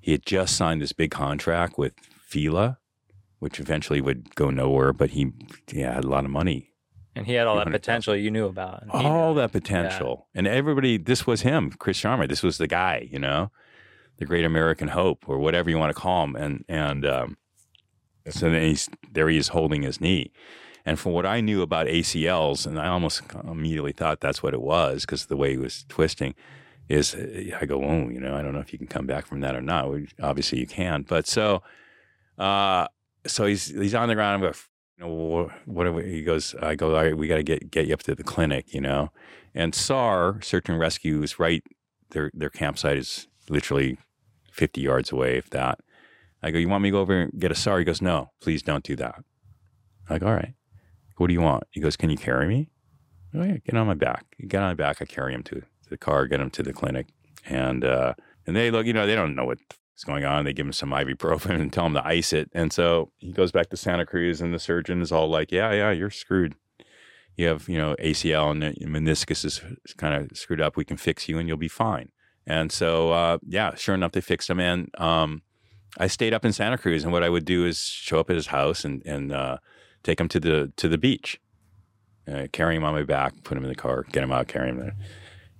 [0.00, 2.78] he had just signed this big contract with Fila,
[3.38, 5.30] which eventually would go nowhere, but he,
[5.72, 6.72] yeah, had a lot of money
[7.16, 8.84] and he had all that potential you knew about.
[8.90, 10.26] All that potential.
[10.34, 10.38] Yeah.
[10.38, 12.28] And everybody, this was him, Chris Sharma.
[12.28, 13.50] This was the guy, you know?
[14.18, 16.36] the great American hope or whatever you want to call him.
[16.36, 17.36] And, and, um,
[18.28, 20.32] so then he's, there he is holding his knee.
[20.84, 24.62] And from what I knew about ACLs, and I almost immediately thought that's what it
[24.62, 26.34] was because the way he was twisting,
[26.88, 27.16] is
[27.60, 29.56] I go, oh, you know, I don't know if you can come back from that
[29.56, 29.92] or not.
[30.22, 31.02] Obviously, you can.
[31.02, 31.62] But so,
[32.38, 32.86] uh,
[33.26, 34.34] so he's he's on the ground.
[34.34, 34.54] I'm going,
[34.98, 36.04] you know, what, are we?
[36.10, 38.24] He goes, I go, all right, we got to get get you up to the
[38.24, 39.10] clinic, you know.
[39.54, 41.62] And SAR Search and Rescue is right.
[42.10, 43.98] Their their campsite is literally
[44.52, 45.80] 50 yards away, if that.
[46.42, 47.78] I go, You want me to go over and get a SAR?
[47.78, 49.22] He goes, No, please don't do that.
[50.08, 50.54] I go, All right.
[51.18, 51.64] What do you want?
[51.70, 52.70] He goes, Can you carry me?
[53.34, 54.24] Oh, yeah, get on my back.
[54.46, 55.02] Get on my back.
[55.02, 57.08] I carry him to, the car, get him to the clinic.
[57.44, 58.14] And, uh,
[58.46, 59.44] and they look, you know, they don't know
[59.96, 60.44] what's going on.
[60.44, 62.50] They give him some ibuprofen and tell him to ice it.
[62.52, 65.72] And so he goes back to Santa Cruz, and the surgeon is all like, Yeah,
[65.72, 66.54] yeah, you're screwed.
[67.36, 69.60] You have, you know, ACL and meniscus is
[69.96, 70.76] kind of screwed up.
[70.76, 72.10] We can fix you and you'll be fine.
[72.46, 74.58] And so, uh, yeah, sure enough, they fixed him.
[74.58, 75.42] And um,
[75.98, 78.36] I stayed up in Santa Cruz, and what I would do is show up at
[78.36, 79.58] his house and and uh,
[80.02, 81.40] take him to the to the beach,
[82.30, 84.70] uh, carry him on my back, put him in the car, get him out, carry
[84.70, 84.96] him there,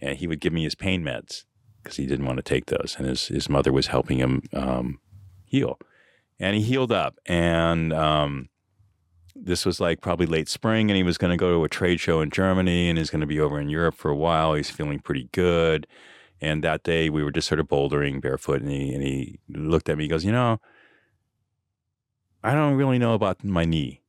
[0.01, 1.45] and he would give me his pain meds
[1.87, 5.01] because he didn't want to take those, and his his mother was helping him um,
[5.45, 5.79] heal,
[6.39, 8.49] and he healed up, and um,
[9.35, 12.01] this was like probably late spring, and he was going to go to a trade
[12.01, 14.55] show in Germany, and he's going to be over in Europe for a while.
[14.55, 15.87] He's feeling pretty good
[16.41, 19.89] and that day we were just sort of bouldering barefoot, and he and he looked
[19.89, 20.05] at me.
[20.05, 20.61] He goes, "You know,
[22.43, 24.03] I don't really know about my knee."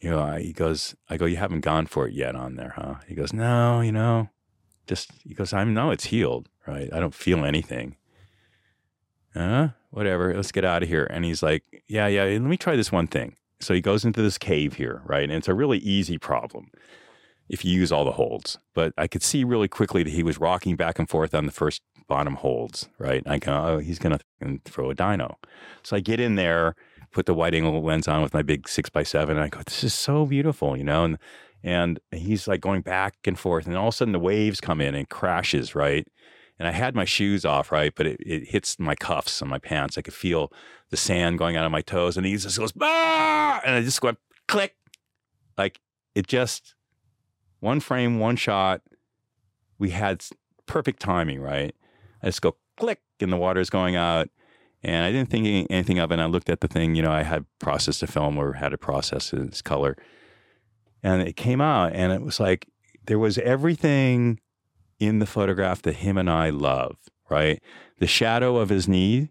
[0.00, 2.74] You know, I, he goes, "I go, you haven't gone for it yet on there,
[2.76, 4.30] huh?" He goes, "No, you know,
[4.86, 6.88] just." He goes, "I know it's healed, right?
[6.92, 7.96] I don't feel anything."
[9.34, 10.34] Uh, whatever.
[10.34, 11.06] Let's get out of here.
[11.10, 12.24] And he's like, "Yeah, yeah.
[12.24, 15.24] Let me try this one thing." So he goes into this cave here, right?
[15.24, 16.70] And it's a really easy problem
[17.50, 18.58] if you use all the holds.
[18.74, 21.52] But I could see really quickly that he was rocking back and forth on the
[21.52, 23.22] first bottom holds, right?
[23.26, 25.36] I go, oh, he's going to throw a dino.
[25.82, 26.74] So I get in there,
[27.12, 29.60] put the wide angle lens on with my big six by seven, and I go,
[29.64, 31.04] this is so beautiful, you know?
[31.04, 31.18] And,
[31.62, 34.80] and he's like going back and forth, and all of a sudden the waves come
[34.80, 36.06] in and crashes, right?
[36.60, 37.90] And I had my shoes off, right?
[37.96, 39.96] But it, it hits my cuffs on my pants.
[39.96, 40.52] I could feel
[40.90, 43.62] the sand going out of my toes, and he just goes, ah!
[43.64, 44.76] And I just went click.
[45.56, 45.80] Like
[46.14, 46.74] it just
[47.60, 48.82] one frame, one shot.
[49.78, 50.22] We had
[50.66, 51.74] perfect timing, right?
[52.22, 54.28] I just go click, and the water is going out.
[54.82, 56.14] And I didn't think anything of it.
[56.14, 58.74] And I looked at the thing, you know, I had processed the film or had
[58.74, 59.96] it processed in its color.
[61.02, 62.66] And it came out, and it was like
[63.06, 64.40] there was everything
[65.00, 66.96] in the photograph that him and I love,
[67.28, 67.60] right?
[67.98, 69.30] The shadow of his knee,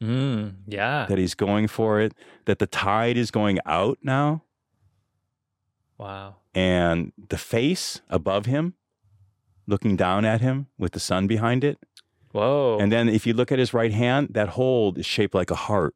[0.00, 1.04] Mm, yeah.
[1.10, 2.14] that he's going for it,
[2.46, 4.42] that the tide is going out now,
[5.98, 6.36] Wow.
[6.54, 8.74] and the face above him
[9.66, 11.78] looking down at him with the sun behind it.
[12.32, 12.78] Whoa.
[12.80, 15.54] And then if you look at his right hand, that hold is shaped like a
[15.54, 15.94] heart.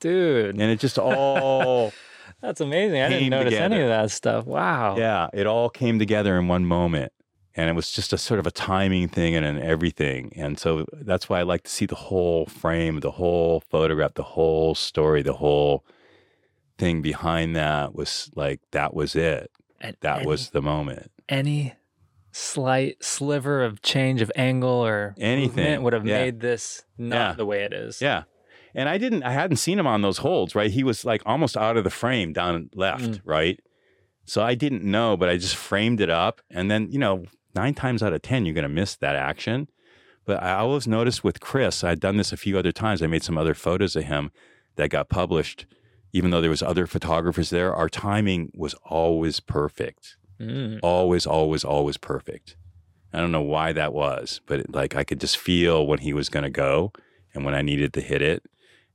[0.00, 1.92] Dude, And it just all,
[2.42, 3.00] that's amazing.
[3.00, 4.44] I didn't notice any of that stuff.
[4.44, 4.96] Wow.
[4.98, 7.12] yeah, it all came together in one moment.
[7.54, 10.32] And it was just a sort of a timing thing and an everything.
[10.36, 14.22] And so that's why I like to see the whole frame, the whole photograph, the
[14.22, 15.84] whole story, the whole
[16.78, 19.50] thing behind that was like, that was it.
[19.82, 21.10] And That any- was the moment.
[21.28, 21.74] any
[22.30, 25.82] slight sliver of change of angle or Anything.
[25.82, 26.22] would have Yeah.
[26.22, 27.32] made this not Yeah.
[27.34, 28.00] the way it is.
[28.00, 28.22] Yeah.
[28.74, 30.70] And I didn't, I hadn't seen him on those holds, right?
[30.70, 33.20] He was like almost out of the frame down left, Mm.
[33.24, 33.60] right?
[34.24, 36.40] So I didn't know, but I just framed it up.
[36.50, 37.24] And then, you know,
[37.54, 39.68] nine times out of 10, you're going to miss that action.
[40.24, 43.02] But I always noticed with Chris, I'd done this a few other times.
[43.02, 44.30] I made some other photos of him
[44.76, 45.66] that got published.
[46.12, 50.16] Even though there was other photographers there, our timing was always perfect.
[50.40, 50.78] Mm.
[50.82, 52.56] Always, always, always perfect.
[53.12, 56.12] I don't know why that was, but it, like I could just feel when he
[56.12, 56.92] was going to go
[57.34, 58.44] and when I needed to hit it.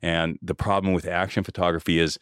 [0.02, 2.19] And the problem with action photography is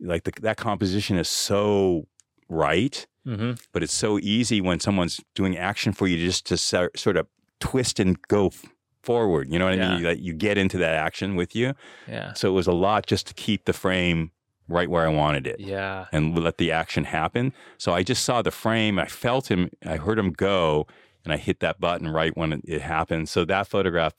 [0.00, 2.06] like the, that composition is so
[2.48, 6.88] right, hmm but it's so easy when someone's doing action for you just to so-
[6.96, 7.26] sort of
[7.60, 8.64] twist and go f-
[9.02, 9.52] forward.
[9.52, 9.88] You know what I Yeah.
[9.90, 10.00] mean?
[10.00, 11.74] You, like you get into that action with you.
[12.06, 12.32] Yeah.
[12.34, 14.30] So it was a lot just to keep the frame
[14.68, 16.06] right where I wanted it Yeah.
[16.12, 17.52] and let the action happen.
[17.78, 18.98] So I just saw the frame.
[18.98, 19.70] I felt him.
[19.84, 20.86] I heard him go,
[21.24, 23.28] and I hit that button right when it, it happened.
[23.28, 24.14] So that photograph,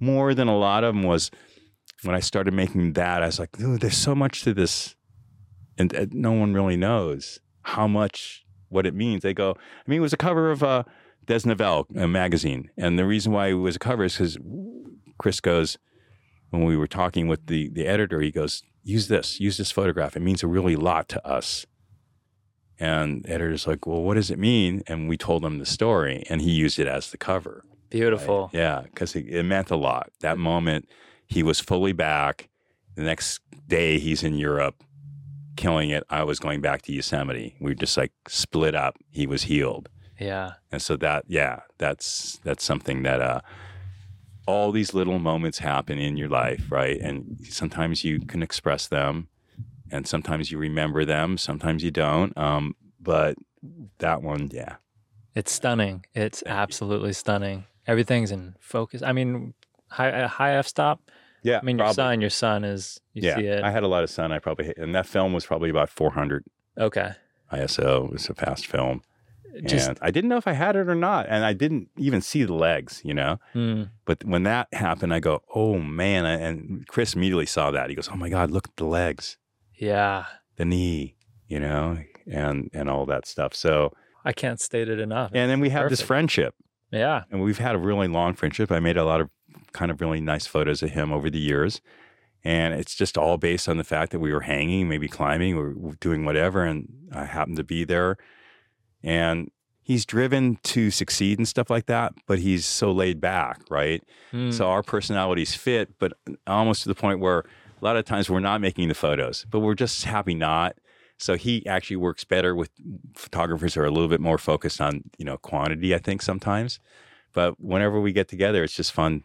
[0.00, 1.30] more than a lot of them, was
[2.02, 3.22] when I started making that.
[3.22, 4.94] I was like, "Ooh, there's so much to this,
[5.76, 9.98] and, and no one really knows how much what it means." They go, I mean,
[9.98, 10.84] it was a cover of uh,
[11.26, 14.38] Desnivel magazine, and the reason why it was a cover is because
[15.18, 15.78] Chris goes
[16.50, 18.20] when we were talking with the the editor.
[18.20, 20.16] He goes, use this, use this photograph.
[20.16, 21.66] It means a really lot to us.
[22.80, 24.82] And the editor's like, well, what does it mean?
[24.86, 27.64] And we told him the story, and he used it as the cover.
[27.90, 28.50] Beautiful.
[28.52, 30.10] Yeah, because it, it meant a lot.
[30.20, 30.88] That moment,
[31.28, 32.48] he was fully back.
[32.96, 34.82] The next day, he's in Europe,
[35.56, 36.02] killing it.
[36.10, 37.56] I was going back to Yosemite.
[37.60, 38.96] We just like split up.
[39.10, 39.88] He was healed,
[40.18, 40.54] Yeah.
[40.72, 43.40] and so that, yeah, that's that's something that uh,
[44.46, 46.98] all these little moments happen in your life, right?
[47.00, 49.28] And sometimes you can express them,
[49.92, 51.38] and sometimes you remember them.
[51.38, 52.36] Sometimes you don't.
[52.36, 53.36] Um, but
[53.98, 54.76] that one, yeah,
[55.34, 56.04] It's stunning.
[56.14, 57.64] It's absolutely stunning.
[57.86, 59.02] Everything's in focus.
[59.02, 59.54] I mean,
[59.90, 61.00] high high f stop.
[61.42, 61.58] yeah.
[61.62, 63.00] I mean, your son, your son is.
[63.14, 63.62] You yeah, see it.
[63.64, 64.32] I had a lot of sun.
[64.32, 66.44] I probably hit, and that film was probably about 400
[66.78, 67.12] okay.
[67.52, 68.06] ISO.
[68.06, 69.02] It was a fast film,
[69.64, 69.88] Just.
[69.88, 72.44] and I didn't know if I had it or not, and I didn't even see
[72.44, 73.38] the legs, you know.
[73.54, 77.88] mm, But when that happened, I go, "Oh man!" And Chris immediately saw that.
[77.88, 79.36] He goes, "Oh my God, look at the legs,
[79.78, 80.24] yeah.
[80.56, 81.16] the knee,
[81.48, 81.98] you know,
[82.30, 83.92] and and all that stuff." So,
[84.24, 85.30] I can't state it enough.
[85.34, 86.54] and then we have this friendship,
[86.92, 87.22] yeah.
[87.30, 88.70] and we've had a really long friendship.
[88.70, 89.30] I made a lot of
[89.72, 91.80] kind of really nice photos of him over the years.
[92.44, 95.94] And it's just all based on the fact that we were hanging, maybe climbing or
[96.00, 96.64] doing whatever.
[96.64, 98.16] And I happened to be there.
[99.02, 99.50] And
[99.82, 104.02] he's driven to succeed and stuff like that, but he's so laid back, right?
[104.32, 106.12] Mm, So our personalities fit, but
[106.46, 109.60] almost to the point where a lot of times we're not making the photos, but
[109.60, 110.76] we're just happy not.
[111.16, 112.70] So he actually works better with
[113.14, 116.78] photographers who are a little bit more focused on, you know, quantity, I think sometimes.
[117.32, 119.24] But whenever we get together, it's just fun.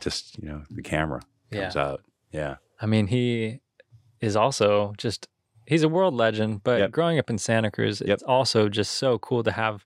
[0.00, 1.20] Just, you know, the camera
[1.50, 1.62] yeah.
[1.62, 2.02] comes out.
[2.32, 2.56] Yeah.
[2.80, 3.60] I mean, he
[4.20, 5.28] is also just.
[5.66, 6.90] He's a world legend, but Yep.
[6.92, 8.08] growing up in Santa Cruz, Yep.
[8.14, 9.84] it's also just so cool to have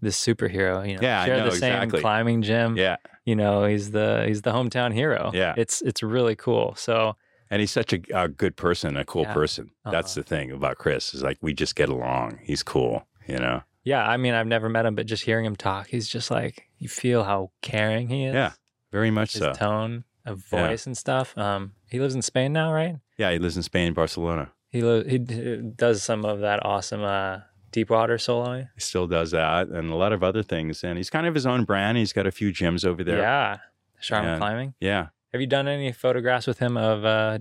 [0.00, 0.88] this superhero.
[0.88, 2.00] You know, Yeah, I share know, the same exactly.
[2.00, 2.76] climbing gym.
[2.76, 2.96] Yeah.
[3.26, 5.30] You know, he's the he's the hometown hero.
[5.34, 5.54] Yeah.
[5.58, 6.74] it's it's really cool.
[6.76, 7.16] So
[7.50, 9.32] And he's such a, a good person, a cool Yeah.
[9.34, 9.70] person.
[9.90, 10.22] That's Uh-huh.
[10.22, 12.38] the thing about Chris is like we just get along.
[12.42, 13.62] He's cool, you know?
[13.84, 16.68] yeah, I mean, I've never met him, but just hearing him talk, he's just like
[16.78, 18.34] you feel how caring he is.
[18.34, 18.52] Yeah,
[18.92, 19.52] very much his so.
[19.52, 20.68] tone of Yeah.
[20.68, 21.36] voice and stuff.
[21.38, 22.96] Um, he lives in Spain now, right?
[23.16, 24.52] Yeah, he lives in Spain, Barcelona.
[24.70, 27.40] He li- he d- does some of that awesome uh,
[27.72, 28.68] deep water soloing.
[28.74, 30.84] He still does that and a lot of other things.
[30.84, 31.96] And he's kind of his own brand.
[31.98, 33.18] He's got a few gyms over there.
[33.18, 33.58] Yeah,
[34.02, 34.74] Sharma And- climbing.
[34.80, 35.08] Yeah.
[35.32, 37.38] Have you done any photographs with him of uh,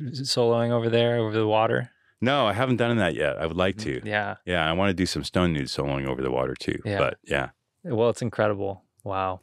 [0.00, 1.90] soloing over there over the water?
[2.20, 3.38] No, I haven't done that yet.
[3.38, 4.00] I would like to.
[4.04, 4.36] Yeah.
[4.44, 6.78] Yeah, I want to do some stone nude soloing over the water too.
[6.84, 6.98] Yeah.
[6.98, 7.50] But yeah,
[7.82, 8.84] Well, it's incredible.
[9.04, 9.40] Wow.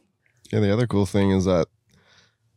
[0.52, 1.66] Yeah, the other cool thing is that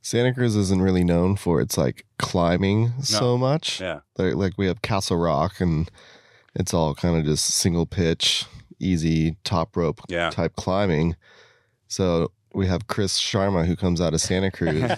[0.02, 3.80] Santa Cruz isn't really known for its like climbing so much.
[3.82, 4.00] Yeah.
[4.18, 5.90] Like, like we have Castle Rock and
[6.56, 8.46] it's all kind of just single pitch,
[8.80, 10.30] easy top rope Yeah.
[10.32, 11.16] type climbing.
[11.88, 14.90] So we have Chris Sharma who comes out of Santa Cruz,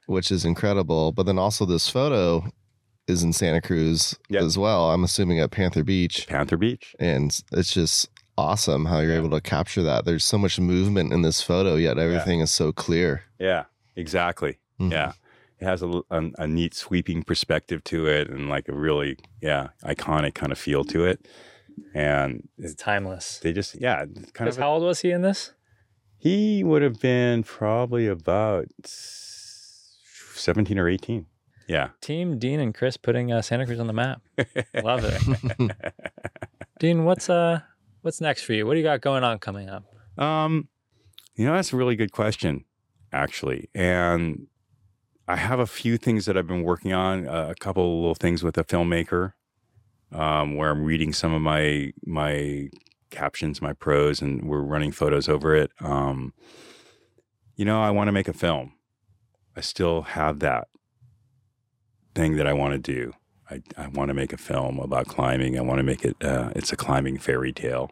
[0.06, 1.12] which is incredible.
[1.12, 2.44] But then also this photo
[3.06, 4.42] is in Santa Cruz Yep.
[4.42, 4.90] as well.
[4.90, 6.26] I'm assuming at Panther Beach.
[6.28, 6.94] Panther Beach.
[6.98, 9.18] And it's just awesome how you're Yeah.
[9.18, 10.04] able to capture that.
[10.04, 13.22] There's so much movement in this photo, yet everything is so clear.
[13.38, 13.64] Yeah,
[13.96, 14.58] exactly.
[14.80, 14.90] Mhm.
[14.92, 15.12] Yeah.
[15.60, 20.34] It has a a neat sweeping perspective to it and like a really, yeah, iconic
[20.34, 21.26] kind of feel to it.
[21.94, 23.38] And It's timeless.
[23.40, 25.52] they just, yeah, kind of, how old was he in this?
[26.18, 28.66] he would have been probably about
[30.34, 31.26] 17 or 18.
[31.68, 31.90] Yeah.
[32.00, 34.20] Team Dean and Chris putting uh, Santa Cruz on the map.
[34.82, 35.22] Love it.
[36.78, 37.60] Dean, what's uh
[38.04, 38.66] what's next for you?
[38.66, 39.84] What do you got going on coming up?
[40.18, 40.68] Um,
[41.34, 42.64] you know, that's a really good question,
[43.12, 43.70] actually.
[43.74, 44.46] And
[45.26, 47.26] I have a few things that I've been working on.
[47.26, 49.32] Uh, a couple of little things with a filmmaker,
[50.12, 52.68] um, where I'm reading some of my my
[53.10, 55.70] captions, my prose, and we're running photos over it.
[55.80, 56.34] Um,
[57.56, 58.74] you know, I want to make a film.
[59.56, 60.68] I still have that
[62.14, 63.14] thing that I want to do.
[63.50, 65.58] I, I want to make a film about climbing.
[65.58, 66.16] I want to make it.
[66.22, 67.90] Uh, it's a climbing fairy tale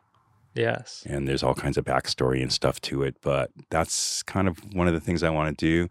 [0.55, 1.03] Yes.
[1.07, 3.17] and there's all kinds of backstory and stuff to it.
[3.23, 5.89] But that's kind of one of the things I want to do.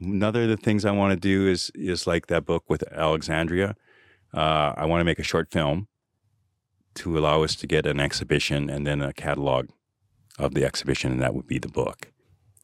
[0.00, 3.76] Another of the things I want to do is is like that book with Alexandria.
[4.32, 5.86] Uh, I want to make a short film
[6.96, 9.68] to allow us to get an exhibition and then a catalog
[10.38, 12.10] of the exhibition, and that would be the book.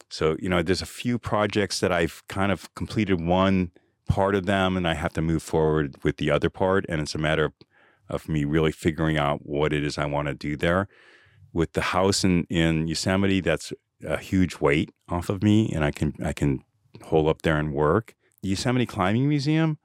[0.09, 3.71] So you know, there's a few projects that I've kind of completed one
[4.11, 7.15] part of them, and I have to move forward with the other part, and it's
[7.15, 7.53] a matter of,
[8.09, 10.87] of me really figuring out what it is I want to do there
[11.53, 13.73] with the house in, in Yosemite, that's
[14.05, 16.63] a huge weight off of me, and I can I can
[17.03, 18.15] hole up there and work.
[18.41, 19.77] Yosemite Climbing Museum,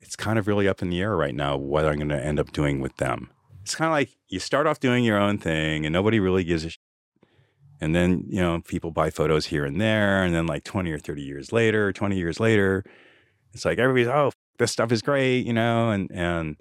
[0.00, 2.40] it's kind of really up in the air right now what I'm going to end
[2.40, 3.30] up doing with them.
[3.62, 6.64] It's kind of like you start off doing your own thing, and nobody really gives
[6.64, 6.70] a.
[6.70, 6.78] Sh-
[7.80, 10.98] and then you know people buy photos here and there, and then like twenty or
[10.98, 12.84] thirty years later, twenty years later,
[13.52, 16.56] it's like everybody's oh this stuff is great, you know, and and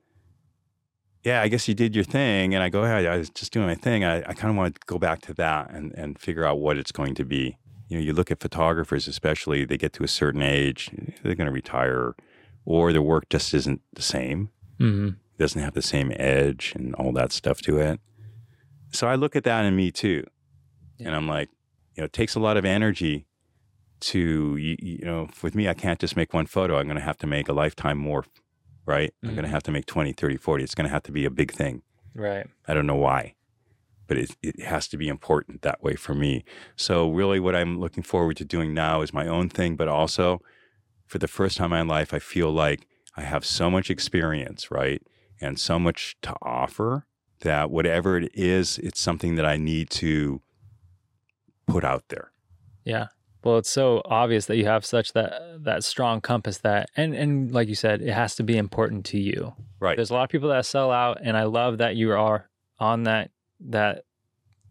[1.24, 2.54] yeah, I guess you did your thing.
[2.54, 4.06] And I go, yeah, I was just doing my thing.
[4.06, 6.78] I, I kind of want to go back to that and, and figure out what
[6.78, 7.58] it's going to be.
[7.90, 10.90] You know, you look at photographers, especially, they get to a certain age,
[11.24, 12.16] they're going to retire,
[12.66, 14.50] or their work just isn't the same.
[14.78, 18.00] hmm It doesn't have the same edge and all that stuff to it.
[18.92, 20.24] So I look at that in me too.
[21.00, 21.50] And I'm like,
[21.96, 23.26] you know, it takes a lot of energy
[24.00, 26.78] to, you, you know, with me, I can't just make one photo.
[26.78, 28.26] I'm going to have to make a lifetime more,
[28.86, 29.14] right?
[29.24, 29.54] I'm going to mm-hmm.
[29.54, 30.64] have to make 20, 30, 40.
[30.64, 31.82] It's going to have to be a big thing.
[32.14, 32.48] Right.
[32.68, 33.36] I don't know why,
[34.08, 36.44] but it, it has to be important that way for me.
[36.76, 40.42] So, really, what I'm looking forward to doing now is my own thing, but also
[41.06, 44.70] for the first time in my life, I feel like I have so much experience,
[44.72, 45.02] right?
[45.40, 47.06] And so much to offer
[47.42, 50.42] that whatever it is, it's something that I need to
[51.68, 52.32] put out there.
[52.84, 53.08] Yeah.
[53.44, 57.52] Well, it's so obvious that you have such that that strong compass that and and
[57.52, 59.54] like you said, it has to be important to you.
[59.80, 59.96] Right.
[59.96, 62.50] There's a lot of people that sell out and I love that you are
[62.80, 64.04] on that that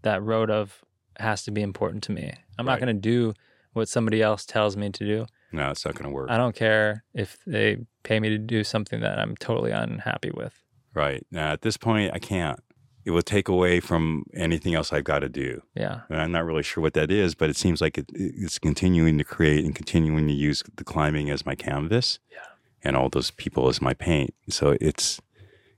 [0.03, 0.83] that road of
[1.19, 2.33] has to be important to me.
[2.59, 2.73] I'm Right.
[2.75, 3.35] not going to do
[3.73, 5.27] what somebody else tells me to do.
[5.53, 6.29] No, it's not going to work.
[6.31, 10.63] I don't care if they pay me to do something that I'm totally unhappy with.
[10.93, 11.25] Right.
[11.31, 12.59] Now, at this point, I can't.
[13.07, 15.63] It will take away from anything else I've got to do.
[15.75, 16.01] Yeah.
[16.11, 19.17] And I'm not really sure what that is, but it seems like it, it's continuing
[19.19, 22.39] to create and continuing to use the climbing as my canvas, Yeah.
[22.83, 24.35] and all those people as my paint.
[24.51, 25.21] So it's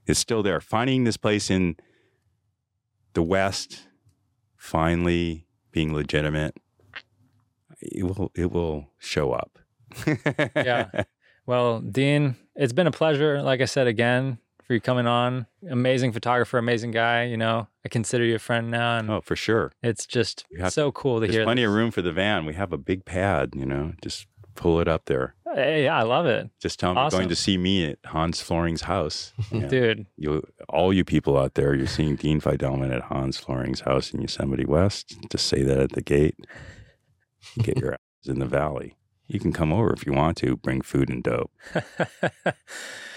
[0.07, 0.59] it's still there.
[0.59, 1.75] Finding this place in
[3.13, 3.87] the West,
[4.57, 6.57] finally being legitimate,
[7.79, 9.59] it will it will show up.
[10.55, 11.03] Yeah.
[11.45, 13.41] Well, Dean, it's been a pleasure.
[13.41, 14.37] Like I said again,
[14.69, 15.47] for you coming on.
[15.67, 17.23] Amazing photographer, amazing guy.
[17.23, 19.71] You know, I consider you a friend now, and oh, for sure.
[19.81, 21.39] it's just so cool to There's hear.
[21.39, 22.45] There's plenty of room for the van.
[22.45, 23.53] We have a big pad.
[23.55, 25.33] You know, just pull it up there.
[25.49, 27.97] Uh, hey, yeah, I love it, Just tell them you're going to see me at
[28.05, 29.33] Hans Florine's house.
[29.51, 29.67] Yeah.
[29.67, 30.05] dude.
[30.17, 34.21] you all you people out there, you're seeing Dean Fidelman at Hans Florine's house in
[34.21, 35.17] Yosemite West.
[35.31, 36.35] Just say that at the gate.
[37.57, 38.97] Get your ass in the valley.
[39.25, 40.57] You can come over if you want to.
[40.57, 41.51] Bring food and dope.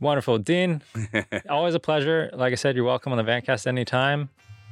[0.00, 0.82] Wonderful, Dean.
[1.48, 2.30] Always a pleasure.
[2.34, 4.28] Like I said, you're welcome on the Vancast anytime,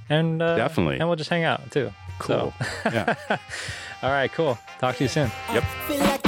[0.08, 0.98] and uh, Definitely.
[0.98, 1.92] and we'll just hang out too.
[2.18, 2.52] Cool.
[2.60, 3.14] So, Yeah.
[4.02, 4.58] all right, cool.
[4.80, 5.30] Talk to you soon.
[5.52, 5.64] Yep.
[5.88, 6.22] Feel like